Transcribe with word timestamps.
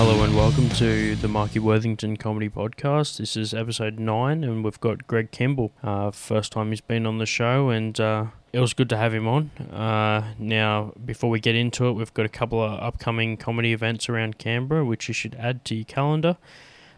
Hello 0.00 0.24
and 0.24 0.34
welcome 0.34 0.66
to 0.70 1.14
the 1.16 1.28
Marky 1.28 1.58
Worthington 1.58 2.16
Comedy 2.16 2.48
Podcast. 2.48 3.18
This 3.18 3.36
is 3.36 3.52
episode 3.52 3.98
nine, 3.98 4.42
and 4.44 4.64
we've 4.64 4.80
got 4.80 5.06
Greg 5.06 5.30
Kimball. 5.30 5.72
Uh, 5.82 6.10
first 6.10 6.52
time 6.52 6.70
he's 6.70 6.80
been 6.80 7.04
on 7.04 7.18
the 7.18 7.26
show, 7.26 7.68
and 7.68 8.00
uh, 8.00 8.24
it 8.50 8.60
was 8.60 8.72
good 8.72 8.88
to 8.88 8.96
have 8.96 9.12
him 9.12 9.28
on. 9.28 9.50
Uh, 9.70 10.32
now, 10.38 10.94
before 11.04 11.28
we 11.28 11.38
get 11.38 11.54
into 11.54 11.84
it, 11.84 11.92
we've 11.92 12.14
got 12.14 12.24
a 12.24 12.30
couple 12.30 12.64
of 12.64 12.80
upcoming 12.80 13.36
comedy 13.36 13.74
events 13.74 14.08
around 14.08 14.38
Canberra, 14.38 14.86
which 14.86 15.06
you 15.06 15.12
should 15.12 15.34
add 15.34 15.66
to 15.66 15.74
your 15.74 15.84
calendar. 15.84 16.38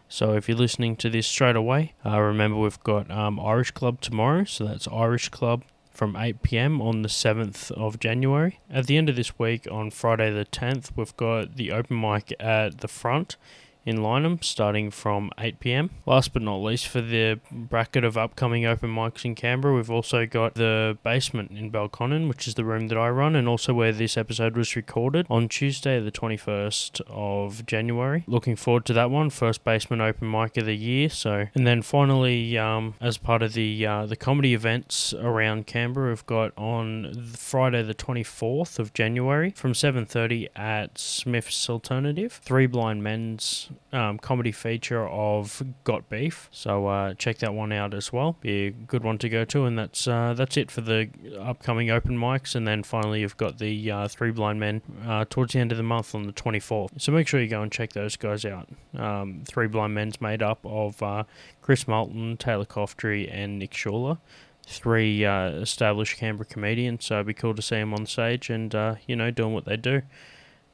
So 0.07 0.35
if 0.35 0.47
you're 0.47 0.57
listening 0.57 0.95
to 0.95 1.09
this 1.09 1.27
straight 1.27 1.57
away, 1.57 1.95
uh, 2.05 2.21
remember 2.21 2.57
we've 2.57 2.81
got 2.83 3.11
um, 3.11 3.37
Irish 3.37 3.71
Club 3.71 3.99
tomorrow. 3.99 4.45
So 4.45 4.63
that's 4.63 4.87
Irish 4.87 5.27
Club 5.27 5.63
from 5.93 6.15
8 6.15 6.41
p.m. 6.41 6.81
on 6.81 7.03
the 7.03 7.09
7th 7.09 7.71
of 7.71 7.99
January. 7.99 8.59
At 8.69 8.87
the 8.87 8.97
end 8.97 9.09
of 9.09 9.15
this 9.15 9.37
week, 9.37 9.67
on 9.71 9.91
Friday 9.91 10.31
the 10.31 10.45
10th, 10.45 10.91
we've 10.95 11.15
got 11.15 11.55
the 11.55 11.71
open 11.71 12.01
mic 12.01 12.33
at 12.39 12.79
the 12.79 12.87
front 12.87 13.37
in 13.85 13.97
Lynham 13.97 14.43
starting 14.43 14.91
from 14.91 15.31
8 15.37 15.59
pm. 15.59 15.89
Last 16.05 16.33
but 16.33 16.41
not 16.41 16.57
least, 16.57 16.87
for 16.87 17.01
the 17.01 17.39
bracket 17.51 18.03
of 18.03 18.17
upcoming 18.17 18.65
open 18.65 18.93
mics 18.93 19.25
in 19.25 19.35
Canberra, 19.35 19.75
we've 19.75 19.91
also 19.91 20.25
got 20.25 20.55
the 20.55 20.97
basement 21.03 21.51
in 21.51 21.71
Belconnen, 21.71 22.27
which 22.27 22.47
is 22.47 22.55
the 22.55 22.63
room 22.63 22.87
that 22.87 22.97
I 22.97 23.09
run, 23.09 23.35
and 23.35 23.47
also 23.47 23.73
where 23.73 23.91
this 23.91 24.17
episode 24.17 24.55
was 24.55 24.75
recorded 24.75 25.25
on 25.29 25.49
Tuesday, 25.49 25.99
the 25.99 26.11
21st 26.11 27.01
of 27.07 27.65
January. 27.65 28.23
Looking 28.27 28.55
forward 28.55 28.85
to 28.85 28.93
that 28.93 29.09
one, 29.09 29.29
first 29.29 29.63
basement 29.63 30.01
open 30.01 30.29
mic 30.29 30.57
of 30.57 30.65
the 30.65 30.75
year. 30.75 31.09
So, 31.09 31.47
and 31.53 31.67
then 31.67 31.81
finally, 31.81 32.57
um, 32.57 32.95
as 33.01 33.17
part 33.17 33.43
of 33.43 33.53
the 33.53 33.85
uh, 33.85 34.05
the 34.05 34.15
comedy 34.15 34.53
events 34.53 35.13
around 35.13 35.67
Canberra, 35.67 36.09
we've 36.09 36.25
got 36.25 36.51
on 36.57 37.13
Friday, 37.35 37.83
the 37.83 37.93
24th 37.93 38.79
of 38.79 38.93
January, 38.93 39.51
from 39.51 39.73
7:30 39.73 40.47
at 40.55 40.97
Smith's 40.97 41.69
Alternative, 41.69 42.31
Three 42.31 42.67
Blind 42.67 43.03
Men's 43.03 43.69
um, 43.91 44.17
comedy 44.17 44.51
feature 44.51 45.07
of 45.07 45.61
Got 45.83 46.09
Beef. 46.09 46.49
So 46.51 46.87
uh, 46.87 47.13
check 47.13 47.39
that 47.39 47.53
one 47.53 47.71
out 47.71 47.93
as 47.93 48.11
well. 48.11 48.37
Be 48.41 48.67
a 48.67 48.71
good 48.71 49.03
one 49.03 49.17
to 49.19 49.29
go 49.29 49.45
to, 49.45 49.65
and 49.65 49.77
that's 49.77 50.07
uh, 50.07 50.33
that's 50.35 50.57
it 50.57 50.71
for 50.71 50.81
the 50.81 51.09
upcoming 51.39 51.89
open 51.89 52.17
mics. 52.17 52.55
And 52.55 52.67
then 52.67 52.83
finally, 52.83 53.21
you've 53.21 53.37
got 53.37 53.59
the 53.59 53.91
uh, 53.91 54.07
Three 54.07 54.31
Blind 54.31 54.59
Men 54.59 54.81
uh, 55.05 55.25
towards 55.29 55.53
the 55.53 55.59
end 55.59 55.71
of 55.71 55.77
the 55.77 55.83
month 55.83 56.15
on 56.15 56.23
the 56.23 56.33
24th. 56.33 57.01
So 57.01 57.11
make 57.11 57.27
sure 57.27 57.41
you 57.41 57.47
go 57.47 57.61
and 57.61 57.71
check 57.71 57.93
those 57.93 58.15
guys 58.15 58.45
out. 58.45 58.69
Um, 58.97 59.43
Three 59.45 59.67
Blind 59.67 59.93
Men's 59.93 60.21
made 60.21 60.41
up 60.41 60.59
of 60.65 61.01
uh, 61.01 61.23
Chris 61.61 61.87
Moulton, 61.87 62.37
Taylor 62.37 62.65
Coftry, 62.65 63.29
and 63.31 63.59
Nick 63.59 63.73
Schuler 63.73 64.17
three 64.65 65.25
uh, 65.25 65.49
established 65.49 66.17
Canberra 66.17 66.45
comedians, 66.45 67.05
so 67.05 67.15
it'd 67.15 67.27
be 67.27 67.33
cool 67.33 67.53
to 67.53 67.61
see 67.61 67.75
them 67.75 67.93
on 67.93 68.05
stage 68.05 68.49
and, 68.49 68.73
uh, 68.73 68.95
you 69.07 69.15
know, 69.15 69.31
doing 69.31 69.53
what 69.53 69.65
they 69.65 69.77
do. 69.77 70.01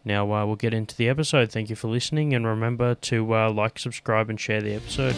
Now 0.10 0.34
uh, 0.34 0.44
we'll 0.44 0.56
get 0.56 0.74
into 0.74 0.96
the 0.96 1.08
episode. 1.08 1.52
Thank 1.52 1.70
you 1.70 1.76
for 1.76 1.88
listening, 1.88 2.34
and 2.34 2.44
remember 2.44 2.96
to 2.96 3.36
uh, 3.36 3.52
like, 3.52 3.78
subscribe, 3.78 4.28
and 4.28 4.40
share 4.40 4.60
the 4.60 4.74
episode. 4.74 5.14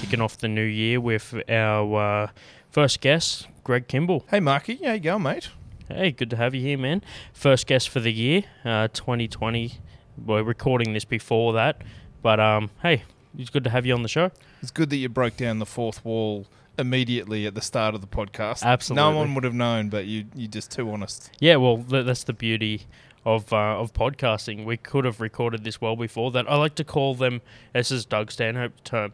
Kicking 0.00 0.22
off 0.22 0.38
the 0.38 0.48
new 0.48 0.64
year 0.64 1.02
with 1.02 1.34
our 1.50 2.24
uh, 2.24 2.30
first 2.70 3.02
guest, 3.02 3.46
Greg 3.62 3.88
Kimball. 3.88 4.24
Hey, 4.30 4.40
Marky, 4.40 4.76
how 4.82 4.92
you 4.92 5.00
going, 5.00 5.24
mate? 5.24 5.50
Hey, 5.86 6.12
good 6.12 6.30
to 6.30 6.36
have 6.36 6.54
you 6.54 6.62
here, 6.62 6.78
man. 6.78 7.02
First 7.34 7.66
guest 7.66 7.90
for 7.90 8.00
the 8.00 8.14
year, 8.14 8.44
uh, 8.64 8.88
2020. 8.88 9.80
We're 10.24 10.44
recording 10.44 10.94
this 10.94 11.04
before 11.04 11.52
that, 11.52 11.82
but 12.22 12.40
um, 12.40 12.70
hey, 12.80 13.02
it's 13.36 13.50
good 13.50 13.64
to 13.64 13.70
have 13.70 13.84
you 13.84 13.92
on 13.92 14.00
the 14.00 14.08
show. 14.08 14.30
It's 14.62 14.70
good 14.70 14.88
that 14.88 14.96
you 14.96 15.10
broke 15.10 15.36
down 15.36 15.58
the 15.58 15.66
fourth 15.66 16.02
wall 16.06 16.46
immediately 16.78 17.46
at 17.46 17.54
the 17.54 17.60
start 17.60 17.94
of 17.94 18.00
the 18.00 18.06
podcast. 18.06 18.62
Absolutely. 18.62 19.02
No 19.12 19.16
one 19.16 19.34
would 19.34 19.44
have 19.44 19.54
known, 19.54 19.88
but 19.88 20.06
you 20.06 20.26
you're 20.34 20.50
just 20.50 20.70
too 20.70 20.90
honest. 20.90 21.30
Yeah, 21.40 21.56
well, 21.56 21.78
th- 21.78 22.04
that's 22.06 22.24
the 22.24 22.32
beauty 22.32 22.86
of 23.24 23.52
uh, 23.52 23.78
of 23.80 23.92
podcasting. 23.92 24.64
We 24.64 24.76
could 24.76 25.04
have 25.04 25.20
recorded 25.20 25.64
this 25.64 25.80
well 25.80 25.96
before 25.96 26.30
that. 26.32 26.50
I 26.50 26.56
like 26.56 26.74
to 26.76 26.84
call 26.84 27.14
them. 27.14 27.40
This 27.72 27.90
is 27.90 28.04
Doug 28.04 28.30
Stanhope's 28.30 28.80
term, 28.84 29.12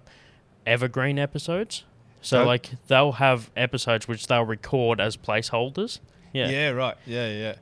evergreen 0.67 1.19
episodes. 1.19 1.85
So 2.21 2.45
like 2.45 2.71
they'll 2.87 3.13
have 3.13 3.51
episodes 3.57 4.07
which 4.07 4.27
they'll 4.29 4.45
record 4.45 5.01
as 5.01 5.17
placeholders. 5.17 5.99
Yeah. 6.33 6.49
Yeah, 6.51 6.69
right. 6.71 6.97
Yeah, 7.05 7.29
yeah, 7.29 7.55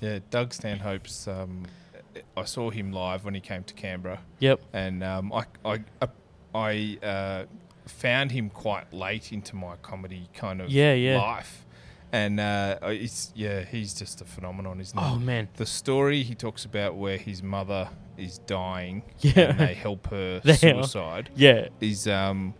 yeah. 0.00 0.18
Doug 0.30 0.52
Stanhope's. 0.52 1.28
Um, 1.28 1.66
I 2.36 2.44
saw 2.44 2.70
him 2.70 2.92
live 2.92 3.24
when 3.24 3.34
he 3.34 3.40
came 3.40 3.62
to 3.64 3.74
Canberra, 3.74 4.20
Yep. 4.40 4.60
and 4.72 5.04
um, 5.04 5.32
I 5.32 5.44
I 5.64 5.78
I 6.54 6.98
uh, 7.02 7.44
found 7.90 8.30
him 8.32 8.50
quite 8.50 8.92
late 8.92 9.32
into 9.32 9.56
my 9.56 9.76
comedy 9.82 10.28
kind 10.34 10.60
of 10.60 10.70
Yeah, 10.70 10.94
yeah. 10.94 11.18
life, 11.20 11.64
and 12.12 12.38
uh, 12.40 12.78
it's 12.84 13.32
yeah, 13.34 13.62
he's 13.62 13.94
just 13.94 14.20
a 14.20 14.24
phenomenon, 14.24 14.80
isn't 14.80 14.98
he? 14.98 15.04
Oh 15.04 15.16
man. 15.18 15.48
the 15.56 15.66
story 15.66 16.22
he 16.22 16.34
talks 16.34 16.64
about 16.64 16.96
where 16.96 17.16
his 17.18 17.42
mother 17.42 17.90
is 18.16 18.38
dying 18.38 19.02
Yeah. 19.20 19.50
and 19.50 19.58
they 19.60 19.74
help 19.74 20.08
her 20.08 20.40
They 20.44 20.52
are. 20.52 20.56
suicide 20.56 21.30
Yeah. 21.36 21.68
is 21.80 22.06
um 22.08 22.54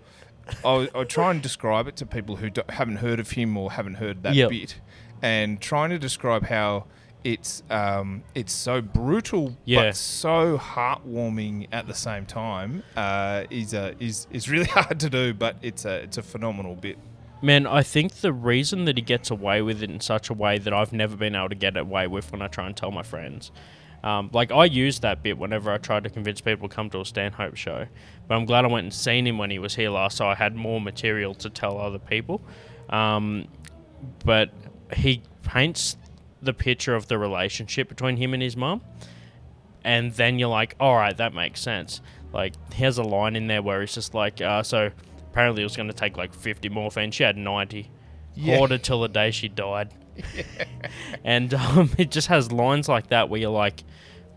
I'll, 0.65 0.89
I'll 0.95 1.05
try 1.05 1.31
and 1.31 1.43
describe 1.43 1.89
it 1.89 1.97
to 1.97 2.07
people 2.07 2.37
who 2.37 2.49
haven't 2.71 2.97
heard 2.97 3.21
of 3.21 3.33
him 3.33 3.57
or 3.57 3.73
haven't 3.73 3.95
heard 3.97 4.23
that 4.23 4.35
Yep. 4.35 4.51
bit 4.51 4.81
and 5.21 5.61
trying 5.61 5.91
to 5.91 5.99
describe 5.99 6.45
how 6.47 6.87
it's 7.33 7.63
um, 7.71 8.23
it's 8.35 8.53
so 8.53 8.81
brutal 8.81 9.57
Yeah. 9.65 9.83
but 9.85 9.97
so 9.97 10.57
heartwarming 10.59 11.69
at 11.73 11.87
the 11.87 11.95
same 11.95 12.25
time 12.27 12.83
uh, 12.97 13.45
is 13.51 13.75
uh, 13.75 13.95
is 14.01 14.27
is 14.31 14.49
really 14.49 14.67
hard 14.79 14.99
to 15.01 15.11
do 15.11 15.35
but 15.35 15.57
it's 15.63 15.85
a 15.85 15.97
it's 16.05 16.17
a 16.19 16.23
phenomenal 16.23 16.75
bit 16.75 16.99
Man, 17.41 17.69
I 17.69 17.85
think 17.85 18.15
the 18.15 18.33
reason 18.33 18.85
that 18.87 18.97
he 18.97 19.03
gets 19.03 19.31
away 19.31 19.63
with 19.63 19.81
it 19.81 19.89
in 19.89 20.01
such 20.01 20.29
a 20.29 20.35
way 20.35 20.59
that 20.59 20.73
I've 20.73 20.93
never 20.93 21.17
been 21.17 21.37
able 21.37 21.51
to 21.51 21.55
get 21.55 21.77
away 21.77 22.09
with 22.09 22.33
when 22.33 22.43
I 22.43 22.49
try 22.49 22.67
and 22.67 22.77
tell 22.77 22.91
my 22.91 23.05
friends. 23.05 23.53
Um, 24.03 24.29
like 24.33 24.51
I 24.51 24.65
use 24.65 24.99
that 25.01 25.23
bit 25.23 25.39
whenever 25.39 25.71
I 25.71 25.79
try 25.79 26.01
to 26.01 26.11
convince 26.11 26.41
people 26.41 26.69
to 26.69 26.75
come 26.75 26.91
to 26.91 27.01
a 27.01 27.05
Stanhope 27.05 27.55
show, 27.55 27.87
but 28.27 28.35
I'm 28.35 28.45
glad 28.45 28.65
I 28.65 28.69
went 28.69 28.87
and 28.87 28.93
seen 28.93 29.25
him 29.25 29.39
when 29.39 29.51
he 29.53 29.61
was 29.61 29.77
here 29.77 29.91
last, 29.91 30.17
so 30.17 30.27
I 30.27 30.35
had 30.35 30.57
more 30.57 30.81
material 30.81 31.33
to 31.37 31.49
tell 31.49 31.79
other 31.79 32.01
people. 32.01 32.41
Um, 32.91 33.47
but 34.25 34.51
he 34.97 35.23
paints 35.45 35.97
the 36.43 36.53
picture 36.53 36.95
of 36.95 37.09
the 37.09 37.19
relationship 37.19 37.89
between 37.89 38.17
him 38.17 38.35
and 38.35 38.43
his 38.43 38.57
mom, 38.57 38.83
and 39.85 40.13
then 40.13 40.39
you're 40.39 40.49
like, 40.49 40.75
all 40.79 40.97
right, 40.97 41.17
that 41.17 41.35
makes 41.35 41.61
sense. 41.61 42.01
Like 42.33 42.55
he 42.73 42.85
has 42.85 42.99
a 42.99 43.03
line 43.03 43.37
in 43.37 43.47
there 43.47 43.63
where 43.63 43.81
he's 43.81 43.95
just 43.95 44.15
like, 44.15 44.41
uh, 44.41 44.63
so 44.63 44.91
apparently 45.31 45.63
it 45.63 45.65
was 45.65 45.77
going 45.77 45.89
to 45.89 45.95
take 45.95 46.17
like 46.17 46.35
50 46.35 46.69
morphine. 46.69 47.11
She 47.11 47.23
had 47.23 47.37
90. 47.37 47.91
Yeah. 48.35 48.57
Hoarded 48.57 48.83
till 48.83 49.01
the 49.01 49.09
day 49.09 49.31
she 49.31 49.49
died. 49.49 49.95
and 51.25 51.55
um, 51.55 51.91
it 51.99 52.11
just 52.11 52.29
has 52.29 52.53
lines 52.53 52.89
like 52.89 53.09
that 53.09 53.29
where 53.29 53.41
you're 53.41 53.51
like, 53.51 53.83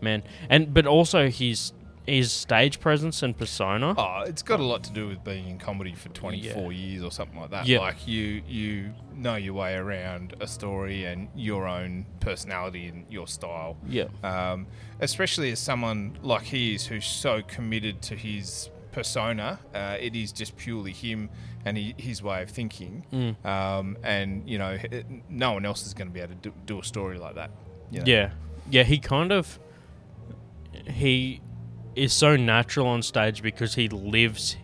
man. 0.00 0.22
And 0.48 0.72
but 0.72 0.86
also 0.86 1.28
his 1.28 1.72
his 2.06 2.32
stage 2.32 2.80
presence 2.80 3.22
and 3.22 3.36
persona. 3.36 3.94
Oh, 3.96 4.24
it's 4.26 4.42
got 4.42 4.60
a 4.60 4.64
lot 4.64 4.82
to 4.84 4.92
do 4.92 5.08
with 5.08 5.22
being 5.22 5.48
in 5.48 5.58
comedy 5.58 5.94
for 5.94 6.08
24 6.10 6.72
years 6.72 7.04
or 7.04 7.10
something 7.10 7.38
like 7.38 7.50
that. 7.50 7.66
Yeah. 7.66 7.80
Like 7.80 8.06
you 8.06 8.42
you 8.46 8.92
know 9.14 9.36
your 9.36 9.54
way 9.54 9.74
around 9.74 10.34
a 10.40 10.46
story 10.46 11.04
and 11.04 11.28
your 11.34 11.66
own 11.66 12.06
personality 12.20 12.86
and 12.86 13.04
your 13.10 13.26
style. 13.26 13.76
Yeah. 13.86 14.06
Um, 14.24 14.66
especially 15.00 15.52
as 15.52 15.60
someone 15.60 16.18
like 16.22 16.42
he 16.42 16.74
is 16.74 16.86
who's 16.86 17.06
so 17.06 17.42
committed 17.46 18.02
to 18.02 18.16
his 18.16 18.70
persona, 18.90 19.58
uh, 19.74 19.96
it 20.00 20.14
is 20.14 20.32
just 20.32 20.56
purely 20.56 20.92
him 20.92 21.30
and 21.64 21.76
he, 21.76 21.94
his 21.96 22.22
way 22.22 22.42
of 22.42 22.50
thinking. 22.50 23.04
Mm. 23.12 23.46
Um, 23.46 23.96
and, 24.02 24.48
you 24.48 24.58
know, 24.58 24.76
it, 24.82 25.06
no 25.28 25.52
one 25.52 25.64
else 25.64 25.86
is 25.86 25.94
going 25.94 26.08
to 26.08 26.12
be 26.12 26.20
able 26.20 26.34
to 26.34 26.40
do, 26.50 26.52
do 26.66 26.80
a 26.80 26.84
story 26.84 27.18
like 27.18 27.36
that. 27.36 27.50
you 27.90 28.00
know? 28.00 28.04
Yeah. 28.06 28.30
Yeah, 28.70 28.84
he 28.84 28.98
kind 28.98 29.32
of 29.32 29.58
he 30.86 31.40
is 31.94 32.12
so 32.12 32.36
natural 32.36 32.86
on 32.86 33.02
stage 33.02 33.42
because 33.42 33.74
he 33.74 33.88
lives 33.88 34.56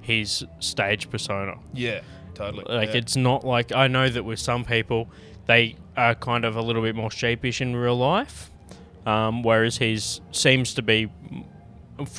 his 0.00 0.44
stage 0.60 1.10
persona. 1.10 1.56
Yeah, 1.72 2.00
totally. 2.34 2.64
Like 2.68 2.90
yeah. 2.90 2.96
it's 2.96 3.16
not 3.16 3.44
like 3.44 3.72
I 3.72 3.88
know 3.88 4.08
that 4.08 4.24
with 4.24 4.38
some 4.38 4.64
people 4.64 5.08
they 5.46 5.76
are 5.96 6.14
kind 6.14 6.44
of 6.44 6.56
a 6.56 6.62
little 6.62 6.82
bit 6.82 6.94
more 6.94 7.10
sheepish 7.10 7.60
in 7.60 7.74
real 7.76 7.96
life, 7.96 8.50
um, 9.06 9.42
whereas 9.42 9.78
he's 9.78 10.20
seems 10.32 10.74
to 10.74 10.82
be 10.82 11.10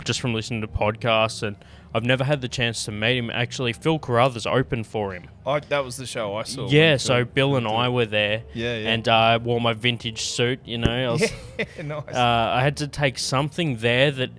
just 0.03 0.21
from 0.21 0.33
listening 0.33 0.61
to 0.61 0.67
podcasts 0.67 1.41
and 1.41 1.55
I've 1.93 2.05
never 2.05 2.23
had 2.23 2.39
the 2.39 2.47
chance 2.47 2.85
to 2.85 2.91
meet 2.91 3.17
him. 3.17 3.29
Actually, 3.29 3.73
Phil 3.73 3.99
Carruthers 3.99 4.45
opened 4.45 4.87
for 4.87 5.13
him. 5.13 5.27
I, 5.45 5.59
that 5.59 5.83
was 5.83 5.97
the 5.97 6.05
show 6.05 6.35
I 6.35 6.43
saw. 6.43 6.69
yeah, 6.69 6.95
so 6.97 7.25
Bill 7.25 7.57
and 7.57 7.67
I 7.67 7.89
were 7.89 8.05
there. 8.05 8.43
Yeah, 8.53 8.77
yeah. 8.77 8.89
And 8.91 9.07
uh, 9.09 9.13
I 9.13 9.37
wore 9.37 9.59
my 9.59 9.73
vintage 9.73 10.21
suit. 10.21 10.61
You 10.63 10.77
know, 10.77 10.91
I 10.91 11.11
was, 11.11 11.21
Yeah, 11.59 11.65
nice. 11.83 12.15
uh, 12.15 12.51
I 12.55 12.61
had 12.63 12.77
to 12.77 12.87
take 12.87 13.17
something 13.19 13.77
there 13.77 14.09
that 14.11 14.29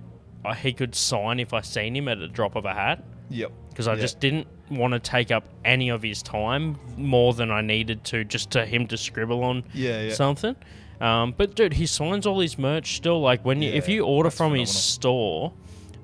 I, 0.45 0.53
he 0.55 0.73
could 0.73 0.95
sign 0.95 1.39
if 1.39 1.53
I 1.53 1.61
seen 1.61 1.95
him 1.95 2.07
at 2.07 2.17
a 2.19 2.27
drop 2.27 2.55
of 2.55 2.65
a 2.65 2.73
hat 2.73 3.03
yep. 3.29 3.51
because 3.69 3.87
I 3.87 3.93
Yeah. 3.95 4.01
just 4.01 4.19
didn't 4.19 4.47
want 4.69 4.93
to 4.93 4.99
take 4.99 5.31
up 5.31 5.43
any 5.65 5.89
of 5.89 6.01
his 6.03 6.21
time 6.23 6.77
more 6.97 7.33
than 7.33 7.51
I 7.51 7.61
needed 7.61 8.03
to 8.05 8.23
just 8.23 8.51
to 8.51 8.65
him 8.65 8.87
to 8.87 8.97
scribble 8.97 9.43
on 9.43 9.63
Yeah, 9.73 10.01
yeah. 10.03 10.13
something. 10.13 10.55
Um, 11.01 11.33
but 11.37 11.55
dude, 11.55 11.73
he 11.73 11.85
signs 11.85 12.25
all 12.25 12.39
his 12.39 12.57
merch 12.57 12.95
still. 12.95 13.19
Like 13.21 13.43
when 13.43 13.61
you, 13.61 13.71
if 13.71 13.89
you 13.89 14.05
order 14.05 14.29
from 14.29 14.53
his 14.53 14.69
store, 14.73 15.51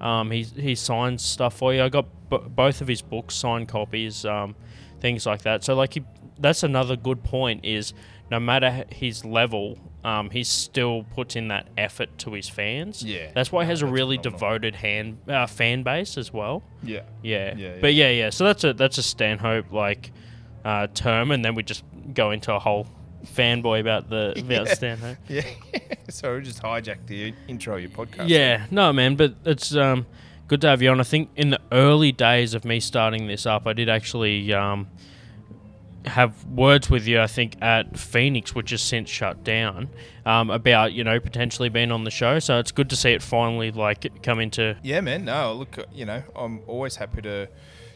um, 0.02 0.32
he 0.32 0.44
he 0.44 0.76
signs 0.76 1.22
stuff 1.24 1.54
for 1.58 1.74
you. 1.74 1.84
I 1.84 1.90
got 1.90 2.06
b- 2.30 2.38
both 2.50 2.82
of 2.82 2.88
his 2.88 3.02
books 3.02 3.36
signed 3.36 3.68
copies, 3.70 4.26
um, 4.26 4.56
things 5.00 5.26
like 5.26 5.44
that. 5.44 5.64
So 5.64 5.74
like 5.76 5.94
he, 5.94 6.04
that's 6.40 6.64
another 6.64 6.96
good 6.96 7.24
point 7.24 7.64
is 7.66 7.94
no 8.32 8.40
matter 8.40 8.86
his 8.92 9.26
level, 9.26 9.78
um, 10.04 10.30
he 10.30 10.44
still 10.44 11.04
puts 11.16 11.36
in 11.36 11.50
that 11.50 11.68
effort 11.78 12.18
to 12.20 12.34
his 12.34 12.48
fans. 12.48 13.04
Yeah. 13.04 13.32
That's 13.34 13.52
why 13.52 13.64
he 13.66 13.70
has 13.70 13.82
a 13.82 13.88
really 13.88 14.18
devoted 14.18 14.76
hand 14.76 15.18
uh, 15.28 15.46
fan 15.48 15.84
base 15.84 16.18
as 16.18 16.32
well. 16.32 16.64
Yeah. 16.84 17.02
Yeah. 17.24 17.56
Yeah, 17.58 17.78
But 17.82 17.94
yeah, 17.94 18.10
yeah. 18.10 18.30
So 18.30 18.46
that's 18.46 18.64
a 18.64 18.74
that's 18.74 18.98
a 18.98 19.04
Stanhope 19.04 19.72
like 19.72 20.12
uh, 20.64 20.88
term, 20.94 21.32
and 21.32 21.44
then 21.44 21.56
we 21.56 21.64
just 21.64 21.84
go 22.14 22.32
into 22.32 22.54
a 22.54 22.60
whole 22.60 22.88
fanboy 23.26 23.82
about 23.82 24.10
the 24.10 24.32
about 24.38 24.68
Yeah. 24.68 24.74
Stanhope. 24.74 25.18
Yeah. 25.28 25.42
so 26.10 26.36
we 26.36 26.42
just 26.44 26.62
hijacked 26.62 27.08
the 27.08 27.34
intro 27.48 27.76
of 27.76 27.82
your 27.82 27.90
podcast. 27.90 28.30
Yeah, 28.30 28.66
no, 28.72 28.94
man, 28.94 29.16
but 29.16 29.36
it's 29.46 29.76
um, 29.76 30.06
good 30.48 30.62
to 30.62 30.68
have 30.68 30.82
you 30.82 30.90
on. 30.92 31.00
I 31.00 31.04
think 31.04 31.30
in 31.36 31.50
the 31.50 31.60
early 31.72 32.12
days 32.12 32.54
of 32.54 32.64
me 32.64 32.80
starting 32.80 33.28
this 33.28 33.46
up, 33.46 33.68
I 33.68 33.74
did 33.74 33.90
actually 33.90 34.54
um, 34.54 34.88
have 36.06 36.46
words 36.46 36.90
with 36.90 37.08
you. 37.08 37.20
I 37.20 37.28
think 37.28 37.56
at 37.62 37.98
Phoenix, 37.98 38.56
which 38.56 38.72
has 38.72 38.82
since 38.82 39.10
shut 39.10 39.44
down, 39.44 39.90
um, 40.26 40.50
about 40.50 40.94
you 40.94 41.04
know 41.04 41.20
potentially 41.20 41.70
being 41.70 41.92
on 41.92 42.04
the 42.04 42.12
show. 42.12 42.40
So 42.40 42.60
it's 42.60 42.72
good 42.72 42.90
to 42.90 42.96
see 42.96 43.12
it 43.12 43.22
finally 43.22 43.72
like 43.72 44.22
come 44.24 44.40
into. 44.40 44.78
Yeah, 44.84 45.02
man. 45.02 45.26
No, 45.26 45.54
look, 45.54 45.78
you 45.94 46.06
know, 46.06 46.24
I'm 46.36 46.62
always 46.68 46.96
happy 46.98 47.22
to 47.24 47.50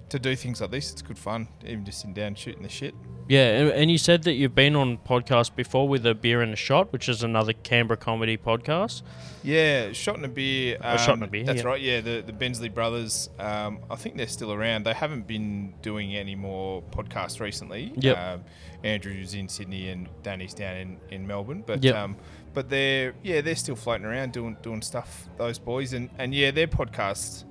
to 0.09 0.19
do 0.19 0.35
things 0.35 0.61
like 0.61 0.71
this. 0.71 0.91
It's 0.91 1.01
good 1.01 1.17
fun, 1.17 1.47
even 1.65 1.85
just 1.85 1.99
sitting 1.99 2.13
down 2.13 2.35
shooting 2.35 2.63
the 2.63 2.69
shit. 2.69 2.93
Yeah, 3.29 3.47
and, 3.57 3.69
and 3.71 3.91
you 3.91 3.97
said 3.97 4.23
that 4.23 4.33
you've 4.33 4.53
been 4.53 4.75
on 4.75 4.97
podcast 4.97 5.55
before 5.55 5.87
with 5.87 6.05
a 6.05 6.13
beer 6.13 6.41
and 6.41 6.51
a 6.51 6.57
shot, 6.57 6.91
which 6.91 7.07
is 7.07 7.23
another 7.23 7.53
Canberra 7.53 7.95
comedy 7.97 8.35
podcast. 8.37 9.01
Yeah, 9.43 9.93
shot 9.93 10.17
in 10.17 10.25
a 10.25 10.27
beer. 10.27 10.77
A 10.81 10.97
Shot 10.97 11.13
um, 11.15 11.23
a 11.23 11.27
Beer, 11.27 11.45
That's 11.45 11.61
yeah. 11.61 11.67
right. 11.67 11.81
Yeah, 11.81 12.01
the 12.01 12.21
the 12.25 12.33
Bensley 12.33 12.67
brothers. 12.69 13.29
Um, 13.39 13.79
I 13.89 13.95
think 13.95 14.17
they're 14.17 14.27
still 14.27 14.51
around. 14.51 14.85
They 14.85 14.93
haven't 14.93 15.25
been 15.25 15.73
doing 15.81 16.15
any 16.15 16.35
more 16.35 16.81
podcasts 16.81 17.39
recently. 17.39 17.93
Yep. 17.95 18.17
Um, 18.17 18.43
Andrew's 18.83 19.33
in 19.33 19.47
Sydney 19.47 19.87
and 19.89 20.09
Danny's 20.23 20.53
down 20.53 20.75
in, 20.75 20.97
in 21.09 21.25
Melbourne. 21.25 21.63
But 21.65 21.81
Yep. 21.83 21.95
um, 21.95 22.17
but 22.53 22.69
they're 22.69 23.15
yeah 23.23 23.39
they're 23.41 23.55
still 23.55 23.75
floating 23.77 24.05
around 24.05 24.33
doing 24.33 24.57
doing 24.61 24.81
stuff. 24.81 25.29
Those 25.37 25.59
boys 25.59 25.93
and 25.93 26.09
and 26.17 26.33
yeah 26.35 26.51
their 26.51 26.67
podcasts. 26.67 27.45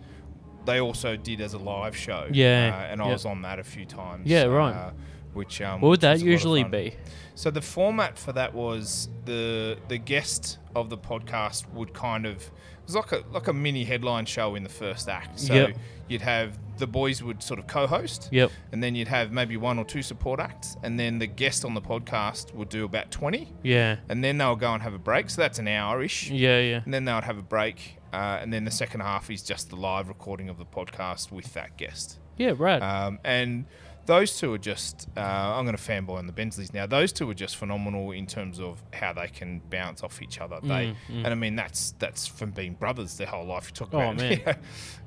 They 0.65 0.81
also 0.81 1.17
did 1.17 1.41
as 1.41 1.55
a 1.55 1.59
live 1.59 1.97
show. 1.97 2.29
Yeah, 2.33 2.73
uh, 2.89 2.93
and 2.93 3.01
I 3.03 3.07
yep. 3.07 3.13
was 3.15 3.25
on 3.27 3.43
that 3.43 3.59
a 3.59 3.65
few 3.65 3.85
times. 3.85 4.27
Yeah, 4.29 4.45
right. 4.45 4.73
Uh, 4.75 4.91
which 5.33 5.61
um, 5.63 5.81
What 5.81 5.89
would 5.89 6.01
that 6.03 6.13
was 6.13 6.23
a 6.23 6.25
lot 6.25 6.29
of 6.29 6.33
usually 6.33 6.65
be? 6.65 6.95
So 7.35 7.51
the 7.51 7.63
format 7.63 8.19
for 8.19 8.33
that 8.35 8.55
was 8.55 9.09
the 9.25 9.79
the 9.89 9.99
guest 9.99 10.59
of 10.77 10.91
the 10.91 10.99
podcast 10.99 11.69
would 11.73 11.95
kind 11.95 12.27
of 12.27 12.37
it 12.37 12.87
was 12.87 12.95
like 12.97 13.13
a 13.13 13.23
like 13.33 13.49
a 13.49 13.53
mini 13.53 13.85
headline 13.85 14.27
show 14.27 14.55
in 14.55 14.63
the 14.63 14.69
first 14.69 15.09
act. 15.09 15.41
So 15.41 15.55
Yep. 15.55 15.77
you'd 16.09 16.21
have 16.23 16.59
the 16.79 16.87
boys 16.87 17.23
would 17.23 17.43
sort 17.43 17.59
of 17.61 17.67
co-host, 17.67 18.29
Yep. 18.33 18.51
and 18.73 18.83
then 18.83 18.95
you'd 18.95 19.09
have 19.09 19.31
maybe 19.33 19.57
one 19.57 19.79
or 19.79 19.85
two 19.85 20.03
support 20.03 20.41
acts, 20.41 20.77
and 20.83 20.99
then 20.99 21.19
the 21.19 21.27
guest 21.27 21.65
on 21.65 21.75
the 21.75 21.81
podcast 21.81 22.53
would 22.55 22.69
do 22.69 22.85
about 22.85 23.11
twenty, 23.11 23.49
Yeah. 23.63 23.97
and 24.09 24.23
then 24.23 24.37
they'll 24.39 24.57
go 24.57 24.73
and 24.75 24.83
have 24.83 24.93
a 24.95 24.99
break. 24.99 25.31
So 25.31 25.41
that's 25.43 25.59
an 25.59 25.69
hour 25.69 26.03
ish, 26.03 26.29
Yeah. 26.31 26.59
Yeah. 26.61 26.81
and 26.85 26.93
then 26.93 27.05
they 27.07 27.13
would 27.15 27.25
have 27.25 27.39
a 27.39 27.43
break, 27.43 27.97
uh, 28.13 28.39
and 28.41 28.53
then 28.53 28.65
the 28.65 28.71
second 28.71 29.01
half 29.01 29.31
is 29.31 29.43
just 29.43 29.71
the 29.71 29.77
live 29.77 30.09
recording 30.09 30.49
of 30.49 30.59
the 30.59 30.65
podcast 30.65 31.31
with 31.33 31.53
that 31.55 31.77
guest. 31.77 32.19
Yeah. 32.37 32.55
Right. 32.57 32.81
Um, 32.83 33.19
and 33.25 33.67
those 34.07 34.37
two 34.39 34.53
are 34.53 34.59
just, 34.59 35.09
uh, 35.17 35.21
I'm 35.21 35.65
going 35.65 35.77
to 35.77 35.83
fanboy 35.83 36.19
on 36.19 36.27
the 36.27 36.33
Bensleys 36.33 36.75
now. 36.75 36.87
Those 36.87 37.13
two 37.13 37.29
are 37.31 37.35
just 37.35 37.57
phenomenal 37.57 38.11
in 38.11 38.27
terms 38.27 38.59
of 38.61 38.83
how 38.93 39.13
they 39.13 39.29
can 39.29 39.61
bounce 39.71 40.03
off 40.03 40.21
each 40.21 40.41
other. 40.41 40.59
They, 40.63 40.69
Mm, 40.83 40.97
mm. 41.09 41.17
and 41.25 41.27
I 41.29 41.35
mean 41.35 41.55
that's 41.57 41.93
that's 41.99 42.27
from 42.27 42.51
being 42.51 42.75
brothers 42.75 43.17
their 43.17 43.29
whole 43.29 43.47
life. 43.47 43.69
You 43.69 43.75
talk 43.75 43.91
Oh, 43.93 43.99
about, 44.01 44.17
man. 44.17 44.31
you 44.39 44.45
know, 44.45 44.53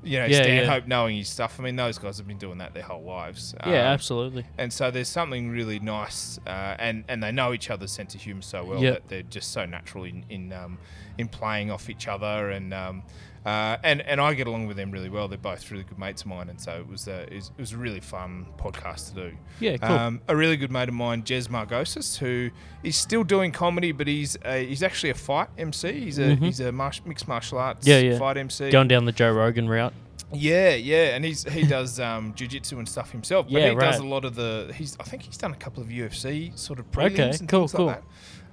you 0.03 0.19
know 0.19 0.25
Yeah, 0.25 0.42
Stanhope 0.44 0.88
knowing 0.88 1.18
his 1.18 1.27
stuff. 1.30 1.59
I 1.59 1.63
mean 1.63 1.75
those 1.75 1.97
guys 1.97 2.18
have 2.18 2.27
been 2.27 2.38
doing 2.38 2.57
that 2.59 2.74
their 2.74 2.83
whole 2.83 3.03
lives. 3.03 3.53
yeah. 3.65 3.71
Um, 3.71 3.94
Absolutely. 3.94 4.45
and 4.57 4.71
so 4.71 4.92
there's 4.92 5.09
something 5.09 5.50
really 5.50 5.80
nice, 5.80 6.39
uh, 6.47 6.75
and 6.80 7.03
and 7.09 7.21
they 7.21 7.31
know 7.31 7.53
each 7.53 7.69
other's 7.69 7.92
sense 7.92 8.15
of 8.15 8.21
humour 8.21 8.42
so 8.42 8.63
well 8.63 8.81
Yep. 8.81 8.94
that 8.94 9.09
they're 9.09 9.24
just 9.24 9.51
so 9.51 9.65
natural 9.65 10.06
in 10.06 10.24
in, 10.30 10.53
um, 10.53 10.77
in 11.18 11.27
playing 11.27 11.71
off 11.71 11.89
each 11.89 12.07
other, 12.07 12.50
and 12.51 12.74
um, 12.74 13.03
uh, 13.45 13.77
and 13.83 14.01
and 14.01 14.19
I 14.19 14.33
get 14.33 14.47
along 14.47 14.68
with 14.68 14.75
them 14.77 14.89
really 14.92 15.09
well. 15.09 15.27
They're 15.27 15.38
both 15.38 15.69
really 15.71 15.83
good 15.83 16.00
mates 16.00 16.21
of 16.24 16.27
mine, 16.27 16.50
and 16.50 16.59
so 16.59 16.71
it 16.80 16.88
was 16.88 17.07
a, 17.07 17.21
it 17.33 17.50
was, 17.57 17.74
a 17.74 17.77
really 17.77 18.00
fun 18.00 18.47
podcast 18.57 19.09
to 19.13 19.30
do. 19.30 19.38
Yeah. 19.59 19.77
Cool. 19.77 19.92
Um, 19.92 20.21
a 20.27 20.36
really 20.36 20.57
good 20.57 20.71
mate 20.71 20.89
of 20.89 20.95
mine, 20.95 21.24
Jez 21.24 21.47
Margosis, 21.47 22.18
who 22.18 22.50
is 22.83 22.95
still 22.95 23.24
doing 23.24 23.51
comedy, 23.51 23.92
but 23.92 24.07
he's 24.07 24.36
a, 24.44 24.65
he's 24.65 24.81
actually 24.83 25.12
a 25.12 25.15
fight 25.15 25.50
MC. 25.57 25.92
He's 25.92 26.18
a 26.18 26.24
Mhm. 26.36 26.39
he's 26.39 26.59
a 26.59 26.71
marsh, 26.71 27.01
mixed 27.06 27.27
martial 27.27 27.57
arts 27.59 27.86
Yeah, 27.88 28.00
yeah. 28.00 28.18
fight 28.18 28.38
MC. 28.38 28.71
Going 28.71 28.88
down 28.88 29.06
the 29.06 29.12
Joe 29.12 29.31
Rogan 29.31 29.69
route. 29.69 29.94
Yeah, 30.33 30.74
yeah, 30.74 31.15
and 31.15 31.24
he's 31.24 31.44
he 31.44 31.63
does 31.68 32.00
um, 32.09 32.33
jujitsu 32.33 32.80
and 32.80 32.89
stuff 32.89 33.12
himself. 33.12 33.45
But 33.45 33.62
Yeah, 33.62 33.69
he 33.69 33.75
does 33.75 34.00
a 34.00 34.03
lot 34.06 34.25
of 34.25 34.33
the. 34.36 34.74
He's 34.75 34.97
I 35.00 35.03
think 35.03 35.21
he's 35.21 35.38
done 35.38 35.51
a 35.51 35.56
couple 35.56 35.83
of 35.83 35.89
UFC 35.89 36.57
sort 36.57 36.80
of 36.80 36.89
prelims 36.92 37.12
Okay, 37.13 37.30
and 37.39 37.47
cool, 37.47 37.68
things 37.68 37.74
cool. 37.74 37.86
like 37.88 38.01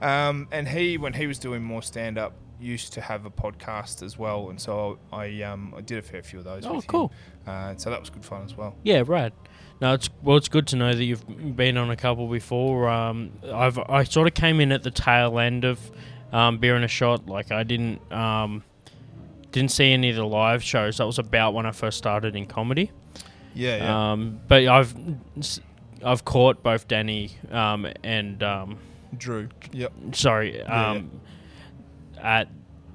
that. 0.00 0.06
Um, 0.28 0.48
and 0.50 0.66
he, 0.68 0.98
when 0.98 1.12
he 1.12 1.26
was 1.28 1.38
doing 1.38 1.62
more 1.62 1.80
stand 1.80 2.18
up, 2.18 2.34
used 2.62 2.92
to 2.94 3.00
have 3.00 3.26
a 3.26 3.30
podcast 3.30 4.02
as 4.02 4.16
well, 4.16 4.50
and 4.50 4.60
so 4.60 4.98
I 5.12 5.42
um, 5.42 5.74
I 5.76 5.80
did 5.80 5.98
a 5.98 6.02
fair 6.02 6.22
few 6.22 6.38
of 6.38 6.44
those. 6.44 6.64
Oh, 6.64 6.80
cool. 6.82 7.12
Uh, 7.46 7.74
so 7.76 7.90
that 7.90 8.00
was 8.00 8.10
good 8.10 8.24
fun 8.24 8.44
as 8.44 8.56
well. 8.56 8.76
Yeah, 8.82 9.02
right. 9.06 9.32
No, 9.80 9.94
it's 9.94 10.08
well. 10.22 10.36
It's 10.36 10.48
good 10.48 10.66
to 10.68 10.76
know 10.76 10.94
that 10.94 11.04
you've 11.04 11.56
been 11.56 11.76
on 11.76 11.90
a 11.90 11.96
couple 11.96 12.28
before. 12.28 12.88
Um, 12.88 13.32
I've 13.52 13.78
I 13.78 14.04
sort 14.04 14.28
of 14.28 14.34
came 14.34 14.60
in 14.60 14.70
at 14.72 14.82
the 14.82 14.90
tail 14.90 15.38
end 15.38 15.64
of 15.64 15.80
um, 16.32 16.58
beer 16.58 16.76
and 16.76 16.84
a 16.84 16.88
shot. 16.88 17.26
Like 17.26 17.50
I 17.50 17.64
didn't 17.64 18.00
um, 18.12 18.62
didn't 19.50 19.72
see 19.72 19.92
any 19.92 20.10
of 20.10 20.16
the 20.16 20.26
live 20.26 20.62
shows. 20.62 20.98
That 20.98 21.06
was 21.06 21.18
about 21.18 21.54
when 21.54 21.66
I 21.66 21.72
first 21.72 21.98
started 21.98 22.36
in 22.36 22.46
comedy. 22.46 22.90
Yeah, 23.54 23.76
yeah. 23.76 24.12
Um, 24.12 24.40
but 24.46 24.66
I've 24.66 24.94
I've 26.04 26.24
caught 26.24 26.62
both 26.62 26.88
Danny 26.88 27.32
um, 27.50 27.86
and 28.02 28.42
um, 28.42 28.78
Drew. 29.16 29.48
Yep. 29.72 29.92
sorry 30.12 30.58
Yeah, 30.58 30.90
um, 30.90 31.20
at 32.22 32.48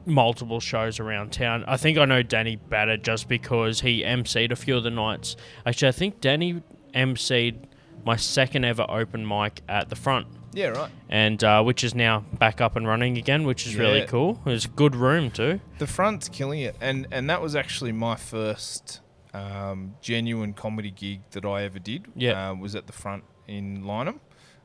multiple 0.05 0.59
shows 0.59 0.99
around 0.99 1.31
town. 1.31 1.63
I 1.67 1.77
think 1.77 1.97
I 1.97 2.05
know 2.05 2.23
Danny 2.23 2.55
better 2.55 2.97
just 2.97 3.27
because 3.27 3.81
he 3.81 4.03
emceed 4.03 4.51
a 4.51 4.55
few 4.55 4.77
of 4.77 4.83
the 4.83 4.89
nights. 4.89 5.35
Actually, 5.65 5.89
I 5.89 5.91
think 5.91 6.21
Danny 6.21 6.63
emceed 6.95 7.65
my 8.05 8.15
second 8.15 8.63
ever 8.63 8.85
open 8.87 9.27
mic 9.27 9.61
at 9.67 9.89
the 9.89 9.95
front. 9.95 10.27
Yeah, 10.53 10.67
right. 10.69 10.89
And 11.09 11.43
uh, 11.43 11.61
which 11.61 11.83
is 11.83 11.93
now 11.93 12.21
back 12.39 12.61
up 12.61 12.75
and 12.75 12.87
running 12.87 13.17
again, 13.17 13.43
which 13.45 13.67
is 13.67 13.75
really 13.75 14.05
cool. 14.07 14.41
It 14.45 14.49
was 14.49 14.65
a 14.65 14.69
good 14.69 14.95
room 14.95 15.29
too. 15.29 15.59
The 15.77 15.85
front's 15.85 16.29
killing 16.29 16.61
it, 16.61 16.75
and 16.81 17.05
and 17.11 17.29
that 17.29 17.41
was 17.41 17.55
actually 17.55 17.91
my 17.91 18.15
first 18.15 19.01
um, 19.33 19.95
genuine 20.01 20.53
comedy 20.53 20.89
gig 20.89 21.21
that 21.31 21.45
I 21.45 21.63
ever 21.63 21.79
did. 21.79 22.07
Yeah. 22.15 22.49
uh, 22.51 22.55
was 22.55 22.75
at 22.75 22.87
the 22.87 22.93
front 22.93 23.23
in 23.47 23.83
Lynham 23.83 24.19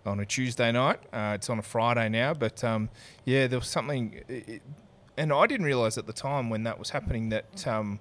on 0.05 0.21
a 0.21 0.27
Tuesday 0.27 0.73
night. 0.73 1.01
Uh, 1.13 1.33
it's 1.35 1.49
on 1.51 1.59
a 1.59 1.63
Friday 1.63 2.09
now, 2.09 2.35
but 2.35 2.63
um, 2.65 2.89
yeah, 3.25 3.47
there 3.47 3.59
was 3.59 3.69
something, 3.69 4.23
it, 4.29 4.63
and 5.17 5.33
I 5.33 5.47
didn't 5.47 5.67
realise 5.67 5.99
at 5.99 6.07
the 6.07 6.13
time 6.13 6.51
when 6.51 6.65
that 6.65 6.79
was 6.79 6.91
happening 6.91 7.29
that 7.31 7.67
um, 7.67 8.01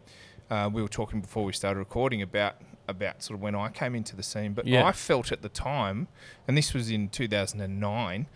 uh, 0.49 0.69
we 0.71 0.81
were 0.81 0.87
talking 0.87 1.21
before 1.21 1.43
we 1.45 1.53
started 1.53 1.79
recording 1.79 2.21
about 2.21 2.55
about 2.87 3.23
sort 3.23 3.35
of 3.37 3.41
when 3.41 3.55
I 3.55 3.69
came 3.69 3.95
into 3.95 4.15
the 4.15 4.23
scene. 4.23 4.53
But 4.53 4.67
Yeah. 4.67 4.85
I 4.85 4.91
felt 4.91 5.31
at 5.31 5.41
the 5.41 5.49
time, 5.49 6.07
and 6.47 6.57
this 6.57 6.73
was 6.73 6.89
in 6.89 7.07
2009 7.07 8.27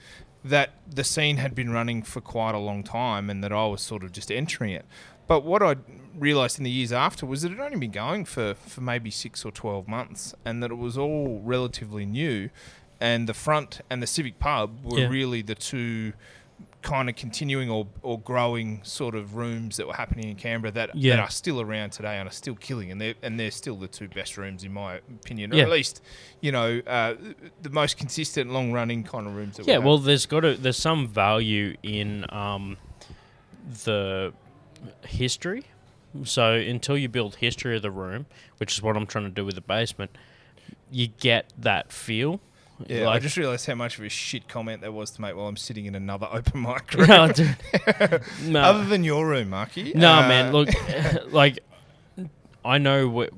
that 0.46 0.70
the 0.90 1.04
scene 1.04 1.38
had 1.38 1.56
been 1.56 1.72
running 1.72 2.04
for 2.04 2.22
quite 2.22 2.54
a 2.54 2.60
long 2.60 2.84
time 2.84 3.30
and 3.30 3.44
that 3.44 3.52
I 3.52 3.66
was 3.66 3.82
sort 3.82 4.04
of 4.04 4.12
just 4.12 4.32
entering 4.32 4.72
it. 4.72 4.86
But 5.28 5.44
what 5.44 5.64
I 5.64 5.78
realised 6.16 6.60
in 6.60 6.64
the 6.64 6.70
years 6.70 6.94
after 6.94 7.26
was 7.26 7.42
that 7.42 7.52
it 7.52 7.58
had 7.58 7.66
only 7.66 7.80
been 7.80 7.92
going 7.92 8.26
for, 8.26 8.54
for 8.54 8.82
maybe 8.82 9.10
six 9.10 9.44
or 9.44 9.52
12 9.52 9.88
months 9.88 10.36
and 10.46 10.62
that 10.62 10.70
it 10.70 10.76
was 10.76 10.98
all 11.00 11.42
relatively 11.44 12.06
new. 12.06 12.50
And 13.00 13.28
the 13.28 13.34
front 13.34 13.82
and 13.90 14.02
the 14.02 14.08
Civic 14.08 14.40
Pub 14.40 14.84
were 14.86 15.00
Yeah. 15.02 15.08
really 15.10 15.42
the 15.42 15.56
two 15.56 16.14
kind 16.82 17.10
of 17.10 17.16
continuing 17.16 17.68
or, 17.68 17.88
or 18.04 18.20
growing 18.20 18.80
sort 18.84 19.16
of 19.16 19.34
rooms 19.36 19.76
that 19.78 19.88
were 19.88 19.96
happening 19.96 20.30
in 20.30 20.36
Canberra 20.36 20.72
that, 20.72 20.96
Yeah. 20.96 21.16
that 21.16 21.20
are 21.24 21.30
still 21.32 21.60
around 21.60 21.90
today 21.92 22.18
and 22.20 22.30
are 22.30 22.32
still 22.32 22.54
killing. 22.56 22.92
And 22.92 23.02
they're, 23.02 23.16
and 23.24 23.40
they're 23.40 23.50
still 23.50 23.76
the 23.76 23.88
two 23.88 24.08
best 24.08 24.38
rooms, 24.38 24.64
in 24.64 24.72
my 24.72 24.98
opinion, 24.98 25.52
or 25.52 25.56
Yeah. 25.58 25.64
at 25.64 25.72
least, 25.72 26.02
you 26.42 26.52
know, 26.52 26.82
uh, 26.86 27.16
the 27.64 27.72
most 27.72 27.98
consistent, 27.98 28.52
long 28.54 28.72
running 28.72 29.04
kind 29.04 29.26
of 29.26 29.36
rooms 29.36 29.58
that 29.58 29.66
we 29.66 29.72
Yeah, 29.72 29.78
have. 29.80 29.84
well, 29.84 29.98
there's 29.98 30.28
got 30.28 30.42
to 30.42 30.54
there's 30.56 30.78
some 30.78 31.08
value 31.08 31.76
in 31.82 32.24
um, 32.30 32.78
the 33.84 34.32
history. 35.08 35.64
So 36.24 36.54
until 36.54 36.98
you 36.98 37.10
build 37.10 37.36
history 37.38 37.76
of 37.76 37.82
the 37.82 37.92
room, 37.92 38.26
which 38.58 38.74
is 38.74 38.82
what 38.82 38.96
I'm 38.96 39.08
trying 39.08 39.26
to 39.26 39.32
do 39.32 39.44
with 39.44 39.56
the 39.56 39.62
basement, 39.62 40.12
you 40.92 41.08
get 41.08 41.52
that 41.58 41.92
feel. 41.92 42.40
Yeah, 42.88 43.08
I 43.10 43.20
just 43.20 43.38
realised 43.38 43.66
how 43.68 43.76
much 43.76 43.98
of 43.98 44.04
a 44.04 44.10
shit 44.10 44.48
comment 44.50 44.82
that 44.82 44.94
was 44.94 45.12
to 45.12 45.22
make 45.22 45.36
while 45.36 45.48
I'm 45.48 45.56
sitting 45.58 45.86
in 45.86 45.96
another 45.96 46.28
open 46.32 46.62
mic 46.62 46.94
room. 46.96 47.08
no, 47.08 47.28
dude. 47.32 47.56
no, 48.44 48.62
Other 48.62 48.86
than 48.86 49.04
your 49.04 49.26
room, 49.28 49.50
Marky. 49.52 49.94
no, 49.96 50.12
Uh, 50.12 50.28
man. 50.28 50.52
Look, 50.52 50.70
like 51.32 51.60
I 52.64 52.78
know 52.78 53.08
what 53.08 53.30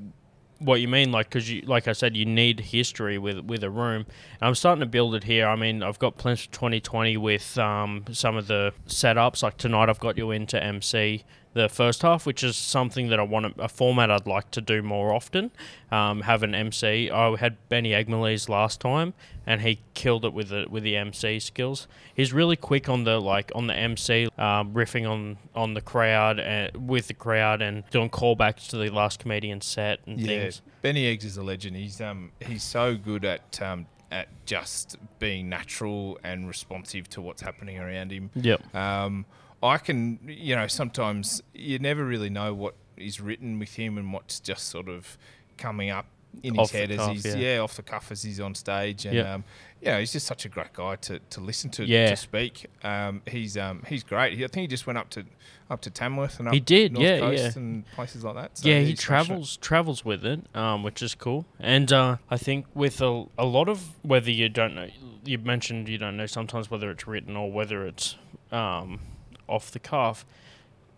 what 0.60 0.82
you 0.82 0.88
mean. 0.88 1.12
Like, 1.12 1.28
because 1.30 1.50
you, 1.52 1.62
like 1.68 1.88
I 1.88 1.92
said, 1.94 2.16
you 2.18 2.26
need 2.26 2.60
history 2.60 3.18
with 3.20 3.40
with 3.42 3.64
a 3.64 3.70
room. 3.70 4.06
And 4.42 4.48
I'm 4.48 4.56
starting 4.56 4.80
to 4.80 4.86
build 4.88 5.14
it 5.16 5.24
here. 5.26 5.48
I 5.48 5.56
mean, 5.56 5.84
I've 5.84 6.00
got 6.00 6.18
plans 6.18 6.46
for 6.46 6.52
2020 6.54 7.18
with 7.18 7.58
um, 7.60 8.06
some 8.12 8.36
of 8.38 8.48
the 8.48 8.74
setups. 8.88 9.44
Like 9.44 9.58
tonight, 9.58 9.90
I've 9.90 10.00
got 10.00 10.18
you 10.18 10.32
into 10.32 10.62
MC 10.62 11.24
the 11.58 11.68
first 11.68 12.02
half, 12.02 12.26
which 12.26 12.44
is 12.44 12.56
something 12.56 13.10
that 13.10 13.20
I 13.20 13.24
want 13.24 13.54
a 13.58 13.68
format 13.68 14.10
I'd 14.10 14.28
like 14.28 14.52
to 14.52 14.62
do 14.62 14.82
more 14.82 15.14
often. 15.14 15.52
Um, 15.92 16.22
have 16.22 16.44
an 16.44 16.56
MC. 16.56 17.10
I 17.10 17.36
had 17.38 17.58
Benny 17.70 17.92
Egmalees 17.92 18.48
last 18.48 18.80
time, 18.80 19.14
and 19.46 19.62
he 19.62 19.82
killed 19.94 20.24
it 20.26 20.34
with 20.34 20.50
the 20.50 20.66
with 20.70 20.84
the 20.84 20.96
MC 20.96 21.40
skills. 21.40 21.88
He's 22.14 22.32
really 22.32 22.56
quick 22.56 22.88
on 22.88 23.04
the 23.04 23.20
like 23.20 23.52
on 23.56 23.68
the 23.68 23.76
MC, 23.76 24.30
um, 24.38 24.74
riffing 24.74 25.10
on 25.10 25.38
on 25.56 25.74
the 25.74 25.82
crowd 25.82 26.40
and 26.40 26.88
with 26.88 27.08
the 27.08 27.14
crowd 27.14 27.62
and 27.62 27.84
doing 27.90 28.10
callbacks 28.10 28.70
to 28.70 28.78
the 28.78 28.90
last 28.90 29.20
comedian 29.20 29.62
set 29.62 30.00
and 30.06 30.20
Yeah, 30.20 30.28
things. 30.28 30.62
Benny 30.82 31.06
Eggs 31.08 31.26
is 31.26 31.38
a 31.38 31.44
legend. 31.44 31.76
He's 31.76 32.00
um 32.00 32.32
he's 32.40 32.64
so 32.64 32.96
good 32.96 33.26
at 33.26 33.62
um 33.62 33.88
at 34.12 34.28
just 34.46 34.98
being 35.20 35.50
natural 35.50 36.18
and 36.24 36.48
responsive 36.48 37.10
to 37.10 37.22
what's 37.22 37.42
happening 37.42 37.78
around 37.78 38.12
him. 38.12 38.30
Yep. 38.36 38.74
Um, 38.76 39.26
I 39.64 39.78
can, 39.78 40.20
you 40.28 40.56
know, 40.56 40.68
sometimes 40.68 41.42
you 41.54 41.80
never 41.80 42.06
really 42.06 42.30
know 42.30 42.54
what 42.54 42.76
is 42.96 43.20
written 43.22 43.60
with 43.60 43.76
him 43.76 43.98
and 43.98 44.12
what's 44.14 44.40
just 44.40 44.70
sort 44.70 44.88
of 44.90 45.18
coming 45.58 45.90
up 45.90 46.06
in 46.44 46.54
his 46.56 46.70
head 46.70 46.92
as 46.92 47.08
he's 47.08 47.26
yeah. 47.26 47.36
yeah. 47.56 47.58
off 47.60 47.76
the 47.76 47.82
cuff 47.82 48.12
as 48.12 48.22
he's 48.22 48.40
on 48.40 48.54
stage 48.54 49.06
and 49.06 49.16
Yeah. 49.16 49.34
um, 49.36 49.44
yeah 49.82 49.98
he's 50.00 50.12
just 50.12 50.28
such 50.28 50.46
a 50.46 50.50
great 50.50 50.72
guy 50.74 50.96
to, 50.98 51.18
to 51.32 51.40
listen 51.42 51.72
to 51.72 51.86
Yeah. 51.86 52.12
to 52.12 52.16
speak 52.16 52.68
um, 52.84 53.24
he's 53.28 53.58
um, 53.58 53.82
he's 53.88 54.04
great 54.04 54.38
He- 54.38 54.44
I 54.44 54.48
think 54.48 54.62
he 54.62 54.68
just 54.68 54.86
went 54.86 55.00
up 55.00 55.10
to 55.12 55.26
up 55.72 55.82
to 55.82 55.90
Tamworth 55.90 56.38
and 56.40 56.48
up 56.50 56.54
He 56.54 56.60
did, 56.60 56.94
North 56.94 57.04
yeah, 57.06 57.20
Coast 57.20 57.42
yeah. 57.42 57.52
and 57.56 57.86
places 57.96 58.24
like 58.24 58.36
that 58.36 58.56
So 58.58 58.70
yeah, 58.70 58.80
he 58.82 58.88
he's 58.92 59.00
smashing 59.04 59.24
it. 59.24 59.28
travels 59.28 59.58
travels 59.58 60.06
with 60.06 60.26
it, 60.26 60.42
um, 60.56 60.84
which 60.84 61.02
is 61.02 61.16
cool. 61.16 61.46
And 61.60 61.92
uh, 61.92 62.18
I 62.30 62.38
think 62.38 62.66
with 62.76 63.02
a, 63.02 63.26
a 63.38 63.46
lot 63.46 63.68
of 63.68 63.96
whether 64.04 64.30
you 64.30 64.48
don't 64.50 64.76
know, 64.76 64.90
you 65.26 65.40
mentioned 65.40 65.90
you 65.90 65.98
don't 65.98 66.18
know 66.18 66.28
sometimes 66.28 66.70
whether 66.70 66.92
it's 66.92 67.08
written 67.08 67.36
or 67.36 67.52
whether 67.52 67.86
it's 67.88 68.16
um, 68.52 69.00
off 69.48 69.72
the 69.72 69.80
cuff. 69.80 70.26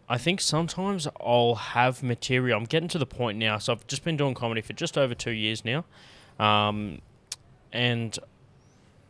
I 0.08 0.18
think 0.18 0.42
sometimes 0.42 1.08
I'll 1.22 1.56
have 1.56 2.02
material. 2.02 2.58
I'm 2.58 2.66
getting 2.66 2.90
to 2.90 2.98
the 2.98 3.06
point 3.06 3.38
now, 3.38 3.60
so 3.60 3.74
I've 3.74 3.86
just 3.86 4.04
been 4.04 4.18
doing 4.18 4.34
comedy 4.34 4.62
for 4.62 4.74
just 4.74 4.98
over 4.98 5.14
two 5.14 5.32
years 5.32 5.64
now, 5.64 5.86
um, 6.40 7.02
and 7.72 8.18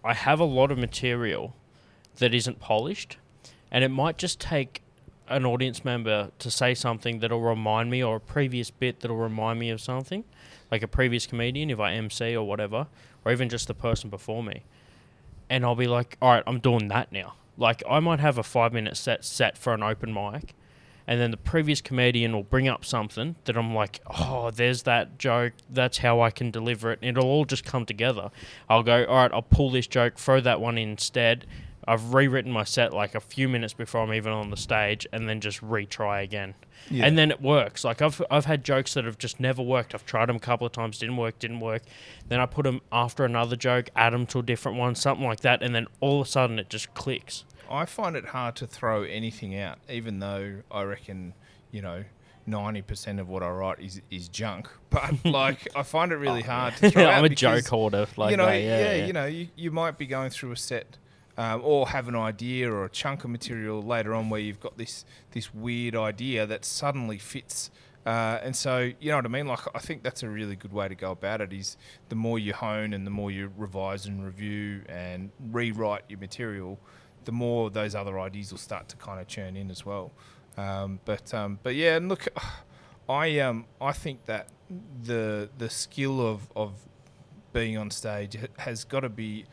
I 0.04 0.14
have 0.14 0.42
a 0.42 0.46
lot 0.46 0.72
of 0.72 0.78
material 0.78 1.56
that 2.18 2.34
isn't 2.34 2.60
polished, 2.60 3.18
and 3.72 3.84
it 3.84 3.90
might 3.90 4.18
just 4.18 4.42
take 4.42 4.82
an 5.30 5.46
audience 5.46 5.86
member 5.86 6.32
to 6.40 6.52
say 6.52 6.74
something 6.74 7.20
that'll 7.20 7.40
remind 7.40 7.90
me, 7.90 8.04
or 8.04 8.18
a 8.18 8.20
previous 8.20 8.70
bit 8.70 9.00
that'll 9.00 9.16
remind 9.16 9.58
me 9.58 9.70
of 9.70 9.80
something, 9.80 10.26
like 10.70 10.84
a 10.84 10.88
previous 10.88 11.26
comedian, 11.26 11.70
if 11.70 11.80
I 11.80 11.94
MC 11.94 12.36
or 12.36 12.46
whatever, 12.46 12.88
or 13.24 13.32
even 13.32 13.48
just 13.48 13.68
the 13.68 13.74
person 13.74 14.10
before 14.10 14.44
me, 14.44 14.64
and 15.50 15.64
I'll 15.64 15.76
be 15.76 15.88
like, 15.88 16.18
all 16.22 16.32
right, 16.32 16.44
I'm 16.46 16.60
doing 16.60 16.90
that 16.90 17.14
now. 17.14 17.36
Like 17.60 17.84
I 17.90 18.00
might 18.00 18.20
have 18.20 18.38
a 18.38 18.44
five 18.44 18.74
minute 18.74 18.98
set 18.98 19.24
set 19.26 19.58
for 19.58 19.74
an 19.74 19.84
open 19.84 20.14
mic, 20.14 20.56
and 21.06 21.20
then 21.20 21.32
the 21.32 21.38
previous 21.38 21.82
comedian 21.82 22.34
will 22.34 22.44
bring 22.44 22.68
up 22.68 22.86
something 22.86 23.36
that 23.44 23.58
I'm 23.58 23.76
like, 23.76 24.00
oh, 24.08 24.50
there's 24.50 24.84
that 24.84 25.20
joke. 25.20 25.54
That's 25.70 25.98
how 26.00 26.22
I 26.22 26.32
can 26.32 26.52
deliver 26.52 26.92
it. 26.92 27.00
And 27.02 27.18
it'll 27.18 27.30
all 27.30 27.46
just 27.46 27.66
come 27.66 27.86
together. 27.86 28.32
I'll 28.70 28.84
go, 28.84 29.06
all 29.06 29.16
right, 29.16 29.32
I'll 29.34 29.42
pull 29.42 29.72
this 29.72 29.88
joke, 29.88 30.18
throw 30.18 30.40
that 30.42 30.62
one 30.62 30.78
instead. 30.78 31.46
I've 31.90 32.14
rewritten 32.14 32.52
my 32.52 32.66
set 32.66 32.94
like 32.94 33.16
a 33.16 33.20
few 33.20 33.50
minutes 33.50 33.74
before 33.74 34.02
I'm 34.02 34.14
even 34.14 34.32
on 34.32 34.52
the 34.52 34.58
stage, 34.58 35.08
and 35.12 35.28
then 35.28 35.42
just 35.42 35.60
retry 35.62 36.24
again. 36.24 36.54
Yeah. 36.92 37.06
And 37.08 37.18
then 37.18 37.32
it 37.32 37.42
works. 37.42 37.84
Like 37.84 38.04
I've 38.04 38.22
I've 38.30 38.46
had 38.46 38.64
jokes 38.64 38.94
that 38.94 39.06
have 39.06 39.18
just 39.18 39.40
never 39.40 39.64
worked. 39.64 39.96
I've 39.96 40.06
tried 40.06 40.28
them 40.28 40.36
a 40.36 40.40
couple 40.40 40.68
of 40.68 40.72
times, 40.72 41.00
didn't 41.00 41.18
work, 41.18 41.40
didn't 41.40 41.62
work. 41.62 41.82
Then 42.28 42.40
I 42.40 42.46
put 42.46 42.64
them 42.64 42.82
after 42.92 43.26
another 43.26 43.56
joke, 43.56 43.90
add 43.96 44.14
them 44.14 44.28
to 44.28 44.40
a 44.40 44.44
different 44.44 44.78
one, 44.78 44.94
something 44.94 45.26
like 45.26 45.40
that, 45.40 45.64
and 45.64 45.74
then 45.74 45.88
all 46.00 46.22
of 46.22 46.28
a 46.28 46.30
sudden 46.30 46.60
it 46.60 46.70
just 46.70 46.94
clicks. 46.94 47.44
I 47.68 47.86
find 47.86 48.16
it 48.16 48.26
hard 48.26 48.56
to 48.58 48.68
throw 48.68 49.02
anything 49.02 49.58
out, 49.58 49.80
even 49.90 50.20
though 50.20 50.62
I 50.70 50.84
reckon, 50.84 51.34
you 51.72 51.82
know, 51.82 52.04
ninety 52.46 52.84
percent 52.84 53.20
of 53.20 53.30
what 53.30 53.42
I 53.42 53.50
write 53.50 53.80
is 53.80 54.00
is 54.12 54.30
junk. 54.30 54.70
But 54.92 55.24
like, 55.24 55.68
I 55.76 55.82
find 55.84 56.12
it 56.12 56.18
really 56.18 56.44
oh, 56.48 56.48
hard 56.48 56.76
to 56.78 56.92
throw 56.92 57.04
out. 57.08 57.14
I'm 57.16 57.26
a 57.26 57.30
because, 57.30 57.64
joke 57.64 57.68
hoarder, 57.68 58.08
like 58.16 58.32
you 58.32 58.38
know, 58.38 58.46
that. 58.46 58.62
Yeah, 58.62 58.94
yeah. 58.94 59.06
you 59.06 59.14
know, 59.14 59.26
you, 59.26 59.48
you 59.56 59.72
might 59.72 59.98
be 59.98 60.06
going 60.06 60.30
through 60.30 60.52
a 60.52 60.56
set. 60.56 60.98
Um, 61.40 61.62
or 61.64 61.88
have 61.88 62.10
an 62.10 62.18
idea 62.18 62.70
or 62.70 62.84
a 62.84 62.90
chunk 62.90 63.24
of 63.24 63.30
material 63.30 63.82
later 63.82 64.14
on 64.14 64.30
where 64.30 64.42
you've 64.42 64.60
got 64.60 64.78
this 64.78 65.06
this 65.32 65.54
weird 65.54 65.96
idea 65.96 66.46
that 66.46 66.66
suddenly 66.66 67.18
fits. 67.18 67.72
Uh, 68.06 68.40
and 68.44 68.54
so 68.56 68.92
you 69.00 69.10
know 69.10 69.16
what 69.16 69.26
I 69.26 69.30
mean? 69.30 69.48
Like 69.48 69.62
I 69.74 69.80
think 69.80 70.04
that's 70.04 70.22
a 70.22 70.30
really 70.30 70.58
good 70.58 70.74
way 70.74 70.90
to 70.90 70.96
go 70.96 71.12
about 71.12 71.40
it 71.40 71.54
is 71.54 71.78
the 72.10 72.16
more 72.16 72.40
you 72.40 72.52
hone 72.52 72.92
and 72.92 73.08
the 73.08 73.12
more 73.12 73.32
you 73.32 73.54
revise 73.56 74.06
and 74.06 74.26
review 74.26 74.82
and 74.90 75.32
rewrite 75.50 76.04
your 76.10 76.20
material 76.20 76.78
the 77.26 77.32
more 77.32 77.70
those 77.70 77.96
other 77.96 78.20
ideas 78.20 78.52
will 78.52 78.58
start 78.58 78.88
to 78.90 78.96
kind 78.96 79.20
of 79.20 79.28
churn 79.28 79.56
in 79.56 79.70
as 79.70 79.86
well. 79.86 80.12
Um, 80.58 81.00
but 81.06 81.34
um, 81.34 81.60
but 81.64 81.76
yeah 81.76 81.96
and 81.96 82.10
look 82.10 82.28
I 83.10 83.40
um 83.40 83.66
I 83.80 83.94
think 83.94 84.26
that 84.26 84.50
the 85.04 85.50
the 85.58 85.70
skill 85.70 86.26
of 86.26 86.52
of 86.56 86.74
being 87.54 87.78
on 87.78 87.92
stage 87.92 88.38
has 88.58 88.84
got 88.84 89.02
to 89.02 89.10
be 89.10 89.46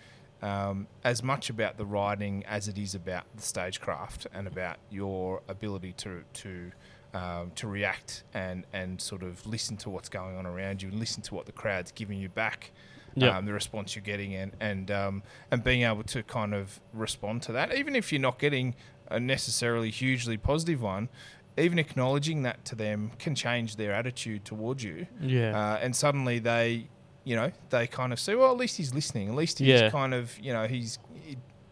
um, 0.43 0.87
as 1.05 1.23
much 1.23 1.51
about 1.51 1.77
the 1.77 1.87
writing 1.87 2.45
as 2.47 2.69
it 2.69 2.79
is 2.79 2.95
about 2.95 3.25
the 3.35 3.43
stagecraft 3.43 4.27
and 4.35 4.47
about 4.47 4.77
your 4.91 5.43
ability 5.49 5.93
to 5.99 6.23
to 6.35 6.73
um, 7.15 7.53
to 7.55 7.67
react 7.67 8.25
and 8.35 8.65
and 8.73 9.01
sort 9.01 9.23
of 9.23 9.47
listen 9.47 9.77
to 9.79 9.91
what's 9.91 10.09
going 10.09 10.37
on 10.37 10.47
around 10.47 10.83
you 10.83 10.89
and 10.89 10.99
listen 10.99 11.23
to 11.23 11.35
what 11.35 11.47
the 11.47 11.53
crowd's 11.53 11.93
giving 11.93 12.19
you 12.19 12.29
back. 12.29 12.73
Yeah. 13.19 13.39
Um, 13.39 13.47
the 13.47 13.55
response 13.55 13.97
you're 13.97 14.03
getting 14.03 14.35
and 14.35 14.53
and 14.61 14.91
um, 14.91 15.23
and 15.51 15.65
being 15.65 15.83
able 15.83 16.03
to 16.05 16.23
kind 16.23 16.55
of 16.55 16.81
respond 16.93 17.43
to 17.45 17.53
that, 17.53 17.75
even 17.75 17.97
if 17.97 18.13
you're 18.13 18.21
not 18.21 18.39
getting 18.39 18.75
a 19.09 19.19
necessarily 19.19 19.89
hugely 19.89 20.37
positive 20.37 20.83
one, 20.83 21.09
even 21.57 21.79
acknowledging 21.79 22.43
that 22.43 22.65
to 22.67 22.75
them 22.75 23.13
can 23.19 23.35
change 23.35 23.77
their 23.77 23.93
attitude 23.93 24.45
towards 24.45 24.85
you 24.85 25.07
yeah. 25.21 25.57
uh, 25.57 25.79
and 25.81 25.95
suddenly 25.95 26.39
they, 26.39 26.89
you 27.27 27.35
know, 27.37 27.51
they 27.71 27.87
kind 27.89 28.13
of 28.13 28.21
say, 28.21 28.35
well, 28.37 28.53
at 28.53 28.57
least 28.57 28.77
he's 28.77 28.95
listening. 28.95 29.29
At 29.29 29.35
least 29.35 29.59
he's 29.59 29.67
Yeah. 29.69 29.91
kind 29.91 30.15
of, 30.15 30.39
you 30.39 30.53
know, 30.53 30.67
he's 30.69 30.99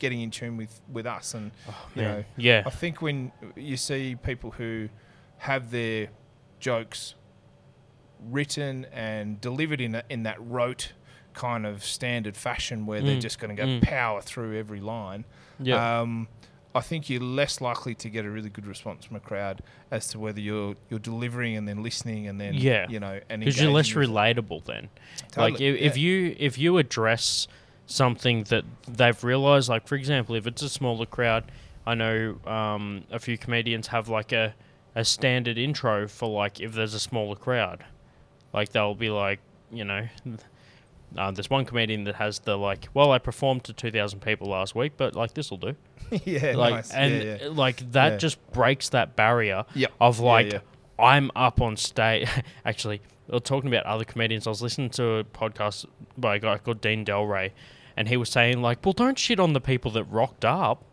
getting 0.01 0.21
in 0.21 0.31
tune 0.31 0.57
with 0.57 0.81
with 0.93 1.07
us. 1.07 1.33
And 1.35 1.53
you 1.95 2.03
Man. 2.03 2.11
know, 2.19 2.25
yeah. 2.37 2.63
I 2.67 2.71
think 2.71 3.01
when 3.01 3.31
you 3.57 3.77
see 3.77 4.17
people 4.17 4.51
who 4.51 4.89
have 5.39 5.71
their 5.71 6.09
jokes 6.59 7.15
written 8.21 8.87
and 8.93 9.41
delivered 9.41 9.81
in 9.81 9.95
a, 9.95 10.03
in 10.09 10.23
that 10.25 10.37
rote 10.41 10.93
kind 11.35 11.67
of 11.67 11.85
standard 11.85 12.37
fashion 12.37 12.87
where 12.87 13.01
they're 13.01 13.17
Mm, 13.17 13.21
just 13.21 13.39
going 13.39 13.55
to 13.55 13.61
go 13.63 13.69
mm. 13.69 13.83
power 13.83 14.21
through 14.23 14.59
every 14.59 14.81
line. 14.81 15.25
Yeah. 15.61 16.01
Um, 16.01 16.29
I 16.75 16.81
think 16.81 17.09
you're 17.09 17.21
less 17.23 17.61
likely 17.61 17.95
to 17.95 18.09
get 18.11 18.25
a 18.25 18.31
really 18.31 18.49
good 18.51 18.67
response 18.67 19.05
from 19.05 19.17
a 19.17 19.21
crowd 19.21 19.63
as 19.91 20.09
to 20.09 20.19
whether 20.19 20.41
you're 20.41 20.75
you're 20.91 20.99
delivering 20.99 21.57
and 21.57 21.69
then 21.69 21.83
listening 21.83 22.27
and 22.27 22.41
then 22.41 22.55
Yeah. 22.55 22.87
you 22.89 22.99
know 23.01 23.21
and 23.29 23.41
because 23.41 23.61
you're 23.61 23.71
less 23.71 23.87
engaging 23.89 24.01
with 24.01 24.09
it. 24.11 24.13
relatable 24.43 24.65
then. 24.65 24.89
Totally, 25.31 25.51
Like 25.53 25.61
if, 25.61 25.81
if 25.81 25.97
you 25.97 26.35
if 26.39 26.59
you 26.59 26.79
address 26.79 27.47
something 27.87 28.45
that 28.45 28.65
they've 28.89 29.23
realized, 29.23 29.69
like 29.69 29.87
for 29.87 29.95
example, 29.95 30.35
if 30.35 30.47
it's 30.47 30.63
a 30.63 30.69
smaller 30.69 31.07
crowd, 31.07 31.45
I 31.87 31.95
know 31.95 32.39
um, 32.47 33.05
a 33.11 33.19
few 33.19 33.39
comedians 33.39 33.89
have 33.89 34.09
like 34.09 34.33
a 34.33 34.55
a 34.97 35.05
standard 35.05 35.59
intro 35.59 36.09
for 36.09 36.29
like 36.29 36.61
if 36.61 36.73
there's 36.73 36.95
a 36.95 37.01
smaller 37.01 37.37
crowd, 37.37 37.85
like 38.53 38.71
they'll 38.71 38.95
be 38.95 39.11
like 39.11 39.41
you 39.73 39.85
know. 39.85 40.09
Uh, 41.17 41.31
there's 41.31 41.49
one 41.51 41.65
comedian 41.65 42.05
that 42.05 42.17
has 42.17 42.41
the 42.41 42.57
like, 42.57 42.89
well, 42.95 43.13
I 43.13 43.19
performed 43.19 43.65
to 43.65 43.73
two 43.73 43.91
thousand 43.91 44.21
people 44.21 44.49
last 44.49 44.75
week, 44.75 44.93
but 44.97 45.15
like 45.15 45.35
this 45.35 45.51
will 45.51 45.59
do. 45.59 45.75
yeah, 46.25 46.55
like, 46.57 46.75
nice. 46.75 46.91
and 46.93 47.23
yeah, 47.23 47.37
yeah. 47.43 47.49
like 47.51 47.93
that 47.93 48.13
Yeah. 48.13 48.19
just 48.19 48.53
breaks 48.53 48.89
that 48.91 49.17
barrier 49.17 49.65
Yep. 49.75 49.93
of 50.01 50.19
like. 50.21 50.63
I'm 50.97 51.33
up 51.35 51.61
on 51.61 51.77
stage. 51.77 52.29
Actually, 52.65 53.01
talking 53.43 53.67
about 53.67 53.85
other 53.85 54.05
comedians. 54.05 54.47
I 54.47 54.51
was 54.51 54.63
listening 54.63 54.91
to 54.91 55.17
a 55.17 55.25
podcast 55.25 55.87
by 56.17 56.37
a 56.37 56.39
guy 56.39 56.57
called 56.59 56.81
Dean 56.81 57.05
Delray, 57.05 57.51
and 57.97 58.07
he 58.07 58.17
was 58.17 58.29
saying 58.31 58.63
like, 58.63 58.79
"Well, 58.87 58.93
don't 58.93 59.19
shit 59.19 59.41
on 59.41 59.55
the 59.55 59.61
people 59.61 59.91
that 59.93 60.05
rocked 60.05 60.45
up. 60.45 60.85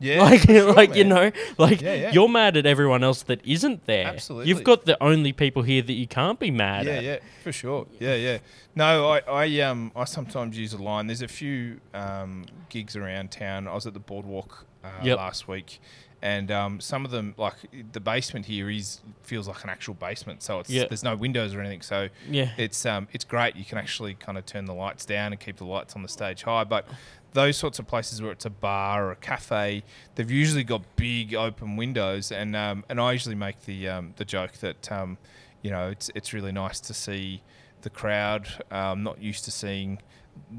Yeah, 0.00 0.22
like, 0.30 0.42
sure, 0.42 0.72
like 0.72 0.94
you 0.94 1.04
know, 1.04 1.30
like 1.58 1.80
Yeah, 1.80 1.94
yeah. 1.94 2.12
you're 2.12 2.28
mad 2.28 2.56
at 2.56 2.66
everyone 2.66 3.02
else 3.04 3.22
that 3.24 3.44
isn't 3.46 3.86
there. 3.86 4.06
Absolutely. 4.06 4.48
You've 4.48 4.64
got 4.64 4.84
the 4.86 5.02
only 5.02 5.32
people 5.32 5.62
here 5.62 5.82
that 5.82 5.92
you 5.92 6.06
can't 6.06 6.38
be 6.38 6.50
mad 6.50 6.86
Yeah, 6.86 6.92
at. 6.92 7.02
Yeah, 7.04 7.10
yeah, 7.14 7.18
for 7.42 7.52
sure. 7.52 7.86
Yeah, 7.98 8.14
yeah. 8.14 8.38
No, 8.74 9.08
I, 9.08 9.18
I, 9.20 9.60
um, 9.60 9.90
I 9.96 10.04
sometimes 10.04 10.56
use 10.58 10.72
a 10.72 10.78
line. 10.82 11.06
There's 11.08 11.22
a 11.22 11.28
few 11.28 11.80
um, 11.94 12.44
gigs 12.68 12.94
around 12.96 13.30
town. 13.32 13.66
I 13.66 13.74
was 13.74 13.86
at 13.86 13.94
the 13.94 14.00
boardwalk 14.00 14.66
uh, 14.84 14.88
Yep. 15.02 15.16
last 15.16 15.48
week, 15.48 15.80
and 16.22 16.50
um, 16.50 16.80
some 16.80 17.04
of 17.04 17.10
them, 17.10 17.34
like 17.36 17.54
the 17.92 18.00
basement 18.00 18.46
here, 18.46 18.68
is 18.70 19.00
feels 19.22 19.46
like 19.48 19.62
an 19.64 19.70
actual 19.70 19.94
basement. 19.94 20.42
So 20.42 20.60
it's 20.60 20.70
Yeah. 20.70 20.86
there's 20.88 21.04
no 21.04 21.14
windows 21.16 21.54
or 21.54 21.60
anything. 21.60 21.82
So 21.82 22.08
Yeah. 22.28 22.50
it's 22.56 22.84
um, 22.86 23.08
it's 23.12 23.24
great. 23.24 23.54
You 23.56 23.64
can 23.64 23.78
actually 23.78 24.14
kind 24.14 24.36
of 24.38 24.44
turn 24.46 24.64
the 24.64 24.74
lights 24.74 25.04
down 25.04 25.32
and 25.32 25.40
keep 25.40 25.56
the 25.56 25.64
lights 25.64 25.94
on 25.94 26.02
the 26.02 26.08
stage 26.08 26.42
high. 26.42 26.64
But 26.64 26.86
those 27.34 27.56
sorts 27.56 27.78
of 27.78 27.86
places 27.86 28.20
where 28.22 28.32
it's 28.32 28.46
a 28.46 28.50
bar 28.50 29.06
or 29.06 29.12
a 29.12 29.16
cafe, 29.16 29.84
they've 30.14 30.30
usually 30.30 30.64
got 30.64 30.82
big 30.96 31.34
open 31.34 31.76
windows, 31.76 32.32
and 32.32 32.56
um, 32.56 32.84
and 32.88 33.00
I 33.00 33.12
usually 33.12 33.34
make 33.34 33.64
the 33.66 33.88
um, 33.88 34.14
the 34.16 34.24
joke 34.24 34.52
that 34.54 34.90
um, 34.90 35.18
you 35.62 35.70
know 35.70 35.88
it's 35.88 36.10
it's 36.14 36.32
really 36.32 36.52
nice 36.52 36.80
to 36.80 36.94
see 36.94 37.42
the 37.82 37.90
crowd. 37.90 38.48
Um, 38.70 39.02
not 39.04 39.20
used 39.22 39.44
to 39.44 39.50
seeing 39.50 39.98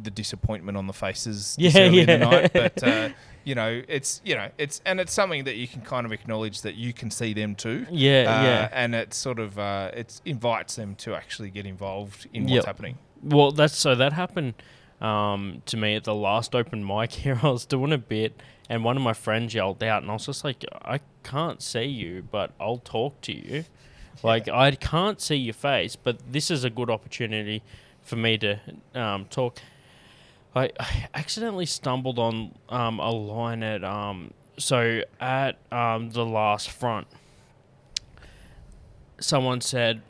the 0.03 0.11
disappointment 0.11 0.77
on 0.77 0.87
the 0.87 0.93
faces 0.93 1.55
this 1.59 1.75
Yeah, 1.75 1.81
early 1.83 1.99
in 2.01 2.05
the 2.07 2.11
yeah. 2.13 2.17
night, 2.17 2.53
but 2.53 2.83
uh, 2.87 3.09
you 3.43 3.55
know, 3.55 3.81
it's 3.87 4.21
you 4.23 4.35
know, 4.35 4.49
it's 4.57 4.81
and 4.85 4.99
it's 4.99 5.13
something 5.13 5.43
that 5.45 5.55
you 5.55 5.67
can 5.67 5.81
kind 5.81 6.05
of 6.05 6.11
acknowledge 6.11 6.61
that 6.61 6.75
you 6.75 6.93
can 6.93 7.09
see 7.11 7.33
them 7.33 7.55
too. 7.55 7.85
Yeah, 7.91 8.19
Uh, 8.39 8.43
yeah. 8.43 8.69
and 8.71 8.93
it 8.95 9.13
sort 9.13 9.39
of 9.39 9.57
uh, 9.57 9.91
it 9.93 10.21
invites 10.25 10.75
them 10.75 10.95
to 10.95 11.15
actually 11.15 11.49
get 11.49 11.65
involved 11.65 12.27
in 12.33 12.47
Yep. 12.47 12.55
what's 12.55 12.65
happening. 12.65 12.97
Well, 13.23 13.51
that's 13.51 13.75
so 13.77 13.95
that 13.95 14.13
happened 14.13 14.53
um, 15.01 15.61
to 15.65 15.77
me 15.77 15.95
at 15.95 16.03
the 16.03 16.15
last 16.15 16.55
open 16.55 16.85
mic 16.85 17.11
here. 17.23 17.39
I 17.41 17.49
was 17.49 17.65
doing 17.65 17.93
a 17.93 17.97
bit, 17.97 18.41
and 18.69 18.83
one 18.83 18.97
of 18.97 19.03
my 19.03 19.13
friends 19.13 19.53
yelled 19.53 19.83
out, 19.83 20.01
and 20.01 20.11
I 20.11 20.13
was 20.15 20.25
just 20.25 20.43
like, 20.43 20.63
"I 20.83 20.99
can't 21.23 21.61
see 21.61 21.83
you, 21.85 22.23
but 22.29 22.51
I'll 22.59 22.77
talk 22.79 23.21
to 23.21 23.33
you. 23.33 23.65
Like 24.21 24.49
I 24.49 24.71
can't 24.71 25.21
see 25.21 25.37
your 25.37 25.53
face, 25.53 25.95
but 25.95 26.17
this 26.29 26.51
is 26.51 26.65
a 26.65 26.69
good 26.69 26.89
opportunity 26.89 27.63
for 28.09 28.15
me 28.15 28.37
to 28.39 28.59
um, 28.95 29.25
talk." 29.25 29.59
I, 30.55 30.71
I 30.79 31.07
accidentally 31.13 31.65
stumbled 31.65 32.19
on 32.19 32.55
um, 32.69 32.99
a 32.99 33.11
line 33.11 33.63
at 33.63 33.83
um, 33.83 34.33
so 34.57 35.01
at 35.19 35.57
um, 35.71 36.09
the 36.09 36.25
last 36.25 36.69
front. 36.69 37.07
Someone 39.19 39.61
said 39.61 40.01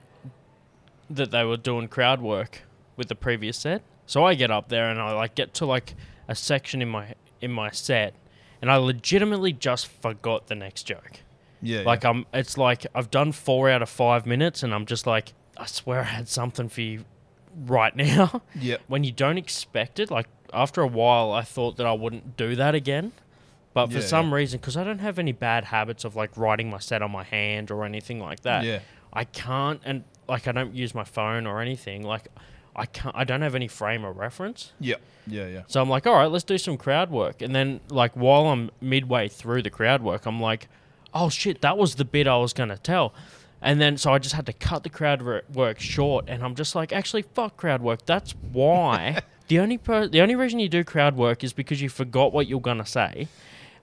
that 1.10 1.32
they 1.32 1.44
were 1.44 1.58
doing 1.58 1.88
crowd 1.88 2.22
work 2.22 2.62
with 2.96 3.08
the 3.08 3.16
previous 3.16 3.58
set. 3.58 3.82
So 4.06 4.24
I 4.24 4.36
get 4.36 4.52
up 4.52 4.70
there 4.70 4.90
and 4.90 5.00
I 5.00 5.12
like 5.14 5.36
get 5.36 5.54
to 5.56 5.66
like 5.66 5.96
a 6.28 6.36
section 6.36 6.82
in 6.82 6.90
my 6.90 7.16
in 7.42 7.52
my 7.52 7.72
set, 7.72 8.14
and 8.62 8.72
I 8.72 8.78
legitimately 8.78 9.54
just 9.54 9.88
forgot 9.88 10.48
the 10.48 10.56
next 10.56 10.84
joke. 10.84 11.22
Yeah, 11.62 11.82
Like 11.82 12.06
I'm, 12.06 12.26
it's 12.34 12.58
like 12.58 12.86
I've 12.96 13.12
done 13.12 13.32
four 13.34 13.70
out 13.70 13.82
of 13.82 13.90
five 13.90 14.26
minutes, 14.26 14.64
and 14.64 14.74
I'm 14.74 14.86
just 14.86 15.06
like, 15.06 15.34
I 15.58 15.66
swear 15.66 16.02
I 16.02 16.04
had 16.04 16.28
something 16.28 16.70
for 16.70 16.82
you 16.82 17.06
right 17.56 17.96
now. 17.96 18.42
yeah, 18.60 18.78
when 18.88 19.04
you 19.04 19.12
don't 19.12 19.38
expect 19.38 20.00
it, 20.00 20.10
like 20.12 20.28
after 20.54 20.82
a 20.82 20.88
while, 20.88 21.32
I 21.32 21.42
thought 21.44 21.78
that 21.78 21.86
I 21.86 21.94
wouldn't 21.94 22.36
do 22.38 22.56
that 22.56 22.76
again. 22.76 23.12
But 23.74 23.88
for 23.88 24.00
Yeah, 24.00 24.06
some 24.06 24.30
yeah. 24.30 24.36
reason, 24.36 24.60
because 24.60 24.76
I 24.78 24.84
don't 24.84 25.00
have 25.00 25.20
any 25.20 25.32
bad 25.32 25.66
habits 25.66 26.04
of 26.04 26.16
like 26.16 26.36
writing 26.36 26.70
my 26.70 26.80
set 26.80 27.02
on 27.02 27.12
my 27.12 27.24
hand 27.24 27.70
or 27.72 27.86
anything 27.86 28.20
like 28.20 28.42
that, 28.42 28.64
yeah, 28.66 28.80
I 29.14 29.24
can't, 29.26 29.80
and 29.86 30.04
like 30.28 30.48
I 30.48 30.52
don't 30.52 30.74
use 30.74 30.96
my 30.96 31.04
phone 31.04 31.46
or 31.46 31.62
anything. 31.62 32.02
Like 32.04 32.28
I 32.76 32.86
can't, 32.88 33.16
I 33.16 33.24
don't 33.26 33.42
have 33.42 33.56
any 33.56 33.68
frame 33.68 34.04
of 34.04 34.18
reference. 34.18 34.74
yeah, 34.80 34.96
yeah, 35.28 35.48
yeah. 35.48 35.62
So 35.68 35.82
I'm 35.82 35.90
like, 35.90 36.08
all 36.08 36.16
right, 36.16 36.32
let's 36.32 36.44
do 36.44 36.58
some 36.58 36.78
crowd 36.78 37.12
work. 37.12 37.42
And 37.44 37.54
then 37.56 37.80
like 37.90 38.14
while 38.16 38.48
I'm 38.48 38.72
midway 38.82 39.28
through 39.28 39.62
the 39.62 39.70
crowd 39.70 40.02
work, 40.02 40.26
I'm 40.26 40.42
like, 40.42 40.68
oh 41.14 41.30
shit, 41.30 41.62
that 41.62 41.78
was 41.78 41.96
the 41.96 42.06
bit 42.06 42.26
I 42.28 42.38
was 42.38 42.54
gonna 42.54 42.78
tell. 42.78 43.14
And 43.62 43.82
then 43.82 43.98
so 43.98 44.14
I 44.14 44.20
just 44.20 44.36
had 44.36 44.46
to 44.46 44.54
cut 44.54 44.84
the 44.84 44.90
crowd 44.90 45.22
work 45.54 45.80
short, 45.80 46.26
and 46.28 46.44
I'm 46.44 46.56
just 46.56 46.76
like, 46.76 46.94
actually, 46.94 47.24
fuck 47.24 47.58
crowd 47.58 47.82
work. 47.82 48.06
That's 48.06 48.32
why 48.52 49.20
the 49.50 49.60
only 49.60 49.78
per- 49.78 50.08
the 50.08 50.22
only 50.22 50.36
reason 50.36 50.60
you 50.60 50.70
do 50.70 50.84
crowd 50.84 51.16
work 51.18 51.44
is 51.44 51.52
because 51.54 51.82
you 51.82 51.90
forgot 51.90 52.32
what 52.32 52.48
you're 52.48 52.62
gonna 52.62 52.86
say, 52.86 53.28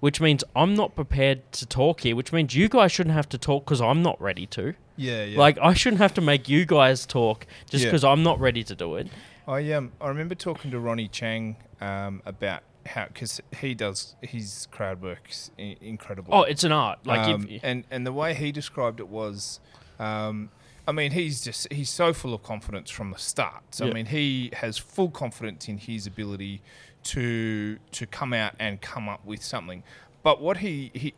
which 0.00 0.18
means 0.20 0.42
I'm 0.54 0.74
not 0.74 0.94
prepared 0.94 1.52
to 1.52 1.66
talk 1.66 2.00
here. 2.00 2.16
Which 2.16 2.32
means 2.32 2.54
you 2.54 2.68
guys 2.70 2.90
shouldn't 2.92 3.14
have 3.14 3.28
to 3.30 3.38
talk 3.38 3.64
because 3.66 3.82
I'm 3.82 4.02
not 4.02 4.20
ready 4.20 4.46
to. 4.46 4.74
Yeah, 4.96 5.24
yeah. 5.24 5.38
Like 5.38 5.58
I 5.60 5.74
shouldn't 5.74 6.00
have 6.00 6.14
to 6.14 6.22
make 6.22 6.48
you 6.48 6.64
guys 6.64 7.04
talk 7.04 7.46
just 7.68 7.84
Yeah. 7.84 7.90
because 7.90 8.02
I'm 8.02 8.22
not 8.22 8.40
ready 8.40 8.64
to 8.64 8.74
do 8.74 8.96
it. 8.96 9.08
I 9.46 9.72
um 9.72 9.92
I 10.00 10.08
remember 10.08 10.34
talking 10.34 10.70
to 10.70 10.80
Ronnie 10.80 11.08
Chang 11.08 11.56
um 11.82 12.22
about 12.24 12.62
how 12.86 13.06
because 13.06 13.40
he 13.60 13.74
does 13.74 14.16
his 14.22 14.68
crowd 14.70 15.02
works 15.02 15.50
I- 15.58 15.76
incredible. 15.80 16.34
Oh, 16.34 16.42
it's 16.42 16.64
an 16.64 16.72
art. 16.72 17.00
Like 17.06 17.28
um, 17.28 17.46
if, 17.48 17.60
and 17.64 17.84
and 17.90 18.06
the 18.06 18.12
way 18.12 18.34
he 18.34 18.52
described 18.52 19.00
it 19.00 19.08
was, 19.08 19.60
um, 19.98 20.50
I 20.88 20.92
mean, 20.92 21.12
he's 21.12 21.42
just 21.42 21.72
he's 21.72 21.90
so 21.90 22.12
full 22.12 22.34
of 22.34 22.42
confidence 22.42 22.90
from 22.90 23.10
the 23.10 23.18
start. 23.18 23.62
So 23.72 23.84
Yeah. 23.84 23.90
I 23.90 23.94
mean, 23.94 24.06
he 24.06 24.50
has 24.54 24.78
full 24.78 25.10
confidence 25.10 25.68
in 25.68 25.78
his 25.78 26.06
ability 26.06 26.62
to 27.04 27.78
to 27.92 28.06
come 28.06 28.32
out 28.32 28.54
and 28.58 28.80
come 28.80 29.08
up 29.08 29.24
with 29.24 29.42
something. 29.42 29.82
But 30.22 30.40
what 30.40 30.58
he 30.58 30.90
he 30.94 31.14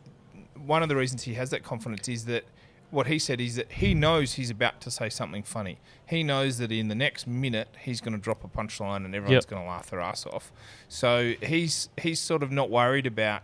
one 0.55 0.83
of 0.83 0.89
the 0.89 0.95
reasons 0.95 1.23
he 1.23 1.33
has 1.35 1.49
that 1.51 1.63
confidence 1.63 2.07
is 2.07 2.25
that 2.25 2.45
what 2.91 3.07
he 3.07 3.19
said 3.19 3.39
is 3.39 3.55
that 3.55 3.71
he 3.73 3.93
knows 3.93 4.33
he's 4.33 4.49
about 4.49 4.81
to 4.81 4.91
say 4.91 5.09
something 5.09 5.43
funny. 5.43 5.79
He 6.07 6.23
knows 6.23 6.57
that 6.57 6.71
in 6.71 6.87
the 6.87 6.95
next 6.95 7.27
minute 7.27 7.67
he's 7.81 8.01
going 8.01 8.13
to 8.13 8.19
drop 8.19 8.43
a 8.43 8.47
punchline 8.47 9.05
and 9.05 9.13
everyone's 9.13 9.43
Yep. 9.45 9.49
going 9.49 9.61
to 9.63 9.67
laugh 9.69 9.89
their 9.91 10.01
ass 10.01 10.25
off. 10.25 10.51
So 10.87 11.33
he's 11.41 11.89
he's 12.01 12.19
sort 12.19 12.41
of 12.43 12.51
not 12.51 12.69
worried 12.69 13.05
about 13.05 13.43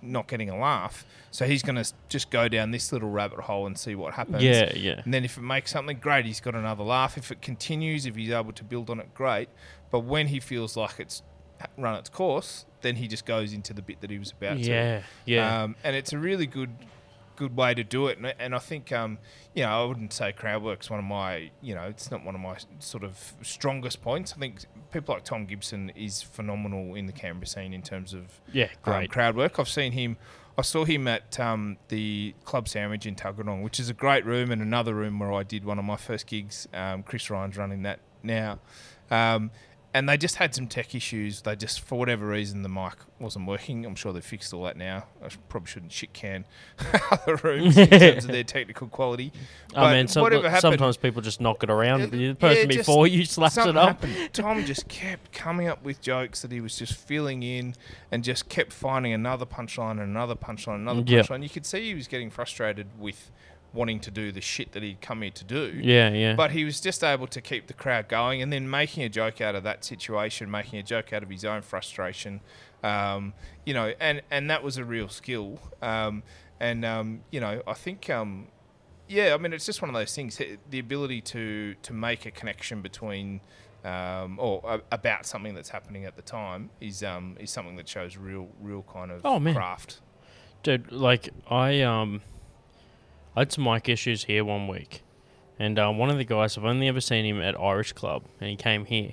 not 0.00 0.26
getting 0.28 0.48
a 0.48 0.56
laugh. 0.56 1.04
So 1.32 1.44
he's 1.46 1.62
going 1.62 1.74
to 1.82 1.92
just 2.08 2.30
go 2.30 2.48
down 2.48 2.70
this 2.70 2.92
little 2.92 3.10
rabbit 3.10 3.40
hole 3.40 3.66
and 3.66 3.76
see 3.76 3.94
what 3.94 4.14
happens. 4.14 4.42
yeah, 4.42 4.72
yeah. 4.74 5.02
And 5.04 5.12
then 5.12 5.24
if 5.24 5.36
it 5.36 5.42
makes 5.42 5.70
something 5.72 5.98
great, 5.98 6.24
he's 6.24 6.40
got 6.40 6.54
another 6.54 6.84
laugh. 6.84 7.18
If 7.18 7.30
it 7.30 7.42
continues, 7.42 8.06
if 8.06 8.14
he's 8.16 8.30
able 8.30 8.52
to 8.52 8.64
build 8.64 8.88
on 8.88 9.00
it, 9.00 9.12
great. 9.12 9.48
But 9.90 10.00
when 10.00 10.28
he 10.28 10.40
feels 10.40 10.76
like 10.76 10.98
it's 10.98 11.22
run 11.76 11.96
its 11.96 12.08
course, 12.08 12.64
then 12.82 12.96
he 12.96 13.08
just 13.08 13.26
goes 13.26 13.52
into 13.52 13.74
the 13.74 13.82
bit 13.82 14.00
that 14.00 14.10
he 14.10 14.18
was 14.18 14.30
about 14.30 14.58
to. 14.58 14.62
Yeah, 14.70 15.02
yeah. 15.26 15.62
Um, 15.64 15.76
and 15.84 15.94
it's 15.96 16.12
a 16.12 16.18
really 16.18 16.46
good 16.46 16.70
good 17.36 17.56
way 17.56 17.74
to 17.74 17.84
do 17.84 18.08
it. 18.08 18.18
And, 18.18 18.34
and 18.38 18.54
I 18.54 18.58
think, 18.58 18.92
um, 18.92 19.18
you 19.54 19.62
know, 19.62 19.70
I 19.70 19.84
wouldn't 19.84 20.12
say 20.12 20.32
crowd 20.32 20.62
work's 20.62 20.90
one 20.90 20.98
of 20.98 21.04
my, 21.04 21.50
you 21.62 21.74
know, 21.74 21.84
it's 21.84 22.10
not 22.10 22.24
one 22.24 22.34
of 22.34 22.40
my 22.40 22.56
sort 22.78 23.04
of 23.04 23.34
strongest 23.42 24.02
points. 24.02 24.32
I 24.34 24.40
think 24.40 24.64
people 24.92 25.14
like 25.14 25.24
Tom 25.24 25.46
Gibson 25.46 25.90
is 25.90 26.22
phenomenal 26.22 26.94
in 26.94 27.06
the 27.06 27.12
Canberra 27.12 27.46
scene 27.46 27.72
in 27.72 27.82
terms 27.82 28.12
of 28.12 28.40
yeah, 28.52 28.68
um, 28.84 29.06
crowd 29.08 29.36
work. 29.36 29.58
I've 29.58 29.68
seen 29.68 29.92
him. 29.92 30.16
I 30.58 30.62
saw 30.62 30.86
him 30.86 31.06
at 31.06 31.38
um, 31.38 31.76
the 31.88 32.34
Club 32.44 32.66
Sandwich 32.66 33.04
in 33.04 33.14
Tuggeranong, 33.14 33.62
which 33.62 33.78
is 33.78 33.90
a 33.90 33.94
great 33.94 34.24
room 34.24 34.50
and 34.50 34.62
another 34.62 34.94
room 34.94 35.18
where 35.18 35.32
I 35.32 35.42
did 35.42 35.66
one 35.66 35.78
of 35.78 35.84
my 35.84 35.96
first 35.96 36.26
gigs. 36.26 36.66
Um, 36.72 37.02
Chris 37.02 37.28
Ryan's 37.28 37.58
running 37.58 37.82
that 37.82 38.00
now. 38.22 38.58
Um, 39.10 39.50
and 39.96 40.08
they 40.08 40.16
just 40.16 40.36
had 40.36 40.54
some 40.54 40.66
tech 40.66 40.94
issues. 40.94 41.40
They 41.42 41.56
just, 41.56 41.80
for 41.80 41.98
whatever 41.98 42.26
reason, 42.26 42.62
the 42.62 42.68
mic 42.68 42.94
wasn't 43.18 43.46
working. 43.46 43.86
I'm 43.86 43.94
sure 43.94 44.12
they've 44.12 44.24
fixed 44.24 44.52
all 44.52 44.64
that 44.64 44.76
now. 44.76 45.06
I 45.24 45.28
sh- 45.28 45.38
probably 45.48 45.68
shouldn't 45.68 45.92
shit 45.92 46.12
can 46.12 46.44
other 47.10 47.36
rooms 47.36 47.76
in 47.78 47.88
terms 47.88 48.24
of 48.24 48.30
their 48.30 48.44
technical 48.44 48.88
quality. 48.88 49.32
I 49.74 49.94
mean, 49.94 50.08
some, 50.08 50.22
whatever 50.22 50.48
happened- 50.50 50.72
sometimes 50.72 50.96
people 50.96 51.22
just 51.22 51.40
knock 51.40 51.62
it 51.62 51.70
around. 51.70 52.00
Yeah, 52.00 52.06
the 52.28 52.34
person 52.34 52.70
yeah, 52.70 52.76
before 52.78 53.06
you 53.06 53.24
slaps 53.24 53.56
it 53.56 53.76
up. 53.76 54.02
happened. 54.02 54.32
Tom 54.32 54.64
just 54.64 54.86
kept 54.88 55.32
coming 55.32 55.68
up 55.68 55.82
with 55.82 56.00
jokes 56.00 56.42
that 56.42 56.52
he 56.52 56.60
was 56.60 56.76
just 56.76 56.94
filling 56.94 57.42
in 57.42 57.74
and 58.12 58.22
just 58.22 58.48
kept 58.48 58.72
finding 58.72 59.12
another 59.12 59.46
punchline 59.46 59.92
and 59.92 60.00
another 60.02 60.34
punchline, 60.34 60.76
another 60.76 61.02
Yep. 61.06 61.26
punchline. 61.26 61.42
You 61.42 61.48
could 61.50 61.64
see 61.66 61.84
he 61.86 61.94
was 61.94 62.06
getting 62.08 62.30
frustrated 62.30 62.86
with 62.98 63.30
wanting 63.76 64.00
to 64.00 64.10
do 64.10 64.32
the 64.32 64.40
shit 64.40 64.72
that 64.72 64.82
he'd 64.82 65.00
come 65.00 65.22
here 65.22 65.30
to 65.30 65.44
do. 65.44 65.78
Yeah, 65.80 66.10
yeah. 66.10 66.34
But 66.34 66.50
he 66.50 66.64
was 66.64 66.80
just 66.80 67.04
able 67.04 67.26
to 67.28 67.40
keep 67.40 67.68
the 67.68 67.72
crowd 67.74 68.08
going 68.08 68.42
and 68.42 68.52
then 68.52 68.68
making 68.68 69.04
a 69.04 69.08
joke 69.08 69.40
out 69.40 69.54
of 69.54 69.62
that 69.64 69.84
situation, 69.84 70.50
making 70.50 70.78
a 70.80 70.82
joke 70.82 71.12
out 71.12 71.22
of 71.22 71.30
his 71.30 71.44
own 71.44 71.62
frustration. 71.62 72.40
Um, 72.82 73.34
you 73.64 73.74
know, 73.74 73.92
and, 74.00 74.22
and 74.30 74.50
that 74.50 74.62
was 74.64 74.76
a 74.78 74.84
real 74.84 75.08
skill. 75.08 75.60
Um, 75.82 76.22
and, 76.58 76.84
um, 76.84 77.20
you 77.30 77.38
know, 77.40 77.62
I 77.66 77.74
think, 77.74 78.08
um, 78.10 78.48
yeah, 79.08 79.34
I 79.34 79.36
mean, 79.38 79.52
it's 79.52 79.66
just 79.66 79.80
one 79.82 79.88
of 79.90 79.94
those 79.94 80.14
things. 80.14 80.40
eh, 80.40 80.56
The 80.70 80.78
ability 80.78 81.20
to, 81.22 81.74
to 81.82 81.92
make 81.92 82.26
a 82.26 82.30
connection 82.30 82.82
between 82.82 83.40
um, 83.84 84.38
or 84.40 84.60
uh, 84.66 84.78
about 84.90 85.26
something 85.26 85.54
that's 85.54 85.68
happening 85.68 86.06
at 86.06 86.16
the 86.16 86.22
time 86.22 86.70
is 86.80 87.04
um, 87.04 87.36
is 87.38 87.50
something 87.52 87.76
that 87.76 87.88
shows 87.88 88.16
real 88.16 88.48
real 88.60 88.84
kind 88.92 89.12
of 89.12 89.20
Oh, 89.24 89.38
man. 89.38 89.54
craft. 89.54 90.00
Dude, 90.64 90.90
like 90.90 91.28
I 91.48 91.82
um, 91.82 92.22
I 93.36 93.40
had 93.40 93.52
some 93.52 93.64
mic 93.64 93.88
issues 93.88 94.24
here 94.24 94.44
one 94.44 94.66
week, 94.66 95.02
and 95.58 95.78
uh, 95.78 95.90
one 95.90 96.08
of 96.10 96.16
the 96.16 96.24
guys 96.24 96.56
I've 96.56 96.64
only 96.64 96.88
ever 96.88 97.00
seen 97.02 97.24
him 97.26 97.40
at 97.42 97.58
Irish 97.60 97.92
Club, 97.92 98.24
and 98.40 98.48
he 98.48 98.56
came 98.56 98.86
here. 98.86 99.12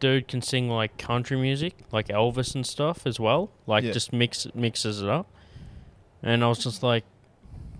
Dude 0.00 0.26
can 0.26 0.42
sing 0.42 0.68
like 0.68 0.98
country 0.98 1.36
music, 1.36 1.76
like 1.92 2.08
Elvis 2.08 2.54
and 2.56 2.66
stuff 2.66 3.06
as 3.06 3.20
well. 3.20 3.50
Like 3.66 3.84
Yeah. 3.84 3.92
just 3.92 4.12
mix 4.12 4.46
mixes 4.54 5.00
it 5.00 5.08
up, 5.08 5.28
and 6.22 6.42
I 6.42 6.48
was 6.48 6.58
just 6.64 6.82
like, 6.82 7.04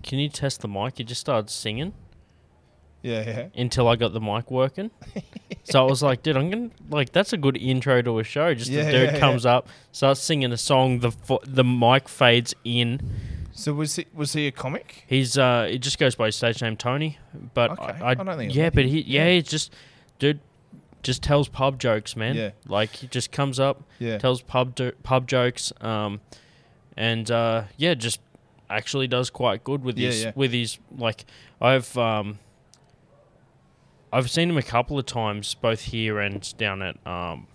"Can 0.04 0.20
you 0.20 0.28
test 0.28 0.60
the 0.60 0.68
mic?" 0.68 0.98
He 0.98 1.04
just 1.04 1.20
started 1.20 1.50
singing 1.50 1.94
Yeah, 3.02 3.24
yeah. 3.26 3.46
until 3.60 3.88
I 3.88 3.96
got 3.96 4.12
the 4.12 4.20
mic 4.20 4.52
working. 4.52 4.92
so 5.64 5.84
I 5.84 5.88
was 5.90 6.00
like, 6.00 6.22
dude, 6.22 6.36
I'm 6.36 6.48
gonna 6.48 6.70
like 6.90 7.10
that's 7.10 7.32
a 7.32 7.36
good 7.36 7.56
intro 7.56 8.00
to 8.02 8.20
a 8.20 8.24
show. 8.24 8.54
Just 8.54 8.70
Yeah, 8.70 8.84
the 8.84 8.92
dude 8.92 9.12
yeah, 9.14 9.18
comes 9.18 9.44
up, 9.44 9.66
starts 9.90 10.20
singing 10.20 10.52
a 10.52 10.56
song, 10.56 11.00
the 11.00 11.10
fo- 11.10 11.40
the 11.44 11.64
mic 11.64 12.08
fades 12.08 12.54
in. 12.64 13.00
So 13.54 13.74
was 13.74 13.96
he 13.96 14.06
was 14.14 14.32
he 14.32 14.46
a 14.46 14.50
comic? 14.52 15.04
He's 15.06 15.36
uh, 15.36 15.68
it 15.70 15.78
just 15.78 15.98
goes 15.98 16.14
by 16.14 16.26
his 16.26 16.36
stage 16.36 16.62
name 16.62 16.76
Tony, 16.76 17.18
but 17.54 17.72
Okay, 17.72 17.84
I, 18.02 18.10
I 18.10 18.14
don't 18.14 18.36
think 18.36 18.54
yeah, 18.54 18.70
but 18.70 18.86
he 18.86 19.02
yeah, 19.02 19.40
just 19.40 19.72
dude, 20.18 20.40
just 21.02 21.22
tells 21.22 21.48
pub 21.48 21.78
jokes, 21.78 22.16
man. 22.16 22.34
Yeah. 22.34 22.50
like 22.66 22.90
he 22.96 23.06
just 23.08 23.30
comes 23.30 23.60
up, 23.60 23.82
Yeah. 23.98 24.18
tells 24.18 24.40
pub 24.42 24.78
pub 25.02 25.26
jokes, 25.28 25.72
um, 25.82 26.20
and 26.96 27.30
uh, 27.30 27.64
yeah, 27.76 27.94
just 27.94 28.20
actually 28.70 29.06
does 29.06 29.28
quite 29.28 29.62
good 29.64 29.84
with 29.84 29.98
Yeah, 29.98 30.08
his 30.08 30.22
yeah. 30.24 30.32
with 30.34 30.52
his 30.52 30.78
like 30.96 31.26
I've 31.60 31.96
um 31.98 32.38
I've 34.12 34.30
seen 34.30 34.50
him 34.50 34.56
a 34.58 34.62
couple 34.62 34.98
of 34.98 35.06
times 35.06 35.54
both 35.54 35.82
here 35.82 36.18
and 36.18 36.56
down 36.56 36.82
at 36.82 36.96
um 37.06 37.46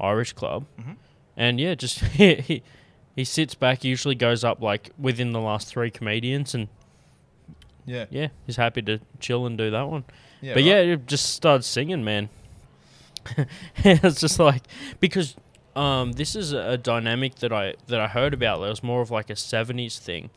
Irish 0.00 0.32
Club, 0.32 0.64
Mhm. 0.80 0.96
and 1.36 1.60
yeah, 1.60 1.74
just 1.74 1.98
he 2.16 2.34
he 2.36 2.62
sits 3.24 3.54
back, 3.54 3.84
usually 3.84 4.14
goes 4.14 4.44
up 4.44 4.60
like 4.60 4.90
within 4.98 5.32
the 5.32 5.40
last 5.40 5.68
three 5.68 5.90
comedians, 5.90 6.54
and 6.54 6.68
yeah. 7.84 8.06
yeah, 8.10 8.28
he's 8.46 8.56
happy 8.56 8.82
to 8.82 9.00
chill 9.20 9.46
and 9.46 9.58
do 9.58 9.70
that 9.70 9.88
one. 9.88 10.04
Yeah, 10.40 10.54
but 10.54 10.62
right. 10.62 10.66
yeah, 10.66 10.76
it 10.76 11.06
just 11.06 11.30
started 11.30 11.62
singing, 11.64 12.04
man. 12.04 12.28
it's 13.76 14.20
just 14.20 14.38
like 14.38 14.62
because 14.98 15.36
um, 15.76 16.12
this 16.12 16.34
is 16.34 16.52
a 16.52 16.76
dynamic 16.76 17.36
that 17.36 17.52
I 17.52 17.74
that 17.86 18.00
I 18.00 18.08
heard 18.08 18.34
about. 18.34 18.60
That 18.60 18.68
was 18.68 18.82
more 18.82 19.00
of 19.02 19.10
like 19.10 19.30
a 19.30 19.34
'70s 19.34 19.98
thing, 19.98 20.30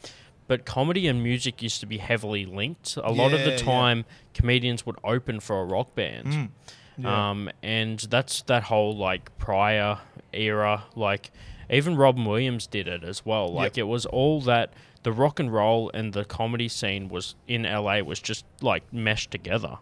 but 0.47 0.65
comedy 0.65 1.07
and 1.07 1.23
music 1.23 1.61
used 1.61 1.79
to 1.79 1.85
be 1.85 1.97
heavily 1.97 2.45
linked. 2.45 2.97
A 2.97 3.11
lot 3.11 3.33
of 3.33 3.39
Yeah, 3.39 3.45
the 3.45 3.51
yeah. 3.51 3.57
time, 3.57 4.05
comedians 4.33 4.85
would 4.85 4.97
open 5.03 5.39
for 5.39 5.61
a 5.61 5.65
rock 5.65 5.95
band. 5.95 6.27
Mm. 6.27 6.49
Yeah. 6.97 7.29
Um, 7.29 7.49
and 7.61 7.99
that's 7.99 8.41
that 8.43 8.63
whole 8.63 8.95
like 8.95 9.37
prior 9.37 9.99
era, 10.31 10.83
like 10.95 11.31
even 11.69 11.95
Robin 11.95 12.25
Williams 12.25 12.67
did 12.67 12.87
it 12.87 13.03
as 13.03 13.25
well. 13.25 13.51
Like 13.51 13.77
it 13.77 13.83
was 13.83 14.05
all 14.05 14.41
that 14.41 14.73
the 15.03 15.11
rock 15.11 15.39
and 15.39 15.53
roll 15.53 15.91
and 15.93 16.13
the 16.13 16.25
comedy 16.25 16.67
scene 16.67 17.09
was 17.09 17.35
in 17.47 17.63
LA 17.63 17.99
was 17.99 18.19
just 18.19 18.45
like 18.61 18.83
meshed 18.91 19.31
together. 19.31 19.77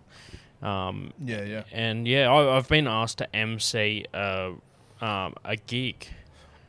Um, 0.61 1.11
yeah, 1.19 1.43
yeah. 1.43 1.63
and 1.71 2.07
yeah, 2.07 2.31
I, 2.31 2.57
I've 2.57 2.69
been 2.69 2.87
asked 2.87 3.17
to 3.17 3.35
MC 3.35 4.05
uh, 4.13 4.51
um, 5.01 5.35
a 5.43 5.57
gig. 5.67 6.07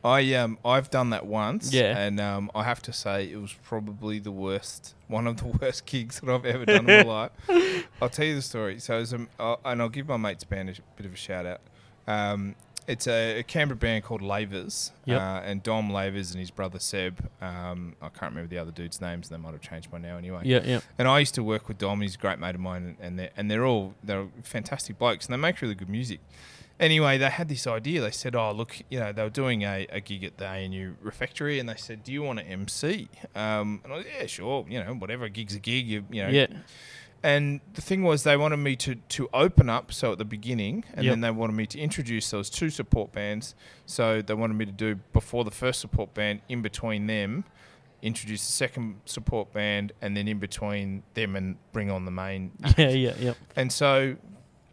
I 0.05 0.35
um 0.35 0.59
I've 0.63 0.91
done 0.91 1.09
that 1.09 1.25
once. 1.25 1.73
Yeah. 1.73 1.97
And 1.97 2.19
um 2.19 2.51
I 2.53 2.63
have 2.63 2.81
to 2.83 2.93
say 2.93 3.31
it 3.31 3.41
was 3.41 3.53
probably 3.63 4.19
the 4.19 4.31
worst, 4.31 4.93
one 5.07 5.25
of 5.25 5.37
the 5.37 5.47
worst 5.61 5.85
gigs 5.87 6.19
that 6.19 6.29
I've 6.29 6.45
ever 6.45 6.63
done 6.63 6.87
in 6.89 7.07
my 7.07 7.29
life. 7.49 7.87
I'll 8.01 8.09
tell 8.09 8.25
you 8.25 8.35
the 8.35 8.41
story. 8.43 8.79
So, 8.79 8.97
it 8.97 8.99
was, 8.99 9.13
um, 9.13 9.29
and 9.39 9.81
I'll 9.81 9.89
give 9.89 10.07
my 10.07 10.17
mate 10.17 10.47
band 10.47 10.69
a 10.69 10.73
bit 10.95 11.07
of 11.07 11.13
a 11.13 11.17
shout 11.17 11.45
out. 11.47 11.61
Um, 12.07 12.53
it's 12.87 13.07
a, 13.07 13.39
a 13.39 13.43
Canberra 13.43 13.77
band 13.77 14.03
called 14.03 14.21
Lavers, 14.21 14.91
Yep. 15.05 15.19
uh, 15.21 15.41
and 15.43 15.63
Dom 15.63 15.89
Lavers 15.89 16.31
and 16.31 16.39
his 16.39 16.51
brother 16.51 16.79
Seb. 16.79 17.29
Um, 17.41 17.95
I 18.01 18.09
can't 18.09 18.31
remember 18.33 18.47
the 18.47 18.57
other 18.59 18.71
dude's 18.71 19.01
names. 19.01 19.29
And 19.29 19.37
they 19.39 19.43
might 19.43 19.53
have 19.53 19.61
changed 19.61 19.89
by 19.91 19.97
now 19.97 20.17
anyway. 20.17 20.41
Yeah, 20.45 20.61
yeah, 20.63 20.79
And 20.97 21.07
I 21.07 21.19
used 21.19 21.35
to 21.35 21.43
work 21.43 21.67
with 21.67 21.77
Dom. 21.77 22.01
He's 22.01 22.15
a 22.15 22.17
great 22.19 22.39
mate 22.39 22.55
of 22.55 22.61
mine, 22.61 22.83
and- 22.83 22.97
and 22.99 23.19
they're 23.19 23.29
and 23.37 23.49
they're 23.49 23.65
all 23.65 23.93
they're 24.03 24.27
fantastic 24.43 24.97
blokes, 24.99 25.25
and 25.25 25.33
they 25.33 25.37
make 25.37 25.61
really 25.61 25.75
good 25.75 25.89
music. 25.89 26.19
Anyway, 26.77 27.17
they 27.17 27.29
had 27.29 27.47
this 27.47 27.65
idea. 27.67 28.01
They 28.01 28.11
said, 28.11 28.35
"Oh, 28.35 28.51
look, 28.51 28.75
you 28.89 28.99
know, 28.99 29.13
they 29.13 29.23
were 29.23 29.29
doing 29.29 29.63
a, 29.63 29.87
a 29.89 30.01
gig 30.01 30.25
at 30.25 30.37
the 30.37 30.45
ANU 30.45 30.95
refectory, 31.01 31.57
and 31.57 31.69
they 31.69 31.75
said, 31.77 32.03
do 32.03 32.11
you 32.11 32.21
want 32.21 32.39
to 32.39 32.45
MC?' 32.45 33.07
Um, 33.33 33.79
and 33.85 33.93
I 33.93 33.97
was, 33.97 34.05
yeah, 34.19 34.25
sure, 34.25 34.65
you 34.67 34.83
know, 34.83 34.93
whatever, 34.95 35.23
a 35.23 35.29
gig's 35.29 35.55
a 35.55 35.59
gig, 35.59 35.87
you, 35.87 36.03
you 36.11 36.23
know, 36.23 36.29
yeah. 36.29 36.47
And 37.25 37.59
the 37.73 37.81
thing 37.81 38.03
was, 38.03 38.23
they 38.23 38.37
wanted 38.37 38.57
me 38.57 38.75
to, 38.77 38.95
to 38.95 39.27
open 39.33 39.67
up, 39.69 39.91
so 39.91 40.11
at 40.11 40.17
the 40.19 40.25
beginning, 40.25 40.83
and 40.93 41.05
Yep. 41.05 41.11
then 41.11 41.21
they 41.21 41.31
wanted 41.31 41.53
me 41.53 41.65
to 41.67 41.79
introduce 41.79 42.29
those 42.29 42.49
two 42.49 42.69
support 42.69 43.11
bands. 43.11 43.55
So 43.85 44.21
they 44.21 44.33
wanted 44.35 44.53
me 44.55 44.65
to 44.65 44.71
do 44.71 44.95
before 45.11 45.43
the 45.43 45.51
first 45.51 45.79
support 45.81 46.13
band, 46.13 46.41
in 46.49 46.61
between 46.61 47.07
them, 47.07 47.43
introduce 48.01 48.45
the 48.45 48.51
second 48.51 49.01
support 49.05 49.51
band, 49.53 49.91
and 50.01 50.15
then 50.15 50.27
in 50.27 50.37
between 50.39 51.03
them 51.15 51.35
and 51.35 51.55
bring 51.73 51.89
on 51.89 52.05
the 52.05 52.11
main. 52.11 52.51
Yeah, 52.77 52.89
yeah, 52.89 53.13
yeah. 53.19 53.33
And 53.55 53.71
so, 53.71 54.17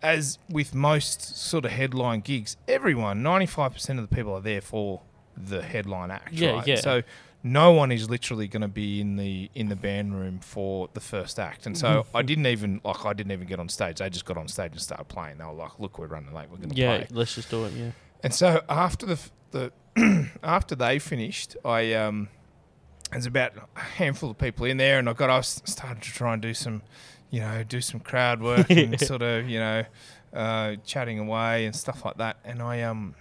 as 0.03 0.39
with 0.51 0.75
most 0.75 1.37
sort 1.37 1.65
of 1.65 1.71
headline 1.71 2.21
gigs, 2.21 2.57
everyone, 2.69 3.23
95% 3.23 3.91
of 3.99 4.09
the 4.11 4.15
people 4.15 4.35
are 4.35 4.41
there 4.43 4.61
for 4.61 5.01
the 5.37 5.63
headline 5.63 6.11
act, 6.11 6.33
Yeah, 6.35 6.51
right? 6.51 6.67
yeah. 6.67 6.77
So 6.77 7.03
no 7.45 7.73
one 7.73 7.91
is 7.91 8.09
literally 8.09 8.47
going 8.47 8.61
to 8.63 8.69
be 8.69 9.01
in 9.01 9.17
the 9.17 9.51
in 9.55 9.69
the 9.69 9.77
band 9.77 10.15
room 10.19 10.39
for 10.41 10.89
the 10.95 11.01
first 11.01 11.39
act. 11.41 11.67
And 11.67 11.77
so 11.77 11.89
Mm-hmm. 12.03 12.17
I 12.17 12.23
didn't 12.23 12.47
even 12.47 12.81
like 12.85 13.05
I 13.05 13.13
didn't 13.13 13.33
even 13.33 13.47
get 13.49 13.59
on 13.59 13.69
stage. 13.69 13.99
They 13.99 14.09
just 14.11 14.25
got 14.25 14.37
on 14.37 14.49
stage 14.49 14.73
and 14.73 14.81
started 14.81 15.05
playing. 15.09 15.39
They 15.39 15.45
were 15.45 15.53
like, 15.53 15.79
"Look, 15.81 15.99
we're 15.99 16.07
running 16.07 16.33
late. 16.33 16.49
We're 16.51 16.59
going 16.59 16.71
to 16.71 16.77
Yeah, 16.77 16.99
play." 16.99 17.07
let's 17.11 17.35
just 17.35 17.51
do 17.51 17.65
it. 17.65 17.73
Yeah. 17.73 17.91
And 18.23 18.33
so 18.33 18.63
after 18.69 19.07
the 19.07 19.19
the 19.51 19.73
after 20.43 20.75
they 20.75 20.99
finished, 20.99 21.57
I 21.65 21.93
um, 21.95 22.29
there's 23.11 23.27
about 23.27 23.53
a 23.77 23.81
handful 23.81 24.31
of 24.31 24.39
people 24.39 24.67
in 24.67 24.77
there, 24.77 24.99
and 24.99 25.09
I 25.09 25.13
got 25.13 25.29
I 25.29 25.41
started 25.41 26.03
to 26.03 26.11
try 26.13 26.33
and 26.33 26.41
do 26.41 26.55
some, 26.55 26.83
you 27.31 27.41
know, 27.41 27.63
do 27.65 27.81
some 27.81 28.01
crowd 28.01 28.41
work 28.41 28.71
and 28.71 28.99
sort 29.01 29.23
of 29.23 29.49
you 29.49 29.59
know, 29.59 29.85
uh, 30.33 30.77
chatting 30.87 31.19
away 31.19 31.67
and 31.67 31.75
stuff 31.75 32.05
like 32.05 32.17
that. 32.19 32.37
And 32.45 32.63
I 32.63 32.83
um, 32.83 33.15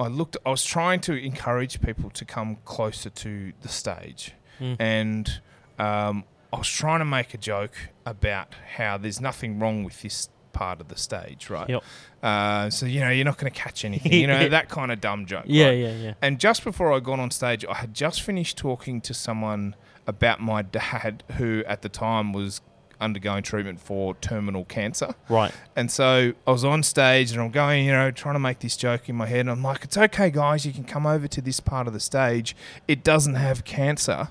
I 0.00 0.08
looked. 0.08 0.36
I 0.44 0.50
was 0.50 0.64
trying 0.64 1.00
to 1.02 1.12
encourage 1.14 1.80
people 1.80 2.10
to 2.10 2.24
come 2.24 2.56
closer 2.64 3.10
to 3.10 3.52
the 3.62 3.68
stage, 3.68 4.32
Mm. 4.60 4.76
and 4.78 5.40
um, 5.78 6.24
I 6.52 6.58
was 6.58 6.68
trying 6.68 6.98
to 7.00 7.04
make 7.04 7.34
a 7.34 7.38
joke 7.38 7.74
about 8.04 8.54
how 8.76 8.98
there's 8.98 9.20
nothing 9.20 9.58
wrong 9.58 9.84
with 9.84 10.02
this 10.02 10.28
part 10.52 10.80
of 10.80 10.88
the 10.88 10.96
stage, 10.96 11.48
right? 11.48 11.68
Yep. 11.68 11.82
Uh, 12.22 12.68
so 12.70 12.84
you 12.86 13.00
know 13.00 13.10
you're 13.10 13.24
not 13.24 13.38
going 13.38 13.50
to 13.52 13.58
catch 13.58 13.84
anything, 13.84 14.12
you 14.12 14.26
know 14.26 14.48
that 14.58 14.68
kind 14.68 14.92
of 14.92 15.00
dumb 15.00 15.24
joke. 15.26 15.44
Yeah, 15.46 15.66
right? 15.68 15.78
yeah, 15.78 15.96
yeah. 15.96 16.14
And 16.20 16.38
just 16.38 16.62
before 16.64 16.92
I 16.92 17.00
got 17.00 17.18
on 17.20 17.30
stage, 17.30 17.64
I 17.68 17.74
had 17.74 17.94
just 17.94 18.22
finished 18.22 18.58
talking 18.58 19.00
to 19.02 19.14
someone 19.14 19.74
about 20.06 20.40
my 20.40 20.62
dad, 20.62 21.22
who 21.38 21.62
at 21.66 21.82
the 21.82 21.88
time 21.88 22.32
was 22.32 22.60
undergoing 23.02 23.42
treatment 23.42 23.80
for 23.80 24.14
terminal 24.16 24.64
cancer. 24.64 25.14
Right. 25.28 25.52
And 25.76 25.90
so 25.90 26.32
I 26.46 26.50
was 26.50 26.64
on 26.64 26.82
stage 26.82 27.32
and 27.32 27.40
I'm 27.40 27.50
going, 27.50 27.84
you 27.84 27.92
know, 27.92 28.10
trying 28.10 28.34
to 28.34 28.40
make 28.40 28.60
this 28.60 28.76
joke 28.76 29.08
in 29.08 29.16
my 29.16 29.26
head. 29.26 29.40
And 29.40 29.50
I'm 29.50 29.62
like, 29.62 29.84
it's 29.84 29.96
okay, 29.96 30.30
guys, 30.30 30.64
you 30.64 30.72
can 30.72 30.84
come 30.84 31.06
over 31.06 31.28
to 31.28 31.40
this 31.40 31.60
part 31.60 31.86
of 31.86 31.92
the 31.92 32.00
stage. 32.00 32.56
It 32.88 33.04
doesn't 33.04 33.34
have 33.34 33.64
cancer. 33.64 34.28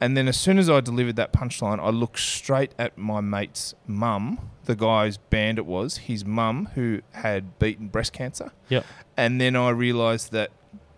And 0.00 0.16
then 0.16 0.28
as 0.28 0.36
soon 0.36 0.58
as 0.58 0.70
I 0.70 0.80
delivered 0.80 1.16
that 1.16 1.32
punchline, 1.32 1.80
I 1.80 1.90
looked 1.90 2.20
straight 2.20 2.72
at 2.78 2.96
my 2.96 3.20
mate's 3.20 3.74
mum, 3.86 4.50
the 4.64 4.76
guy's 4.76 5.16
band 5.16 5.58
it 5.58 5.66
was, 5.66 5.96
his 5.98 6.24
mum, 6.24 6.68
who 6.74 7.00
had 7.12 7.58
beaten 7.58 7.88
breast 7.88 8.12
cancer. 8.12 8.52
Yep. 8.68 8.86
And 9.16 9.40
then 9.40 9.56
I 9.56 9.70
realised 9.70 10.30
that 10.32 10.50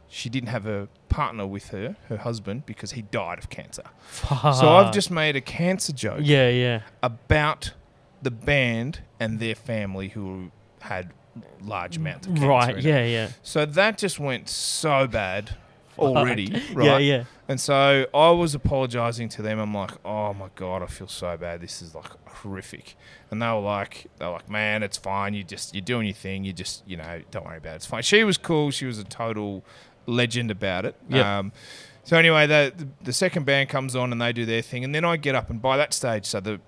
she 0.09 0.29
didn't 0.29 0.51
have 0.51 0.66
a 0.66 0.88
partner 1.11 1.46
with 1.46 1.68
her, 1.68 1.96
her 2.09 2.16
husband, 2.16 2.64
because 2.64 2.92
he 2.92 3.03
died 3.03 3.38
of 3.38 3.51
cancer. 3.51 3.83
So 4.29 4.68
I've 4.70 4.92
just 4.92 5.11
made 5.11 5.37
a 5.37 5.40
cancer 5.42 5.92
joke 5.92 6.20
Yeah, 6.23 6.49
yeah. 6.49 6.81
about 7.03 7.73
the 8.23 8.31
band 8.31 9.01
and 9.18 9.38
their 9.38 9.55
family 9.55 10.09
who 10.09 10.51
had 10.81 11.12
large 11.62 11.96
amounts 11.99 12.27
of 12.27 12.35
cancer. 12.35 12.49
Right. 12.49 12.70
in 12.73 12.79
it. 12.79 12.85
Yeah, 12.85 13.05
yeah. 13.05 13.29
So 13.42 13.66
that 13.66 13.99
just 13.99 14.18
went 14.18 14.49
so 14.49 15.07
bad 15.07 15.57
already, 15.99 16.51
right? 16.73 16.87
Yeah, 16.87 16.99
yeah. 16.99 17.25
And 17.49 17.61
so 17.61 18.07
I 18.14 18.31
was 18.31 18.55
apologizing 18.55 19.29
to 19.31 19.42
them. 19.42 19.59
I'm 19.59 19.75
like, 19.75 19.90
oh 20.05 20.33
my 20.35 20.49
god, 20.55 20.83
I 20.83 20.87
feel 20.87 21.09
so 21.09 21.37
bad. 21.37 21.61
This 21.61 21.83
is 21.83 21.94
like 21.94 22.11
horrific. 22.29 22.94
And 23.31 23.42
they 23.42 23.46
were 23.49 23.59
like, 23.59 24.07
they 24.18 24.25
were 24.27 24.33
like, 24.33 24.49
man, 24.49 24.83
it's 24.85 24.96
fine. 24.96 25.35
You 25.35 25.42
just 25.42 25.75
you're 25.75 25.83
doing 25.83 26.07
your 26.07 26.14
thing. 26.14 26.44
You 26.44 26.53
just 26.53 26.85
you 26.87 26.96
know 26.96 27.20
don't 27.33 27.44
worry 27.44 27.59
about 27.59 27.73
it. 27.73 27.77
It's 27.77 27.87
fine. 27.87 28.03
She 28.03 28.23
was 28.23 28.38
cool. 28.38 28.70
She 28.70 28.87
was 28.87 28.99
a 28.99 29.05
total 29.05 29.64
legend 30.07 30.51
about 30.51 30.85
it. 30.85 30.95
Yep. 31.09 31.25
Um, 31.27 31.53
so 32.05 32.17
anyway, 32.17 32.47
the, 32.47 32.73
the 32.77 32.89
the 33.05 33.13
second 33.13 33.45
band 33.47 33.69
comes 33.69 33.95
on 33.95 34.13
and 34.13 34.21
they 34.21 34.33
do 34.33 34.45
their 34.47 34.63
thing, 34.63 34.85
and 34.85 34.95
then 34.95 35.05
I 35.05 35.17
get 35.17 35.35
up 35.35 35.51
and 35.51 35.61
by 35.63 35.77
that 35.77 35.93
stage, 35.95 36.25
so 36.27 36.41
the 36.41 36.61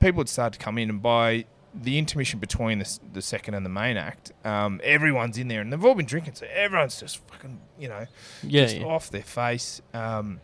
people 0.00 0.18
would 0.18 0.28
start 0.28 0.52
to 0.54 0.58
come 0.58 0.78
in, 0.78 0.88
and 0.90 1.02
by 1.02 1.44
the 1.74 1.98
intermission 1.98 2.40
between 2.40 2.78
the, 2.78 2.98
the 3.12 3.22
second 3.22 3.54
and 3.54 3.64
the 3.64 3.70
main 3.70 3.96
act, 3.96 4.32
um, 4.44 4.80
everyone's 4.82 5.36
in 5.38 5.48
there, 5.48 5.60
and 5.60 5.72
they've 5.72 5.84
all 5.84 5.94
been 5.94 6.06
drinking, 6.06 6.34
so 6.34 6.46
everyone's 6.52 6.98
just 6.98 7.18
fucking, 7.28 7.60
you 7.78 7.88
know, 7.88 8.06
Yeah, 8.42 8.62
just 8.64 8.78
yeah. 8.78 8.84
off 8.86 9.10
their 9.10 9.22
face. 9.22 9.80
Um, 9.94 10.40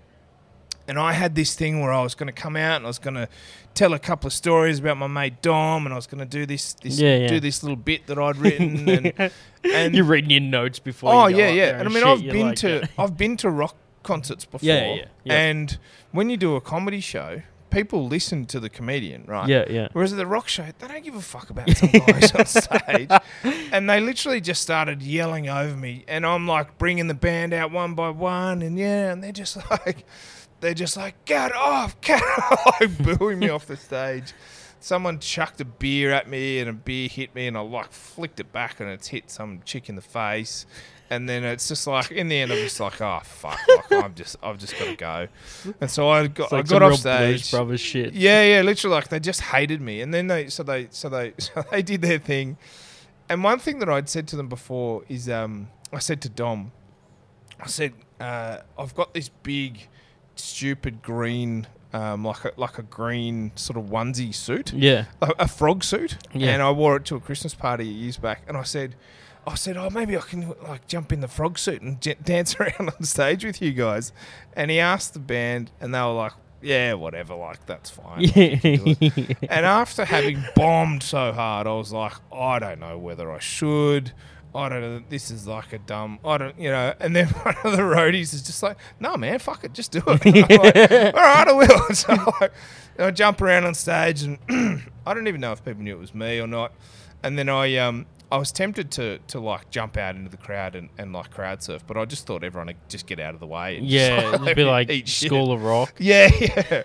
and 0.88 0.98
I 0.98 1.12
had 1.12 1.34
this 1.34 1.54
thing 1.54 1.80
where 1.80 1.92
I 1.92 2.02
was 2.02 2.14
going 2.14 2.26
to 2.26 2.32
come 2.32 2.56
out 2.56 2.76
and 2.76 2.84
I 2.84 2.88
was 2.88 2.98
going 2.98 3.14
to 3.14 3.28
tell 3.74 3.92
a 3.94 3.98
couple 3.98 4.26
of 4.28 4.32
stories 4.32 4.78
about 4.78 4.96
my 4.96 5.06
mate 5.06 5.42
Dom, 5.42 5.84
and 5.86 5.92
I 5.92 5.96
was 5.96 6.06
going 6.06 6.20
to 6.20 6.24
do 6.26 6.46
this, 6.46 6.74
this 6.74 6.98
Yeah, 7.00 7.16
yeah. 7.18 7.26
do 7.28 7.40
this 7.40 7.62
little 7.62 7.76
bit 7.76 8.06
that 8.06 8.18
I'd 8.18 8.36
written, 8.36 8.88
and, 9.16 9.32
and 9.64 9.94
You're 9.94 10.04
reading 10.04 10.30
your 10.30 10.40
notes 10.40 10.78
before. 10.78 11.12
oh 11.12 11.26
yeah, 11.26 11.48
yeah. 11.48 11.78
And 11.80 11.88
I 11.88 11.92
mean, 11.92 12.02
shit, 12.02 12.06
I've 12.06 12.22
been 12.22 12.46
like, 12.48 12.56
to 12.58 12.88
I've 12.98 13.16
been 13.16 13.36
to 13.38 13.50
rock 13.50 13.76
concerts 14.02 14.44
before, 14.44 14.66
Yeah, 14.66 14.94
yeah, 14.94 15.04
yeah. 15.24 15.34
and 15.34 15.78
when 16.12 16.30
you 16.30 16.36
do 16.36 16.54
a 16.56 16.60
comedy 16.60 17.00
show, 17.00 17.42
people 17.70 18.06
listen 18.06 18.46
to 18.46 18.60
the 18.60 18.68
comedian, 18.68 19.24
right? 19.26 19.48
Yeah, 19.48 19.64
yeah. 19.68 19.88
Whereas 19.92 20.12
at 20.12 20.16
the 20.16 20.26
rock 20.28 20.46
show, 20.46 20.64
they 20.78 20.86
don't 20.86 21.02
give 21.02 21.16
a 21.16 21.20
fuck 21.20 21.50
about 21.50 21.68
some 21.76 21.88
guys 21.90 22.30
on 22.32 22.46
stage. 22.46 23.10
And 23.72 23.90
they 23.90 23.98
literally 23.98 24.40
just 24.40 24.62
started 24.62 25.02
yelling 25.02 25.48
over 25.48 25.74
me. 25.74 26.04
And 26.06 26.24
I'm 26.24 26.46
like 26.46 26.78
bringing 26.78 27.08
the 27.08 27.14
band 27.14 27.52
out 27.52 27.72
one 27.72 27.94
by 27.94 28.10
one. 28.10 28.62
And 28.62 28.78
yeah, 28.78 29.10
and 29.10 29.24
they're 29.24 29.32
just 29.32 29.56
like, 29.70 30.04
they're 30.64 30.74
just 30.74 30.96
like, 30.96 31.24
get 31.26 31.54
off, 31.54 32.00
get 32.00 32.22
off, 32.38 32.80
like 32.80 33.18
booing 33.18 33.38
me 33.38 33.50
off 33.50 33.66
the 33.66 33.76
stage. 33.76 34.32
Someone 34.80 35.18
chucked 35.18 35.60
a 35.60 35.64
beer 35.64 36.10
at 36.10 36.28
me 36.28 36.58
and 36.58 36.68
a 36.68 36.72
beer 36.72 37.08
hit 37.08 37.34
me 37.34 37.46
and 37.46 37.56
I 37.56 37.60
like 37.60 37.92
flicked 37.92 38.40
it 38.40 38.50
back 38.52 38.80
and 38.80 38.88
it's 38.88 39.08
hit 39.08 39.30
some 39.30 39.60
chick 39.64 39.88
in 39.88 39.94
the 39.94 40.02
face. 40.02 40.66
And 41.10 41.28
then 41.28 41.44
it's 41.44 41.68
just 41.68 41.86
like 41.86 42.10
in 42.10 42.28
the 42.28 42.38
end 42.38 42.50
I'm 42.50 42.58
just 42.58 42.80
like, 42.80 43.00
oh 43.00 43.20
fuck, 43.22 43.58
like, 43.90 44.04
I'm 44.04 44.14
just 44.14 44.36
I've 44.42 44.58
just 44.58 44.78
got 44.78 44.86
to 44.86 44.96
go. 44.96 45.28
And 45.80 45.90
so 45.90 46.08
I 46.08 46.26
got 46.26 46.50
like 46.50 46.64
I 46.64 46.68
got 46.68 46.82
off 46.82 46.94
stage. 46.96 47.50
Brothers 47.50 47.80
shit. 47.80 48.14
Yeah, 48.14 48.42
yeah, 48.42 48.62
literally 48.62 48.94
like 48.94 49.08
they 49.08 49.20
just 49.20 49.42
hated 49.42 49.80
me. 49.80 50.00
And 50.00 50.12
then 50.12 50.26
they 50.26 50.48
so 50.48 50.62
they 50.62 50.88
so 50.90 51.08
they 51.10 51.34
so 51.38 51.62
they 51.70 51.82
did 51.82 52.00
their 52.00 52.18
thing. 52.18 52.56
And 53.28 53.44
one 53.44 53.58
thing 53.58 53.78
that 53.78 53.88
I'd 53.88 54.08
said 54.08 54.26
to 54.28 54.36
them 54.36 54.48
before 54.48 55.04
is 55.08 55.28
um 55.28 55.68
I 55.92 55.98
said 55.98 56.22
to 56.22 56.28
Dom, 56.28 56.72
I 57.60 57.66
said, 57.66 57.92
uh, 58.18 58.58
I've 58.78 58.94
got 58.94 59.14
this 59.14 59.28
big 59.28 59.88
stupid 60.36 61.02
green 61.02 61.66
um, 61.92 62.24
like 62.24 62.44
a 62.44 62.52
like 62.56 62.78
a 62.78 62.82
green 62.82 63.52
sort 63.54 63.76
of 63.78 63.84
onesie 63.84 64.34
suit 64.34 64.72
Yeah. 64.72 65.04
a, 65.22 65.32
a 65.40 65.48
frog 65.48 65.84
suit, 65.84 66.16
Yeah. 66.32 66.50
and 66.52 66.60
I 66.62 66.70
wore 66.72 66.96
it 66.96 67.04
to 67.06 67.14
a 67.16 67.20
Christmas 67.20 67.54
party 67.54 67.86
years 67.86 68.16
back. 68.16 68.42
And 68.48 68.56
I 68.56 68.64
said, 68.64 68.96
I 69.46 69.54
said, 69.54 69.76
oh, 69.76 69.90
maybe 69.90 70.16
I 70.16 70.20
can 70.20 70.54
like 70.66 70.88
jump 70.88 71.12
in 71.12 71.20
the 71.20 71.28
frog 71.28 71.56
suit 71.58 71.82
and 71.82 72.00
j- 72.00 72.16
dance 72.22 72.56
around 72.60 72.90
on 72.90 73.04
stage 73.04 73.44
with 73.44 73.62
you 73.62 73.72
guys. 73.72 74.12
And 74.54 74.70
he 74.72 74.80
asked 74.80 75.12
the 75.12 75.20
band, 75.20 75.70
and 75.80 75.94
they 75.94 76.00
were 76.00 76.12
like, 76.14 76.32
yeah, 76.60 76.94
whatever, 76.94 77.34
like 77.36 77.64
that's 77.66 77.90
fine. 77.90 78.24
I 78.24 78.26
can 78.26 78.58
do 78.58 78.96
it." 79.00 79.36
and 79.48 79.64
after 79.66 80.04
having 80.04 80.42
bombed 80.56 81.02
so 81.04 81.30
hard, 81.32 81.66
I 81.68 81.74
was 81.74 81.92
like, 81.92 82.14
I 82.32 82.58
don't 82.58 82.80
know 82.80 82.98
whether 82.98 83.30
I 83.30 83.38
should. 83.38 84.10
I 84.54 84.68
don't 84.68 84.80
know. 84.80 85.02
This 85.08 85.30
is 85.30 85.46
like 85.46 85.72
a 85.72 85.78
dumb. 85.78 86.18
I 86.24 86.38
don't, 86.38 86.58
you 86.58 86.70
know. 86.70 86.94
And 87.00 87.14
then 87.14 87.26
one 87.42 87.56
of 87.64 87.72
the 87.72 87.82
roadies 87.82 88.32
is 88.32 88.42
just 88.42 88.62
like, 88.62 88.76
"No, 89.00 89.16
man, 89.16 89.38
fuck 89.38 89.64
it, 89.64 89.72
just 89.72 89.90
do 89.90 90.02
it." 90.06 90.26
I'm 90.26 90.62
like, 90.62 90.76
All 91.14 91.22
right, 91.22 91.48
I 91.48 91.52
will. 91.52 91.94
So 91.94 92.12
I, 92.12 92.50
I 92.98 93.10
jump 93.10 93.40
around 93.42 93.64
on 93.64 93.74
stage, 93.74 94.22
and 94.22 94.38
I 95.06 95.14
don't 95.14 95.26
even 95.26 95.40
know 95.40 95.52
if 95.52 95.64
people 95.64 95.82
knew 95.82 95.96
it 95.96 96.00
was 96.00 96.14
me 96.14 96.38
or 96.40 96.46
not. 96.46 96.72
And 97.22 97.38
then 97.38 97.48
I, 97.48 97.76
um, 97.78 98.06
I 98.30 98.36
was 98.36 98.52
tempted 98.52 98.90
to 98.92 99.18
to 99.28 99.40
like 99.40 99.70
jump 99.70 99.96
out 99.96 100.14
into 100.14 100.30
the 100.30 100.36
crowd 100.36 100.76
and, 100.76 100.88
and 100.98 101.12
like 101.12 101.30
crowd 101.30 101.62
surf, 101.62 101.84
but 101.86 101.96
I 101.96 102.04
just 102.04 102.26
thought 102.26 102.44
everyone 102.44 102.68
would 102.68 102.88
just 102.88 103.06
get 103.06 103.18
out 103.18 103.34
of 103.34 103.40
the 103.40 103.46
way. 103.46 103.78
And 103.78 103.88
just, 103.88 104.10
yeah, 104.10 104.34
it'd 104.34 104.56
be 104.56 104.64
like 104.64 104.90
eat 104.90 105.08
shit. 105.08 105.28
School 105.28 105.52
of 105.52 105.62
Rock. 105.64 105.94
Yeah, 105.98 106.30
yeah. 106.38 106.82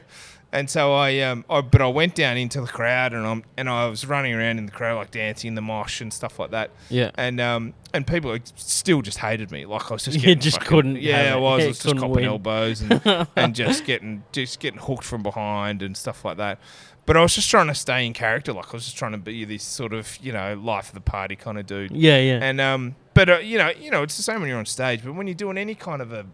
And 0.52 0.68
so 0.70 0.94
I, 0.94 1.20
um, 1.20 1.46
I, 1.50 1.62
but 1.62 1.80
I 1.82 1.88
went 1.88 2.16
down 2.16 2.36
into 2.38 2.60
the 2.62 2.68
crowd 2.68 3.14
and 3.14 3.26
I'm, 3.26 3.44
and 3.56 3.70
I 3.70 3.88
was 3.88 4.06
running 4.08 4.34
around 4.34 4.58
in 4.58 4.66
the 4.66 4.72
crowd 4.72 4.96
like 4.98 5.12
dancing 5.12 5.50
in 5.50 5.56
the 5.56 5.62
mosh 5.62 6.02
and 6.02 6.12
stuff 6.12 6.40
like 6.40 6.52
that. 6.52 6.72
Yeah. 6.90 7.12
And 7.16 7.40
um, 7.40 7.74
and 7.94 8.08
people 8.08 8.36
still 8.56 9.02
just 9.04 9.20
hated 9.20 9.52
me. 9.52 9.66
Like 9.68 9.92
I 9.92 9.94
was 9.94 10.06
just 10.06 10.20
You 10.24 10.34
just 10.36 10.58
fucking- 10.58 10.68
couldn't 10.70 10.96
Yeah, 11.02 11.36
I 11.36 11.38
was. 11.38 11.60
Yeah, 11.60 11.66
I 11.66 11.68
was 11.68 11.80
just 11.80 11.96
copping 11.98 12.12
win. 12.12 12.26
elbows 12.26 12.82
and, 12.82 13.28
and 13.36 13.54
just 13.54 13.86
getting 13.86 14.24
just 14.32 14.60
getting 14.60 14.80
hooked 14.80 15.04
from 15.04 15.22
behind 15.22 15.82
and 15.84 15.96
stuff 15.96 16.26
like 16.26 16.38
that. 16.38 16.60
But 17.06 17.18
I 17.18 17.22
was 17.22 17.34
just 17.34 17.50
trying 17.50 17.68
to 17.68 17.76
stay 17.76 18.06
in 18.06 18.14
character. 18.14 18.52
Like 18.54 18.68
I 18.68 18.74
was 18.74 18.86
just 18.86 18.98
trying 18.98 19.14
to 19.14 19.18
be 19.20 19.46
this 19.46 19.64
sort 19.64 19.94
of 19.94 20.18
you 20.22 20.32
know 20.32 20.56
life 20.56 20.90
of 20.90 20.94
the 20.96 21.02
party 21.02 21.36
kind 21.36 21.58
of 21.60 21.66
dude. 21.68 21.92
Yeah, 21.92 22.18
yeah. 22.20 22.40
And 22.42 22.60
um, 22.60 22.96
but 23.14 23.30
uh, 23.30 23.38
you 23.38 23.58
know, 23.60 23.72
you 23.80 23.92
know, 23.92 24.02
it's 24.04 24.18
the 24.18 24.24
same 24.24 24.40
when 24.42 24.50
you're 24.50 24.60
on 24.60 24.66
stage. 24.66 25.04
But 25.04 25.14
when 25.14 25.28
you're 25.28 25.34
doing 25.36 25.58
any 25.60 25.76
kind 25.76 26.02
of 26.02 26.12
a 26.12 26.26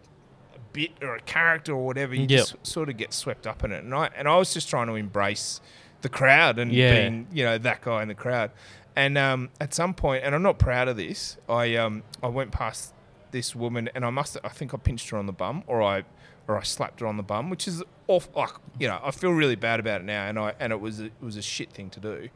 bit 0.76 0.92
or 1.02 1.16
a 1.16 1.20
character 1.22 1.72
or 1.72 1.84
whatever, 1.86 2.14
you 2.14 2.22
Yep. 2.28 2.28
just 2.28 2.54
sort 2.66 2.88
of 2.88 2.96
get 2.96 3.12
swept 3.12 3.46
up 3.46 3.64
in 3.64 3.72
it. 3.72 3.82
And 3.82 3.92
I 3.94 4.10
and 4.16 4.28
I 4.28 4.36
was 4.36 4.52
just 4.54 4.68
trying 4.70 4.86
to 4.88 4.94
embrace 4.94 5.60
the 6.02 6.08
crowd 6.08 6.58
and 6.58 6.70
Yeah. 6.72 6.92
being 6.92 7.26
you 7.32 7.44
know 7.44 7.58
that 7.58 7.80
guy 7.82 8.02
in 8.02 8.08
the 8.08 8.14
crowd. 8.14 8.50
And 8.94 9.18
um, 9.18 9.50
at 9.60 9.74
some 9.74 9.92
point, 9.94 10.24
and 10.24 10.34
I'm 10.34 10.42
not 10.42 10.58
proud 10.58 10.88
of 10.88 10.96
this, 10.96 11.36
I 11.48 11.74
um, 11.76 12.02
I 12.22 12.28
went 12.28 12.50
past 12.52 12.92
this 13.32 13.54
woman 13.56 13.90
and 13.94 14.04
I 14.04 14.10
must 14.10 14.36
I 14.44 14.48
think 14.48 14.72
I 14.72 14.76
pinched 14.76 15.10
her 15.10 15.18
on 15.18 15.26
the 15.26 15.32
bum 15.32 15.64
or 15.66 15.82
I 15.82 16.04
or 16.48 16.56
I 16.56 16.62
slapped 16.62 17.00
her 17.00 17.06
on 17.06 17.16
the 17.16 17.22
bum, 17.24 17.50
which 17.50 17.66
is 17.66 17.82
off 18.06 18.28
like 18.36 18.50
you 18.78 18.86
know 18.88 19.00
I 19.02 19.10
feel 19.10 19.32
really 19.32 19.56
bad 19.56 19.80
about 19.80 20.00
it 20.02 20.04
now, 20.04 20.26
and 20.28 20.38
I 20.38 20.54
and 20.60 20.72
it 20.72 20.80
was 20.80 21.00
a, 21.00 21.06
it 21.06 21.12
was 21.20 21.36
a 21.36 21.42
shit 21.42 21.72
thing 21.72 21.90
to 21.90 22.00
do. 22.00 22.28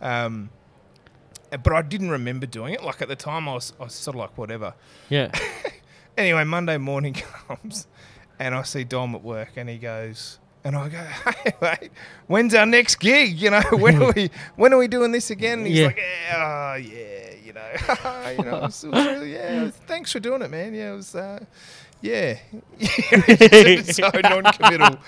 Um, 0.00 0.50
but 1.50 1.72
I 1.72 1.82
didn't 1.82 2.10
remember 2.10 2.46
doing 2.46 2.74
it. 2.74 2.82
Like 2.82 3.00
at 3.02 3.08
the 3.08 3.16
time, 3.16 3.48
I 3.48 3.54
was, 3.54 3.72
I 3.80 3.84
was 3.84 3.92
sort 3.94 4.16
of 4.16 4.20
like, 4.20 4.36
whatever. 4.36 4.74
yeah. 5.08 5.30
Anyway, 6.16 6.44
Monday 6.44 6.78
morning 6.78 7.14
comes, 7.48 7.86
and 8.38 8.54
I 8.54 8.62
see 8.62 8.84
Dom 8.84 9.14
at 9.14 9.22
work, 9.22 9.50
and 9.56 9.68
he 9.68 9.76
goes, 9.78 10.38
and 10.64 10.74
I 10.74 10.88
go, 10.88 10.98
hey, 11.44 11.52
mate, 11.60 11.90
when's 12.26 12.54
our 12.54 12.66
next 12.66 12.96
gig? 12.96 13.38
You 13.40 13.50
know, 13.50 13.62
when 13.72 14.02
are 14.02 14.12
we, 14.12 14.30
when 14.56 14.72
are 14.72 14.78
we 14.78 14.88
doing 14.88 15.12
this 15.12 15.30
again? 15.30 15.58
And 15.58 15.66
he's 15.68 15.78
Yeah. 15.78 15.86
like, 15.86 15.96
yeah, 15.98 16.36
oh, 16.36 16.74
yeah, 16.76 17.30
you 17.44 17.52
know, 17.52 18.32
you 18.38 18.44
know, 18.50 18.56
it 18.58 18.62
was, 18.62 18.84
it 18.84 18.90
was 18.90 19.06
really, 19.06 19.32
yeah, 19.34 19.70
thanks 19.86 20.10
for 20.12 20.20
doing 20.20 20.42
it, 20.42 20.50
man. 20.50 20.74
Yeah, 20.74 20.92
it 20.92 20.96
was, 20.96 21.14
uh, 21.14 21.44
yeah, 22.02 22.38
so 23.82 24.10
non-committal, 24.22 24.98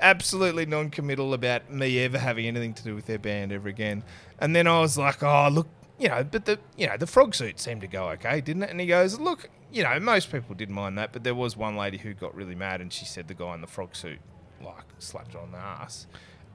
absolutely 0.00 0.66
non-committal 0.66 1.32
about 1.34 1.70
me 1.70 2.00
ever 2.00 2.18
having 2.18 2.46
anything 2.46 2.74
to 2.74 2.82
do 2.82 2.94
with 2.94 3.06
their 3.06 3.18
band 3.20 3.52
ever 3.52 3.68
again. 3.68 4.02
And 4.40 4.54
then 4.54 4.66
I 4.66 4.80
was 4.80 4.98
like, 4.98 5.22
oh, 5.22 5.48
look, 5.50 5.68
you 5.98 6.08
know, 6.08 6.24
but 6.24 6.44
the 6.44 6.58
you 6.76 6.86
know 6.86 6.96
the 6.96 7.06
frog 7.06 7.34
suit 7.34 7.60
seemed 7.60 7.80
to 7.82 7.86
go 7.86 8.08
okay, 8.10 8.40
didn't 8.40 8.62
it? 8.64 8.70
And 8.70 8.80
he 8.80 8.86
goes, 8.86 9.18
look, 9.20 9.48
you 9.72 9.82
know, 9.82 9.98
most 10.00 10.30
people 10.32 10.54
didn't 10.54 10.74
mind 10.74 10.98
that, 10.98 11.12
but 11.12 11.24
there 11.24 11.34
was 11.34 11.56
one 11.56 11.76
lady 11.76 11.98
who 11.98 12.14
got 12.14 12.34
really 12.34 12.54
mad, 12.54 12.80
and 12.80 12.92
she 12.92 13.04
said 13.04 13.28
the 13.28 13.34
guy 13.34 13.54
in 13.54 13.60
the 13.60 13.66
frog 13.66 13.94
suit 13.96 14.18
like 14.62 14.84
slapped 14.98 15.34
her 15.34 15.40
on 15.40 15.52
the 15.52 15.58
ass, 15.58 16.06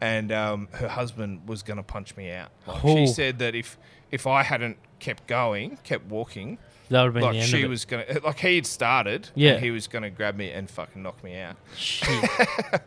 and 0.02 0.32
um, 0.32 0.68
her 0.74 0.88
husband 0.88 1.42
was 1.48 1.64
going 1.64 1.78
to 1.78 1.84
punch 1.84 2.16
me 2.18 2.32
out. 2.32 2.50
Like. 2.68 2.82
She 2.82 3.08
said 3.08 3.40
that 3.40 3.56
if 3.56 3.78
if 4.12 4.26
I 4.28 4.44
hadn't 4.44 4.78
kept 5.00 5.28
going, 5.28 5.78
kept 5.84 6.06
walking, 6.06 6.58
That 6.90 7.04
would 7.04 7.06
have 7.06 7.14
been 7.14 7.24
like 7.24 7.34
the 7.34 7.40
end 7.40 7.48
she 7.50 7.66
was 7.68 7.86
gonna, 7.86 8.06
like 8.24 8.40
he 8.40 8.56
had 8.56 8.66
started, 8.66 9.30
Yeah. 9.36 9.52
and 9.54 9.64
he 9.64 9.72
was 9.72 9.88
gonna 9.88 10.10
grab 10.10 10.36
me 10.36 10.50
and 10.52 10.70
fucking 10.70 11.02
knock 11.04 11.24
me 11.24 11.38
out. 11.38 11.56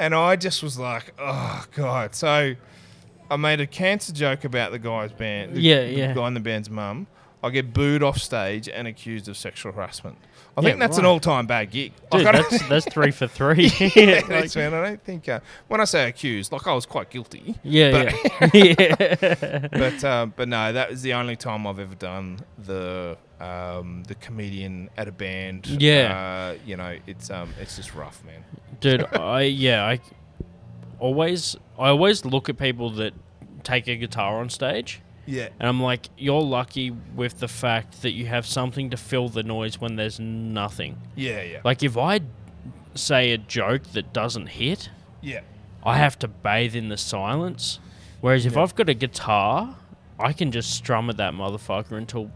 And 0.00 0.14
I 0.14 0.36
just 0.36 0.62
was 0.62 0.78
like, 0.78 1.12
oh 1.18 1.64
god. 1.74 2.14
So 2.14 2.54
I 3.30 3.36
made 3.36 3.60
a 3.60 3.66
cancer 3.66 4.12
joke 4.12 4.44
about 4.44 4.72
the 4.72 4.78
guy's 4.78 5.12
band, 5.12 5.54
the, 5.54 5.60
Yeah, 5.60 5.82
the 5.82 5.92
yeah. 5.92 6.14
guy 6.14 6.28
in 6.28 6.34
the 6.34 6.40
band's 6.40 6.70
mum. 6.70 7.06
I 7.42 7.50
get 7.50 7.72
booed 7.72 8.02
off 8.02 8.18
stage 8.18 8.68
and 8.68 8.88
accused 8.88 9.28
of 9.28 9.36
sexual 9.36 9.70
harassment. 9.70 10.18
I 10.56 10.60
Yeah, 10.60 10.70
think 10.70 10.80
that's 10.80 10.98
an 10.98 11.04
all-time 11.04 11.46
bad 11.46 11.70
gig. 11.70 11.92
Dude, 12.10 12.24
Like, 12.24 12.34
that's 12.50 12.68
that's 12.68 12.86
three 12.92 13.12
for 13.12 13.28
three. 13.28 13.66
yeah, 13.94 14.22
Like- 14.28 14.56
man. 14.56 14.74
I 14.74 14.88
don't 14.88 15.04
think 15.04 15.28
uh, 15.28 15.38
when 15.68 15.80
I 15.80 15.84
say 15.84 16.08
accused, 16.08 16.50
like 16.50 16.66
I 16.66 16.74
was 16.74 16.84
quite 16.84 17.10
guilty. 17.10 17.54
yeah, 17.62 18.10
yeah. 18.42 18.50
yeah. 18.54 19.68
But 19.70 20.02
um, 20.02 20.32
but 20.34 20.48
no, 20.48 20.72
that 20.72 20.90
was 20.90 21.02
the 21.02 21.12
only 21.14 21.36
time 21.36 21.64
I've 21.64 21.78
ever 21.78 21.94
done 21.94 22.40
the 22.58 23.16
um, 23.40 24.02
the 24.08 24.16
comedian 24.16 24.90
at 24.96 25.06
a 25.06 25.12
band. 25.12 25.68
Yeah. 25.68 26.54
uh, 26.56 26.58
you 26.66 26.76
know, 26.76 26.96
it's 27.06 27.30
um, 27.30 27.54
it's 27.60 27.76
just 27.76 27.94
rough, 27.94 28.24
man. 28.24 28.42
Dude, 28.80 29.04
I 29.14 29.42
yeah, 29.42 29.84
I 29.86 30.00
always 30.98 31.56
I 31.78 31.88
always 31.88 32.24
look 32.24 32.48
at 32.48 32.58
people 32.58 32.90
that 32.90 33.12
take 33.64 33.88
a 33.88 33.96
guitar 33.96 34.40
on 34.40 34.48
stage 34.50 35.00
Yeah, 35.26 35.48
and 35.60 35.68
I'm 35.68 35.82
like, 35.82 36.08
you're 36.16 36.42
lucky 36.42 36.90
with 36.90 37.40
the 37.40 37.48
fact 37.48 38.02
that 38.02 38.12
you 38.12 38.26
have 38.26 38.46
something 38.46 38.90
to 38.90 38.96
fill 38.96 39.28
the 39.28 39.42
noise 39.42 39.80
when 39.80 39.96
there's 39.96 40.18
nothing. 40.20 40.96
yeah, 41.16 41.42
yeah, 41.42 41.60
Like 41.64 41.82
if 41.82 41.96
I 41.96 42.20
say 42.94 43.32
a 43.32 43.38
joke 43.38 43.82
that 43.92 44.12
doesn't 44.12 44.46
hit, 44.48 44.90
yeah. 45.20 45.40
I 45.84 45.96
have 45.98 46.18
to 46.20 46.28
bathe 46.28 46.74
in 46.74 46.88
the 46.88 46.96
silence. 46.96 47.78
Whereas 48.20 48.44
if 48.46 48.54
Yeah. 48.54 48.62
I've 48.62 48.74
got 48.74 48.88
a 48.88 48.94
guitar, 48.94 49.76
I 50.18 50.32
can 50.32 50.50
just 50.50 50.70
strum 50.72 51.08
at 51.10 51.16
that 51.18 51.34
motherfucker 51.34 51.92
until 51.92 52.30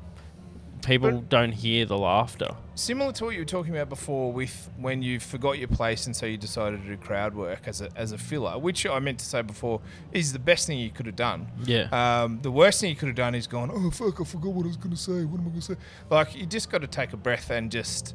people 0.82 1.10
But- 1.12 1.28
don't 1.28 1.52
hear 1.52 1.86
the 1.86 1.96
laughter. 1.98 2.56
Similar 2.74 3.12
to 3.12 3.24
what 3.24 3.34
you 3.34 3.40
were 3.40 3.44
talking 3.44 3.72
about 3.74 3.88
before, 3.90 4.32
with 4.32 4.70
when 4.78 5.02
you 5.02 5.20
forgot 5.20 5.58
your 5.58 5.68
place 5.68 6.06
and 6.06 6.16
so 6.16 6.24
you 6.26 6.36
decided 6.38 6.82
to 6.82 6.88
do 6.88 6.96
crowd 6.96 7.34
work 7.34 7.62
as 7.66 7.80
a 7.82 7.88
as 7.96 8.12
a 8.12 8.18
filler, 8.18 8.58
which 8.58 8.86
I 8.86 8.98
meant 8.98 9.18
to 9.18 9.24
say 9.26 9.42
before 9.42 9.80
is 10.12 10.32
the 10.32 10.38
best 10.38 10.66
thing 10.66 10.78
you 10.78 10.90
could 10.90 11.06
have 11.06 11.16
done. 11.16 11.48
Yeah. 11.64 11.88
Um, 11.92 12.40
the 12.42 12.50
worst 12.50 12.80
thing 12.80 12.90
you 12.90 12.96
could 12.96 13.08
have 13.08 13.16
done 13.16 13.34
is 13.34 13.46
gone, 13.46 13.70
oh 13.72 13.90
fuck, 13.90 14.20
I 14.20 14.24
forgot 14.24 14.52
what 14.52 14.64
I 14.64 14.68
was 14.68 14.76
going 14.78 14.90
to 14.90 14.96
say. 14.96 15.24
What 15.24 15.40
am 15.40 15.46
I 15.46 15.50
going 15.50 15.60
to 15.60 15.66
say? 15.74 15.76
Like 16.10 16.34
you 16.34 16.46
just 16.46 16.70
got 16.70 16.80
to 16.80 16.86
take 16.86 17.12
a 17.12 17.16
breath 17.18 17.50
and 17.50 17.70
just 17.70 18.14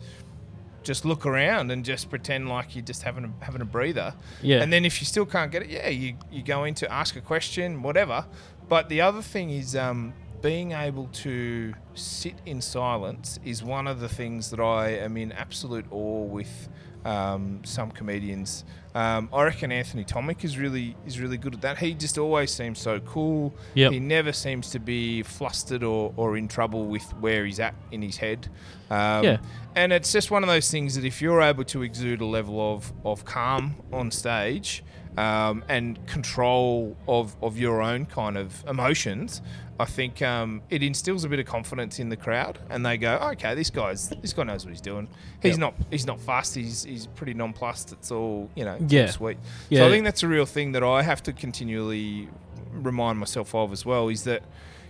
just 0.84 1.04
look 1.06 1.26
around 1.26 1.70
and 1.70 1.84
just 1.84 2.10
pretend 2.10 2.48
like 2.50 2.74
you're 2.76 2.86
just 2.86 3.04
having 3.04 3.26
a, 3.26 3.46
having 3.46 3.62
a 3.62 3.66
breather. 3.66 4.14
Yeah. 4.42 4.62
And 4.62 4.72
then 4.72 4.86
if 4.86 5.02
you 5.02 5.06
still 5.06 5.26
can't 5.26 5.52
get 5.52 5.64
it, 5.64 5.70
yeah, 5.70 5.90
you 5.90 6.16
you 6.32 6.42
go 6.44 6.64
in 6.64 6.74
to 6.76 6.92
ask 6.92 7.16
a 7.16 7.22
question, 7.22 7.84
whatever. 7.84 8.26
But 8.70 8.90
the 8.90 9.02
other 9.02 9.22
thing 9.22 9.50
is 9.50 9.76
um, 9.76 10.14
being 10.41 10.71
able 10.71 11.08
to 11.08 11.73
sit 11.95 12.36
in 12.45 12.62
silence 12.62 13.39
is 13.43 13.63
one 13.63 13.88
of 13.88 14.00
the 14.00 14.10
things 14.10 14.50
that 14.52 14.60
I 14.60 14.89
am 14.89 15.17
in 15.17 15.32
absolute 15.32 15.86
awe 15.91 16.23
with 16.23 16.69
um, 17.06 17.62
some 17.63 17.91
comedians. 17.91 18.65
Um, 18.93 19.30
I 19.32 19.43
reckon 19.43 19.71
Anthony 19.71 20.04
Tomic 20.04 20.43
is 20.43 20.58
really 20.58 20.95
is 21.06 21.19
really 21.19 21.38
good 21.38 21.54
at 21.54 21.62
that. 21.62 21.78
He 21.78 21.93
just 21.93 22.17
always 22.17 22.52
seems 22.52 22.80
so 22.80 23.00
cool. 23.02 23.54
Yep. 23.76 23.91
He 23.91 24.00
never 24.00 24.34
seems 24.34 24.71
to 24.71 24.80
be 24.80 25.23
flustered 25.23 25.84
or, 25.84 26.13
or 26.17 26.36
in 26.38 26.47
trouble 26.47 26.86
with 26.86 27.04
where 27.19 27.45
he's 27.45 27.60
at 27.60 27.76
in 27.91 28.02
his 28.02 28.17
head. 28.17 28.50
Um, 28.89 29.23
Yeah. 29.23 29.38
And 29.76 29.93
it's 29.93 30.12
just 30.12 30.32
one 30.32 30.43
of 30.43 30.50
those 30.50 30.69
things 30.71 30.95
that 30.95 31.06
if 31.06 31.21
you're 31.21 31.41
able 31.41 31.63
to 31.65 31.84
exude 31.84 32.21
a 32.21 32.26
level 32.26 32.73
of, 32.73 32.91
of 33.06 33.26
calm 33.26 33.76
on 33.93 34.10
stage 34.12 34.84
um, 35.18 35.64
and 35.68 36.06
control 36.08 36.96
of, 37.08 37.36
of 37.42 37.58
your 37.58 37.82
own 37.82 38.06
kind 38.06 38.38
of 38.38 38.64
emotions, 38.68 39.42
I 39.80 39.86
think 39.86 40.22
um, 40.22 40.62
it 40.70 40.82
instills 40.84 41.24
a 41.24 41.30
bit 41.30 41.40
of 41.40 41.46
confidence 41.46 42.00
in 42.00 42.10
the 42.10 42.16
crowd, 42.18 42.60
and 42.70 42.86
they 42.86 42.98
go, 42.98 43.16
"Okay, 43.34 43.54
this 43.56 43.70
guy's 43.70 44.10
this 44.10 44.34
guy 44.34 44.44
knows 44.44 44.64
what 44.66 44.72
he's 44.72 44.82
doing. 44.82 45.08
He's 45.42 45.52
Yep. 45.52 45.60
not 45.60 45.74
he's 45.92 46.06
not 46.08 46.20
fast. 46.20 46.56
He's 46.56 46.84
he's 46.84 47.08
pretty 47.08 47.34
nonplussed. 47.34 47.92
It's 47.92 48.12
all 48.12 48.50
you 48.56 48.66
know. 48.66 48.78
Yeah. 48.88 49.08
sweet. 49.12 49.38
Yeah. 49.70 49.82
So 49.82 49.88
I 49.88 49.90
think 49.92 50.04
that's 50.06 50.24
a 50.24 50.28
real 50.28 50.46
thing 50.46 50.72
that 50.72 50.84
I 50.84 51.04
have 51.04 51.22
to 51.24 51.34
continually 51.34 52.28
remind 52.74 53.20
myself 53.20 53.54
of 53.54 53.72
as 53.72 53.86
well. 53.86 54.10
Is 54.10 54.24
that 54.24 54.44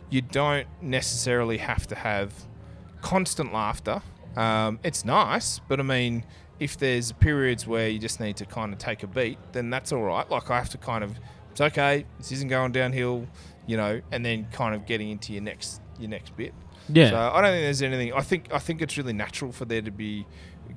you 0.10 0.22
don't 0.22 0.68
necessarily 0.82 1.58
have 1.58 1.86
to 1.88 1.96
have 1.96 2.32
constant 3.02 3.54
laughter. 3.54 4.02
Um, 4.38 4.80
it's 4.84 5.04
nice, 5.04 5.60
but 5.68 5.80
I 5.80 5.84
mean, 5.84 6.24
if 6.60 6.78
there's 6.78 7.12
periods 7.12 7.68
where 7.68 7.88
you 7.88 8.00
just 8.00 8.20
need 8.20 8.38
to 8.38 8.46
kind 8.46 8.74
of 8.74 8.80
take 8.80 9.04
a 9.04 9.08
beat, 9.08 9.38
then 9.52 9.70
that's 9.70 9.92
all 9.92 10.04
right. 10.04 10.30
Like 10.30 10.50
I 10.50 10.58
have 10.58 10.70
to 10.70 10.78
kind 10.78 11.04
of, 11.04 11.20
it's 11.52 11.62
okay. 11.62 12.06
This 12.18 12.32
isn't 12.32 12.48
going 12.50 12.72
downhill, 12.72 13.28
you 13.66 13.78
know, 13.78 14.02
and 14.12 14.26
then 14.26 14.48
kind 14.52 14.74
of 14.76 14.86
getting 14.86 15.10
into 15.10 15.34
your 15.34 15.42
next 15.44 15.82
your 16.00 16.10
next 16.10 16.36
bit. 16.38 16.54
Yeah. 16.90 17.10
So 17.10 17.18
I 17.18 17.42
don't 17.42 17.52
think 17.52 17.64
there's 17.64 17.82
anything. 17.82 18.14
I 18.14 18.22
think 18.22 18.52
I 18.54 18.60
think 18.60 18.82
it's 18.82 18.98
really 18.98 19.14
natural 19.14 19.52
for 19.52 19.66
there 19.66 19.82
to 19.82 19.92
be 19.92 20.26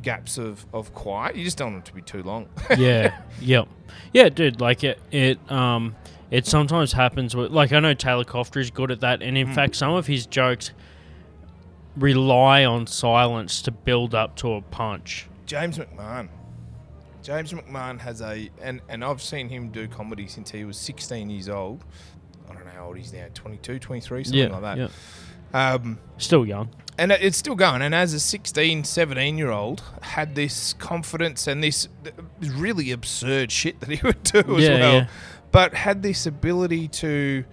gaps 0.02 0.38
of, 0.38 0.64
of 0.72 0.92
quiet. 0.94 1.36
You 1.36 1.44
just 1.44 1.56
don't 1.58 1.72
want 1.74 1.84
it 1.86 1.88
to 1.90 1.94
be 1.94 2.02
too 2.02 2.22
long. 2.22 2.48
yeah. 2.78 3.20
Yep. 3.40 3.68
Yeah, 4.12 4.28
dude. 4.28 4.60
Like 4.60 4.84
it. 4.84 5.00
It. 5.10 5.38
Um. 5.50 5.94
It 6.30 6.46
sometimes 6.46 6.92
happens 6.92 7.34
with. 7.34 7.50
Like 7.52 7.72
I 7.72 7.80
know 7.80 7.92
Taylor 7.94 8.24
Cofter 8.24 8.60
is 8.60 8.70
good 8.70 8.90
at 8.90 9.00
that, 9.00 9.22
and 9.22 9.36
in 9.38 9.48
Mm. 9.48 9.54
fact, 9.54 9.76
some 9.76 9.92
of 9.94 10.06
his 10.06 10.26
jokes 10.26 10.72
rely 11.96 12.64
on 12.64 12.86
silence 12.86 13.62
to 13.62 13.70
build 13.70 14.14
up 14.14 14.36
to 14.36 14.52
a 14.52 14.62
punch. 14.62 15.26
James 15.50 15.78
McMahon. 15.78 16.28
James 17.24 17.52
McMahon 17.52 17.98
has 17.98 18.22
a 18.22 18.48
and 18.62 18.80
and 18.88 19.04
I've 19.04 19.20
seen 19.20 19.48
him 19.48 19.70
do 19.70 19.88
comedy 19.88 20.28
since 20.28 20.52
he 20.52 20.64
was 20.64 20.76
16 20.76 21.28
years 21.28 21.48
old. 21.48 21.82
I 22.48 22.54
don't 22.54 22.64
know 22.64 22.70
how 22.70 22.86
old 22.86 22.96
he's 22.98 23.12
now, 23.12 23.26
22, 23.34 23.80
23, 23.80 24.24
something 24.24 24.38
yeah, 24.40 24.48
like 24.48 24.62
that. 24.62 24.78
yeah. 24.78 24.88
Um, 25.74 25.98
Still 26.18 26.46
young. 26.46 26.70
and 26.98 27.10
it's 27.10 27.36
still 27.36 27.56
going. 27.56 27.82
And 27.82 27.96
as 27.96 28.14
a 28.14 28.20
16, 28.20 28.84
17 28.84 29.36
year 29.38 29.50
old, 29.50 29.82
had 30.02 30.36
this 30.36 30.72
confidence 30.74 31.48
and 31.48 31.64
this 31.64 31.88
really 32.40 32.92
absurd 32.92 33.50
shit 33.50 33.80
that 33.80 33.88
he 33.88 33.98
would 34.06 34.22
do 34.22 34.38
as 34.38 34.62
Yeah, 34.62 34.78
well, 34.78 34.94
yeah. 34.94 35.08
but 35.50 35.74
had 35.74 36.04
this 36.04 36.26
ability 36.26 36.86
to 37.02 37.44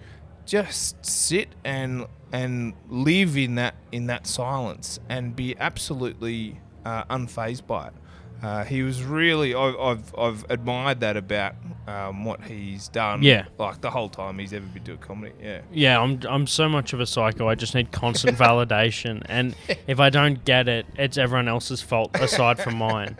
just 0.46 1.04
sit 1.04 1.48
and 1.64 2.06
and 2.32 2.74
live 2.88 3.36
in 3.36 3.56
that 3.56 3.74
in 3.90 4.06
that 4.06 4.26
silence 4.28 5.00
and 5.08 5.34
be 5.34 5.56
absolutely 5.58 6.60
uh, 6.88 7.04
unfazed 7.04 7.66
by 7.66 7.88
it. 7.88 7.92
Uh, 8.40 8.62
he 8.64 8.82
was 8.82 9.02
really 9.02 9.52
I've, 9.52 9.76
I've 9.76 10.14
I've 10.16 10.46
admired 10.48 11.00
that 11.00 11.16
about 11.16 11.56
um, 11.88 12.24
what 12.24 12.40
he's 12.42 12.86
done. 12.86 13.22
Yeah. 13.22 13.46
like 13.58 13.80
the 13.80 13.90
whole 13.90 14.08
time 14.08 14.38
he's 14.38 14.52
ever 14.52 14.66
been 14.66 14.84
doing 14.84 14.98
comedy. 14.98 15.34
Yeah. 15.42 15.62
Yeah, 15.72 16.00
I'm 16.00 16.20
I'm 16.28 16.46
so 16.46 16.68
much 16.68 16.92
of 16.92 17.00
a 17.00 17.06
psycho. 17.06 17.48
I 17.48 17.56
just 17.56 17.74
need 17.74 17.90
constant 17.90 18.38
validation, 18.46 19.22
and 19.26 19.56
if 19.88 19.98
I 19.98 20.08
don't 20.10 20.44
get 20.44 20.68
it, 20.68 20.86
it's 20.96 21.18
everyone 21.18 21.48
else's 21.48 21.82
fault 21.82 22.14
aside 22.14 22.60
from 22.60 22.76
mine. 22.76 23.16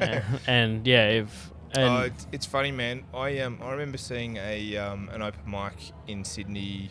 Uh, 0.00 0.20
and 0.46 0.86
yeah, 0.86 1.08
if 1.08 1.50
and 1.74 1.88
oh, 1.88 2.00
it's, 2.02 2.26
it's 2.32 2.46
funny, 2.46 2.72
man. 2.72 3.04
I 3.14 3.38
um 3.38 3.58
I 3.62 3.72
remember 3.72 3.96
seeing 3.96 4.36
a 4.36 4.76
um 4.76 5.08
an 5.10 5.22
open 5.22 5.50
mic 5.50 5.92
in 6.06 6.22
Sydney. 6.22 6.90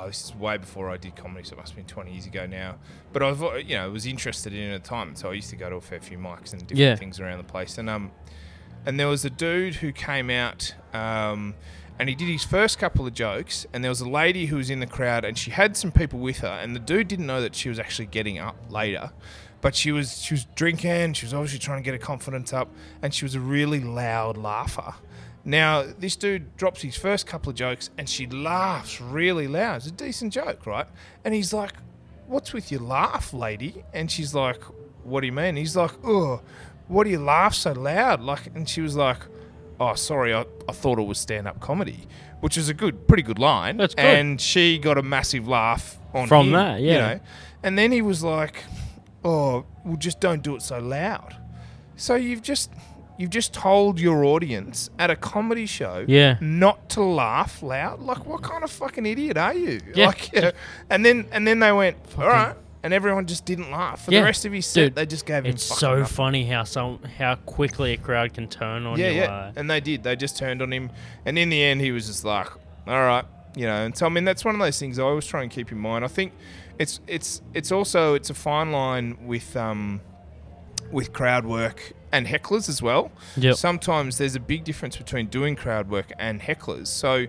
Oh, 0.00 0.06
this 0.06 0.24
is 0.26 0.34
way 0.34 0.56
before 0.56 0.90
I 0.90 0.96
did 0.96 1.16
comedy, 1.16 1.44
so 1.44 1.54
it 1.54 1.58
must 1.58 1.70
have 1.72 1.76
been 1.76 1.86
20 1.86 2.12
years 2.12 2.26
ago 2.26 2.46
now. 2.46 2.76
But 3.12 3.22
I 3.22 3.30
was, 3.30 3.42
uh, 3.42 3.54
you 3.56 3.76
know, 3.76 3.90
was 3.90 4.06
interested 4.06 4.52
in 4.52 4.60
it 4.70 4.74
at 4.74 4.82
the 4.84 4.88
time, 4.88 5.16
so 5.16 5.30
I 5.30 5.34
used 5.34 5.50
to 5.50 5.56
go 5.56 5.68
to 5.70 5.76
a 5.76 5.80
fair 5.80 6.00
few 6.00 6.18
mics 6.18 6.52
and 6.52 6.60
different 6.62 6.78
Yeah. 6.78 6.96
things 6.96 7.18
around 7.20 7.38
the 7.38 7.44
place. 7.44 7.78
And 7.78 7.88
um, 7.90 8.10
and 8.86 8.98
there 8.98 9.08
was 9.08 9.24
a 9.24 9.30
dude 9.30 9.76
who 9.76 9.92
came 9.92 10.30
out, 10.30 10.74
um, 10.94 11.54
and 11.98 12.08
he 12.08 12.14
did 12.14 12.28
his 12.28 12.44
first 12.44 12.78
couple 12.78 13.06
of 13.06 13.12
jokes, 13.12 13.66
and 13.72 13.84
there 13.84 13.90
was 13.90 14.00
a 14.00 14.08
lady 14.08 14.46
who 14.46 14.56
was 14.56 14.70
in 14.70 14.80
the 14.80 14.86
crowd, 14.86 15.24
and 15.24 15.36
she 15.36 15.50
had 15.50 15.76
some 15.76 15.92
people 15.92 16.18
with 16.18 16.38
her, 16.38 16.48
and 16.62 16.74
the 16.74 16.80
dude 16.80 17.08
didn't 17.08 17.26
know 17.26 17.42
that 17.42 17.54
she 17.54 17.68
was 17.68 17.78
actually 17.78 18.06
getting 18.06 18.38
up 18.38 18.56
later, 18.70 19.10
but 19.60 19.74
she 19.74 19.92
was 19.92 20.22
she 20.22 20.32
was 20.32 20.46
drinking, 20.54 21.12
she 21.12 21.26
was 21.26 21.34
obviously 21.34 21.58
trying 21.58 21.78
to 21.78 21.84
get 21.84 21.92
her 21.92 21.98
confidence 22.06 22.52
up, 22.54 22.68
and 23.02 23.12
she 23.12 23.24
was 23.24 23.34
a 23.34 23.40
really 23.40 23.80
loud 23.80 24.36
laugher. 24.38 24.94
Now 25.44 25.84
this 25.98 26.16
dude 26.16 26.56
drops 26.56 26.82
his 26.82 26.96
first 26.96 27.26
couple 27.26 27.50
of 27.50 27.56
jokes, 27.56 27.90
and 27.96 28.08
she 28.08 28.26
laughs 28.26 29.00
really 29.00 29.48
loud. 29.48 29.76
It's 29.76 29.86
a 29.86 29.90
decent 29.90 30.32
joke, 30.32 30.66
right? 30.66 30.86
And 31.24 31.34
he's 31.34 31.52
like, 31.52 31.72
"What's 32.26 32.52
with 32.52 32.70
your 32.70 32.82
laugh, 32.82 33.32
lady?" 33.32 33.84
And 33.92 34.10
she's 34.10 34.34
like, 34.34 34.62
"What 35.04 35.20
do 35.20 35.26
you 35.26 35.32
mean?" 35.32 35.56
He's 35.56 35.76
like, 35.76 35.92
"Oh." 36.04 36.40
what 36.90 37.04
do 37.04 37.10
you 37.10 37.20
laugh 37.20 37.54
so 37.54 37.72
loud? 37.72 38.20
Like, 38.20 38.48
and 38.54 38.68
she 38.68 38.80
was 38.80 38.96
like, 38.96 39.18
oh, 39.78 39.94
sorry, 39.94 40.34
I, 40.34 40.44
I 40.68 40.72
thought 40.72 40.98
it 40.98 41.06
was 41.06 41.18
stand 41.18 41.46
up 41.46 41.60
comedy, 41.60 42.08
which 42.40 42.58
is 42.58 42.68
a 42.68 42.74
good, 42.74 43.06
pretty 43.06 43.22
good 43.22 43.38
line. 43.38 43.76
That's 43.76 43.94
good. 43.94 44.04
And 44.04 44.40
she 44.40 44.76
got 44.76 44.98
a 44.98 45.02
massive 45.02 45.46
laugh 45.46 45.98
on 46.12 46.26
From 46.26 46.46
him, 46.48 46.52
that, 46.52 46.80
you 46.80 46.88
yeah. 46.88 46.98
know. 46.98 47.20
And 47.62 47.78
then 47.78 47.92
he 47.92 48.02
was 48.02 48.24
like, 48.24 48.64
oh, 49.24 49.64
well, 49.84 49.96
just 49.96 50.18
don't 50.18 50.42
do 50.42 50.56
it 50.56 50.62
so 50.62 50.80
loud. 50.80 51.36
So 51.96 52.16
you've 52.16 52.42
just. 52.42 52.72
You've 53.20 53.30
just 53.30 53.52
told 53.52 54.00
your 54.00 54.24
audience 54.24 54.88
at 54.98 55.10
a 55.10 55.16
comedy 55.16 55.66
show 55.66 56.04
Yeah. 56.08 56.38
not 56.40 56.88
to 56.90 57.02
laugh 57.02 57.62
loud. 57.62 58.00
Like, 58.00 58.24
what 58.24 58.42
kind 58.42 58.64
of 58.64 58.70
fucking 58.70 59.04
idiot 59.04 59.36
are 59.36 59.52
you? 59.52 59.80
Yeah. 59.94 60.06
Like, 60.06 60.32
know, 60.34 60.52
and 60.88 61.04
then 61.04 61.26
and 61.30 61.46
then 61.46 61.58
they 61.60 61.70
went, 61.70 61.98
all 62.16 62.26
right, 62.26 62.54
and 62.82 62.94
everyone 62.94 63.26
just 63.26 63.44
didn't 63.44 63.70
laugh 63.70 64.06
for 64.06 64.10
Yeah. 64.10 64.20
the 64.20 64.24
rest 64.24 64.46
of 64.46 64.52
his 64.52 64.64
set. 64.64 64.80
Dude, 64.82 64.94
they 64.94 65.04
just 65.04 65.26
gave 65.26 65.44
him. 65.44 65.50
it's 65.52 65.62
so 65.62 65.98
nothing. 65.98 66.14
funny 66.16 66.46
how 66.46 66.64
some 66.64 66.98
how 67.18 67.34
quickly 67.34 67.92
a 67.92 67.98
crowd 67.98 68.32
can 68.32 68.48
turn 68.48 68.86
on 68.86 68.98
Yeah, 68.98 69.10
you. 69.10 69.20
yeah. 69.20 69.30
uh, 69.32 69.52
And 69.54 69.68
they 69.70 69.80
did. 69.80 70.02
They 70.02 70.16
just 70.16 70.38
turned 70.38 70.62
on 70.62 70.72
him. 70.72 70.90
And 71.26 71.38
in 71.38 71.50
the 71.50 71.62
end, 71.62 71.82
he 71.82 71.92
was 71.92 72.06
just 72.06 72.24
like, 72.24 72.48
all 72.86 73.02
right, 73.12 73.26
you 73.54 73.66
know. 73.66 73.84
And 73.84 73.94
so, 73.94 74.06
I 74.06 74.08
mean, 74.08 74.24
that's 74.24 74.46
one 74.46 74.54
of 74.54 74.60
those 74.62 74.78
things 74.80 74.98
I 74.98 75.02
always 75.02 75.26
try 75.26 75.42
and 75.42 75.50
keep 75.50 75.70
in 75.72 75.78
mind. 75.78 76.06
I 76.06 76.08
think 76.08 76.32
it's 76.78 77.00
it's 77.06 77.42
it's 77.52 77.70
also 77.70 78.14
it's 78.14 78.30
a 78.30 78.34
fine 78.34 78.72
line 78.72 79.18
with 79.26 79.54
um 79.58 80.00
with 80.90 81.12
crowd 81.12 81.44
work 81.44 81.92
and 82.12 82.26
hecklers 82.26 82.68
as 82.68 82.82
well. 82.82 83.10
Yep. 83.36 83.54
Sometimes 83.56 84.18
there's 84.18 84.34
a 84.36 84.40
big 84.40 84.64
difference 84.64 84.96
between 84.96 85.26
doing 85.28 85.56
crowd 85.56 85.88
work 85.90 86.12
and 86.18 86.40
hecklers. 86.40 86.88
So 86.88 87.26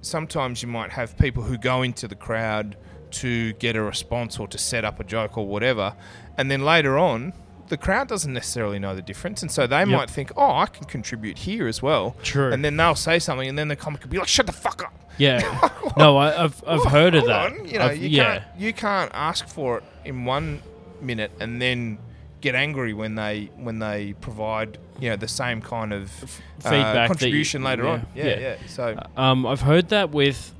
sometimes 0.00 0.62
you 0.62 0.68
might 0.68 0.90
have 0.92 1.16
people 1.18 1.42
who 1.44 1.58
go 1.58 1.82
into 1.82 2.06
the 2.08 2.14
crowd 2.14 2.76
to 3.10 3.52
get 3.54 3.74
a 3.76 3.82
response 3.82 4.38
or 4.38 4.46
to 4.48 4.58
set 4.58 4.84
up 4.84 5.00
a 5.00 5.04
joke 5.04 5.38
or 5.38 5.46
whatever, 5.46 5.94
and 6.36 6.50
then 6.50 6.64
later 6.64 6.98
on. 6.98 7.32
The 7.68 7.76
crowd 7.76 8.08
doesn't 8.08 8.32
necessarily 8.32 8.78
know 8.78 8.94
the 8.94 9.02
difference, 9.02 9.42
and 9.42 9.50
so 9.52 9.66
they 9.66 9.84
might 9.84 10.08
think, 10.08 10.32
"Oh, 10.38 10.52
I 10.52 10.64
can 10.64 10.86
contribute 10.86 11.36
here 11.36 11.68
as 11.68 11.82
well." 11.82 12.16
True. 12.22 12.50
And 12.50 12.64
then 12.64 12.78
they'll 12.78 12.94
say 12.94 13.18
something, 13.18 13.46
and 13.46 13.58
then 13.58 13.68
the 13.68 13.76
comic 13.76 14.00
could 14.00 14.08
be 14.08 14.16
like, 14.16 14.26
"Shut 14.26 14.46
the 14.46 14.52
fuck 14.52 14.82
up." 14.82 14.94
yeah. 15.18 15.68
no, 15.98 16.16
I, 16.16 16.44
I've 16.44 16.64
I've 16.66 16.84
heard 16.86 17.14
of 17.14 17.26
that. 17.26 17.52
on, 17.52 17.66
You 17.68 17.78
know, 17.78 17.84
I've- 17.88 18.00
you 18.00 18.08
yeah. 18.08 18.38
can't 18.38 18.44
you 18.58 18.72
can't 18.72 19.10
ask 19.12 19.46
for 19.46 19.76
it 19.78 19.84
in 20.06 20.24
one 20.24 20.62
minute 21.02 21.30
and 21.40 21.60
then 21.60 21.98
get 22.40 22.54
angry 22.54 22.92
when 22.94 23.14
they 23.16 23.50
when 23.56 23.78
they 23.80 24.14
provide 24.20 24.78
you 25.00 25.10
know 25.10 25.16
the 25.16 25.28
same 25.28 25.60
kind 25.60 25.92
of 25.92 26.10
uh, 26.22 26.70
feedback 26.70 26.94
that 26.94 27.02
you- 27.02 27.08
contribution 27.08 27.62
later 27.64 27.86
on. 27.88 28.06
yeah, 28.14 28.24
Yeah, 28.24 28.30
yeah. 28.30 28.40
yeah. 28.40 28.56
So 28.66 29.04
Um, 29.16 29.46
I've 29.46 29.60
heard 29.62 29.88
that 29.90 30.10
with 30.10 30.52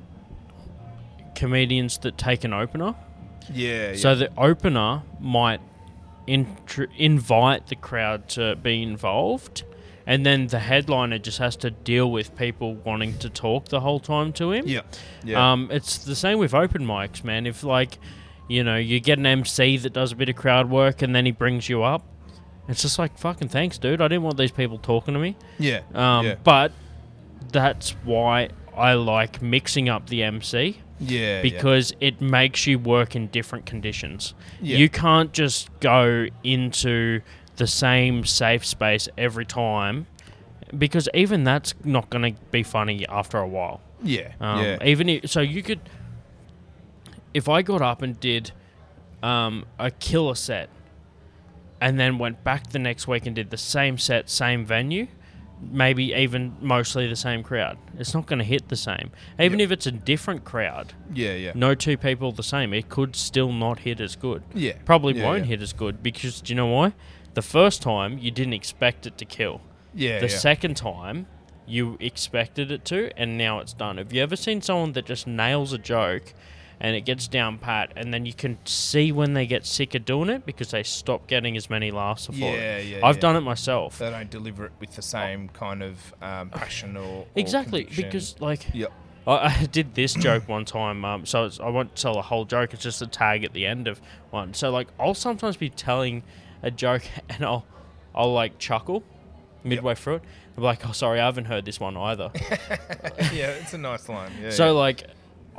comedians 1.35 1.97
that 1.99 2.17
take 2.17 2.43
an 2.43 2.53
opener. 2.53 2.95
yeah, 3.53 3.91
yeah. 3.91 3.95
So 3.95 4.15
the 4.15 4.29
opener 4.37 5.03
might 5.19 5.61
invite 6.27 7.67
the 7.67 7.75
crowd 7.75 8.27
to 8.29 8.55
be 8.57 8.83
involved, 8.83 9.63
and 10.05 10.25
then 10.25 10.47
the 10.47 10.59
headliner 10.59 11.17
just 11.17 11.39
has 11.39 11.55
to 11.57 11.71
deal 11.71 12.11
with 12.11 12.35
people 12.35 12.75
wanting 12.75 13.17
to 13.19 13.29
talk 13.29 13.69
the 13.69 13.79
whole 13.79 13.99
time 13.99 14.31
to 14.33 14.51
him. 14.51 14.67
yeah, 14.67 14.81
yeah. 15.23 15.51
Um, 15.51 15.69
it's 15.71 15.97
the 15.97 16.15
same 16.15 16.37
with 16.39 16.53
open 16.53 16.85
mics, 16.85 17.23
man. 17.23 17.47
If 17.47 17.63
like, 17.63 17.97
you 18.49 18.63
know, 18.63 18.75
you 18.75 18.99
get 18.99 19.17
an 19.17 19.25
MC 19.25 19.77
that 19.77 19.93
does 19.93 20.11
a 20.11 20.15
bit 20.17 20.27
of 20.27 20.35
crowd 20.35 20.69
work 20.69 21.01
and 21.01 21.15
then 21.15 21.25
he 21.25 21.31
brings 21.31 21.69
you 21.69 21.83
up, 21.83 22.03
it's 22.67 22.81
just 22.81 22.99
like 22.99 23.17
fucking 23.17 23.47
thanks, 23.47 23.77
dude. 23.77 24.01
I 24.01 24.09
didn't 24.09 24.23
want 24.23 24.37
these 24.37 24.51
people 24.51 24.77
talking 24.77 25.13
to 25.13 25.19
me. 25.19 25.37
yeah, 25.57 25.81
Um, 25.93 26.25
yeah, 26.25 26.35
but 26.43 26.73
that's 27.51 27.91
why 28.03 28.49
I 28.75 28.93
like 28.93 29.41
mixing 29.41 29.87
up 29.87 30.09
the 30.09 30.23
MC 30.23 30.81
yeah, 30.99 31.41
because 31.41 31.93
it 31.99 32.21
makes 32.21 32.67
you 32.67 32.77
work 32.77 33.15
in 33.15 33.27
different 33.27 33.65
conditions. 33.65 34.33
Yeah. 34.61 34.77
You 34.77 34.89
can't 34.89 35.31
just 35.31 35.69
go 35.79 36.27
into 36.43 37.21
the 37.55 37.67
same 37.67 38.25
safe 38.25 38.65
space 38.65 39.07
every 39.17 39.45
time 39.45 40.07
because 40.77 41.09
even 41.13 41.43
that's 41.43 41.73
not 41.83 42.09
going 42.09 42.35
to 42.35 42.41
be 42.51 42.63
funny 42.63 43.05
after 43.07 43.37
a 43.37 43.47
while. 43.47 43.81
yeah, 44.03 44.33
Um, 44.39 44.63
yeah, 44.63 44.83
Even 44.83 45.09
if, 45.09 45.29
so, 45.29 45.41
you 45.41 45.63
could, 45.63 45.79
if 47.33 47.47
I 47.49 47.61
got 47.61 47.81
up 47.81 48.01
and 48.01 48.19
did 48.19 48.51
um, 49.23 49.65
a 49.77 49.91
killer 49.91 50.35
set, 50.35 50.69
and 51.81 51.99
then 51.99 52.17
went 52.17 52.43
back 52.43 52.71
the 52.71 52.79
next 52.79 53.07
week 53.07 53.25
and 53.25 53.35
did 53.35 53.49
the 53.51 53.57
same 53.57 53.97
set, 53.97 54.29
same 54.29 54.65
venue, 54.65 55.07
maybe 55.61 56.13
even 56.13 56.55
mostly 56.61 57.07
the 57.07 57.15
same 57.15 57.41
crowd, 57.43 57.77
it's 57.97 58.13
not 58.13 58.25
going 58.25 58.39
to 58.39 58.45
hit 58.45 58.67
the 58.69 58.75
same. 58.75 59.11
Even 59.39 59.59
if 59.59 59.71
it's 59.71 59.85
a 59.87 59.91
different 59.91 60.43
crowd, 60.43 60.93
yeah, 61.13 61.33
yeah, 61.35 61.51
no 61.55 61.75
two 61.75 61.97
people 61.97 62.31
the 62.31 62.43
same, 62.43 62.73
it 62.73 62.89
could 62.89 63.15
still 63.15 63.51
not 63.53 63.79
hit 63.79 63.99
as 64.01 64.15
good. 64.15 64.43
yeah. 64.53 64.73
Probably 64.85 65.13
Yeah, 65.17 65.25
won't 65.25 65.39
yeah. 65.43 65.49
hit 65.51 65.61
as 65.61 65.71
good 65.73 66.03
because 66.03 66.41
do 66.41 66.51
you 66.51 66.55
know 66.55 66.67
why? 66.67 66.93
The 67.33 67.41
first 67.41 67.81
time 67.81 68.17
you 68.17 68.31
didn't 68.31 68.53
expect 68.53 69.05
it 69.05 69.17
to 69.17 69.25
kill. 69.25 69.61
Yeah, 69.93 70.19
The 70.19 70.27
yeah. 70.27 70.37
second 70.37 70.75
time, 70.77 71.27
you 71.65 71.97
expected 71.99 72.71
it 72.71 72.83
to, 72.85 73.11
and 73.15 73.37
now 73.37 73.59
it's 73.59 73.73
done. 73.73 73.97
Have 73.97 74.11
you 74.11 74.21
ever 74.21 74.35
seen 74.35 74.61
someone 74.61 74.93
that 74.93 75.05
just 75.05 75.27
nails 75.27 75.71
a 75.71 75.77
joke 75.77 76.33
and 76.81 76.95
it 76.95 77.01
gets 77.01 77.27
down 77.27 77.57
pat, 77.57 77.91
and 77.95 78.13
then 78.13 78.25
you 78.25 78.33
can 78.33 78.57
see 78.65 79.11
when 79.11 79.33
they 79.33 79.45
get 79.45 79.65
sick 79.65 79.95
of 79.95 80.05
doing 80.05 80.29
it 80.29 80.45
because 80.45 80.71
they 80.71 80.83
stop 80.83 81.27
getting 81.27 81.57
as 81.57 81.69
many 81.69 81.91
laughs 81.91 82.29
Yeah, 82.31 82.47
it? 82.47 82.85
yeah, 82.87 82.99
I've 83.05 83.15
yeah. 83.17 83.21
done 83.21 83.35
it 83.35 83.41
myself. 83.41 83.97
they 83.99 84.09
don't 84.09 84.29
deliver 84.29 84.65
it 84.65 84.71
with 84.79 84.95
the 84.95 85.01
same 85.01 85.49
kind 85.49 85.83
of 85.83 86.13
um, 86.21 86.49
passion 86.51 86.95
or, 86.97 87.01
or 87.03 87.25
exactly, 87.35 87.83
because, 87.95 88.39
like, 88.39 88.67
Yep. 88.73 88.91
I, 89.27 89.31
I 89.61 89.65
did 89.71 89.93
this 89.95 90.13
joke 90.13 90.47
one 90.47 90.65
time. 90.65 91.03
Um, 91.05 91.25
so 91.25 91.45
it's, 91.45 91.59
I 91.59 91.69
won't 91.69 91.95
tell 91.95 92.13
the 92.13 92.21
whole 92.21 92.45
joke. 92.45 92.73
It's 92.73 92.83
just 92.83 93.01
a 93.01 93.07
tag 93.07 93.43
at 93.43 93.53
the 93.53 93.65
end 93.65 93.87
of 93.87 93.99
one. 94.31 94.53
So 94.53 94.71
like 94.71 94.87
I'll 94.99 95.13
sometimes 95.13 95.57
be 95.57 95.69
telling 95.69 96.23
a 96.63 96.71
joke 96.71 97.03
and 97.29 97.43
I'll 97.43 97.65
I'll 98.15 98.33
like 98.33 98.57
chuckle 98.57 99.03
midway 99.63 99.95
through 99.95 100.15
it. 100.15 100.23
I'm 100.57 100.63
like, 100.63 100.87
oh 100.87 100.93
sorry, 100.93 101.19
I 101.19 101.25
haven't 101.25 101.45
heard 101.45 101.65
this 101.65 101.79
one 101.79 101.95
either. 101.97 102.31
yeah, 103.33 103.51
it's 103.51 103.73
a 103.73 103.77
nice 103.77 104.07
line. 104.09 104.31
Yeah, 104.41 104.49
so 104.49 104.65
yeah. 104.67 104.71
like 104.71 105.03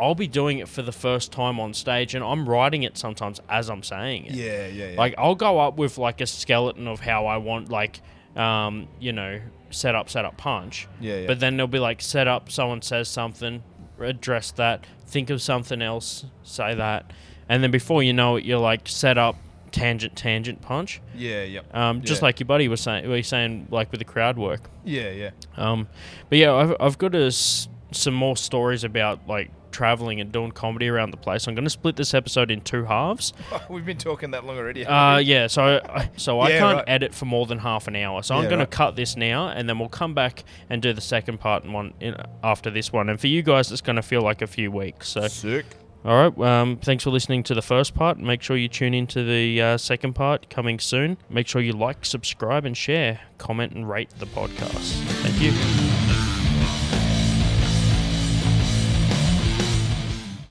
I'll 0.01 0.15
be 0.15 0.27
doing 0.27 0.59
it 0.59 0.69
for 0.69 0.83
the 0.83 0.93
first 0.93 1.31
time 1.33 1.61
on 1.61 1.75
stage 1.75 2.15
and 2.15 2.25
I'm 2.25 2.49
writing 2.49 2.83
it 2.85 2.97
sometimes 2.97 3.41
as 3.49 3.69
I'm 3.69 3.83
saying 3.83 4.27
it. 4.27 4.35
yeah, 4.35 4.67
yeah, 4.67 4.91
yeah. 4.93 4.99
Like 4.99 5.15
I'll 5.19 5.35
go 5.35 5.59
up 5.59 5.77
with 5.77 5.99
like 5.99 6.21
a 6.21 6.27
skeleton 6.27 6.87
of 6.89 7.01
how 7.01 7.27
I 7.27 7.37
want 7.37 7.69
like 7.71 8.01
um, 8.37 8.87
you 9.01 9.13
know, 9.13 9.41
set 9.71 9.95
up, 9.97 10.09
set 10.09 10.25
up, 10.25 10.37
punch. 10.37 10.87
Yeah, 11.01 11.17
yeah. 11.21 11.27
But 11.27 11.41
then 11.41 11.57
there'll 11.57 11.67
be 11.69 11.81
like 11.81 12.01
set 12.01 12.29
up, 12.29 12.51
someone 12.51 12.81
says 12.81 13.09
something, 13.09 13.63
address 13.99 14.53
that, 14.53 14.87
think 15.07 15.31
of 15.31 15.43
something 15.43 15.83
else, 15.83 16.25
say 16.45 16.75
that. 16.77 17.13
And 17.49 17.63
then 17.63 17.73
before 17.73 18.03
you 18.05 18.13
know 18.13 18.37
it, 18.37 18.45
you're 18.45 18.61
like 18.61 18.83
set 18.89 19.19
up, 19.19 19.35
tangent 19.73 20.15
tangent 20.17 20.63
punch. 20.63 21.01
Yeah, 21.17 21.43
yep. 21.43 21.75
Um, 21.75 22.03
just 22.03 22.21
Yeah. 22.23 22.27
like 22.27 22.39
your 22.41 22.47
buddy 22.47 22.69
was 22.69 22.81
saying, 22.81 23.09
was 23.09 23.27
saying 23.27 23.67
like 23.71 23.91
with 23.91 23.99
the 23.99 24.05
crowd 24.05 24.39
work. 24.39 24.71
Yeah, 24.85 25.11
yeah. 25.11 25.31
Um, 25.57 25.89
but 26.29 26.39
yeah, 26.39 26.55
I've, 26.55 26.77
I've 26.79 26.99
got 26.99 27.15
a 27.17 27.27
s 27.27 27.69
some 27.93 28.15
more 28.15 28.37
stories 28.37 28.85
about 28.85 29.27
like 29.27 29.51
traveling 29.71 30.21
and 30.21 30.31
doing 30.33 30.51
comedy 30.53 30.89
around 30.89 31.11
the 31.11 31.17
place. 31.17 31.47
I'm 31.47 31.55
going 31.55 31.65
to 31.65 31.71
split 31.71 31.97
this 31.97 32.15
episode 32.15 32.51
in 32.51 32.61
two 32.61 32.85
halves. 32.85 33.33
We've 33.71 33.85
been 33.87 33.97
talking 33.99 34.31
that 34.33 34.45
long 34.45 34.59
already. 34.59 34.85
Uh, 34.87 35.19
yeah, 35.19 35.47
so 35.47 35.81
I, 35.89 36.11
so 36.17 36.41
I 36.41 36.51
Yeah, 36.51 36.59
can't 36.59 36.77
right. 36.77 36.85
edit 36.89 37.15
for 37.15 37.25
more 37.25 37.47
than 37.47 37.59
half 37.59 37.89
an 37.89 37.97
hour. 37.97 38.23
So 38.23 38.35
I'm 38.35 38.45
Yeah, 38.45 38.51
going 38.51 38.61
to 38.61 38.67
cut 38.67 38.97
this 38.97 39.17
now, 39.17 39.49
and 39.49 39.69
then 39.69 39.79
we'll 39.79 39.89
come 39.89 40.15
back 40.15 40.45
and 40.69 40.81
do 40.83 40.93
the 40.93 41.01
second 41.01 41.39
part 41.41 41.65
and 41.65 41.73
one 41.75 41.95
in, 42.01 42.17
after 42.43 42.71
this 42.71 42.93
one. 42.93 43.09
And 43.09 43.21
for 43.21 43.27
you 43.29 43.43
guys, 43.43 43.71
it's 43.73 43.81
going 43.81 43.97
to 43.97 44.03
feel 44.03 44.23
like 44.23 44.43
a 44.43 44.47
few 44.47 44.71
weeks. 44.71 45.09
So 45.11 45.27
Sick. 45.29 45.67
all 46.05 46.31
right, 46.31 46.39
um, 46.61 46.77
thanks 46.79 47.05
for 47.05 47.11
listening 47.11 47.43
to 47.45 47.55
the 47.55 47.63
first 47.63 47.95
part. 47.95 48.19
Make 48.19 48.43
sure 48.43 48.57
you 48.57 48.69
tune 48.69 48.95
into 48.95 49.23
the 49.25 49.61
uh, 49.63 49.77
second 49.79 50.15
part 50.15 50.49
coming 50.51 50.79
soon. 50.79 51.17
Make 51.29 51.47
sure 51.47 51.61
you 51.63 51.73
like, 51.73 52.05
subscribe, 52.05 52.65
and 52.65 52.77
share. 52.77 53.21
Comment 53.39 53.73
and 53.73 53.89
rate 53.89 54.11
the 54.19 54.27
podcast. 54.27 54.93
Thank 55.23 55.41
you. 55.41 56.10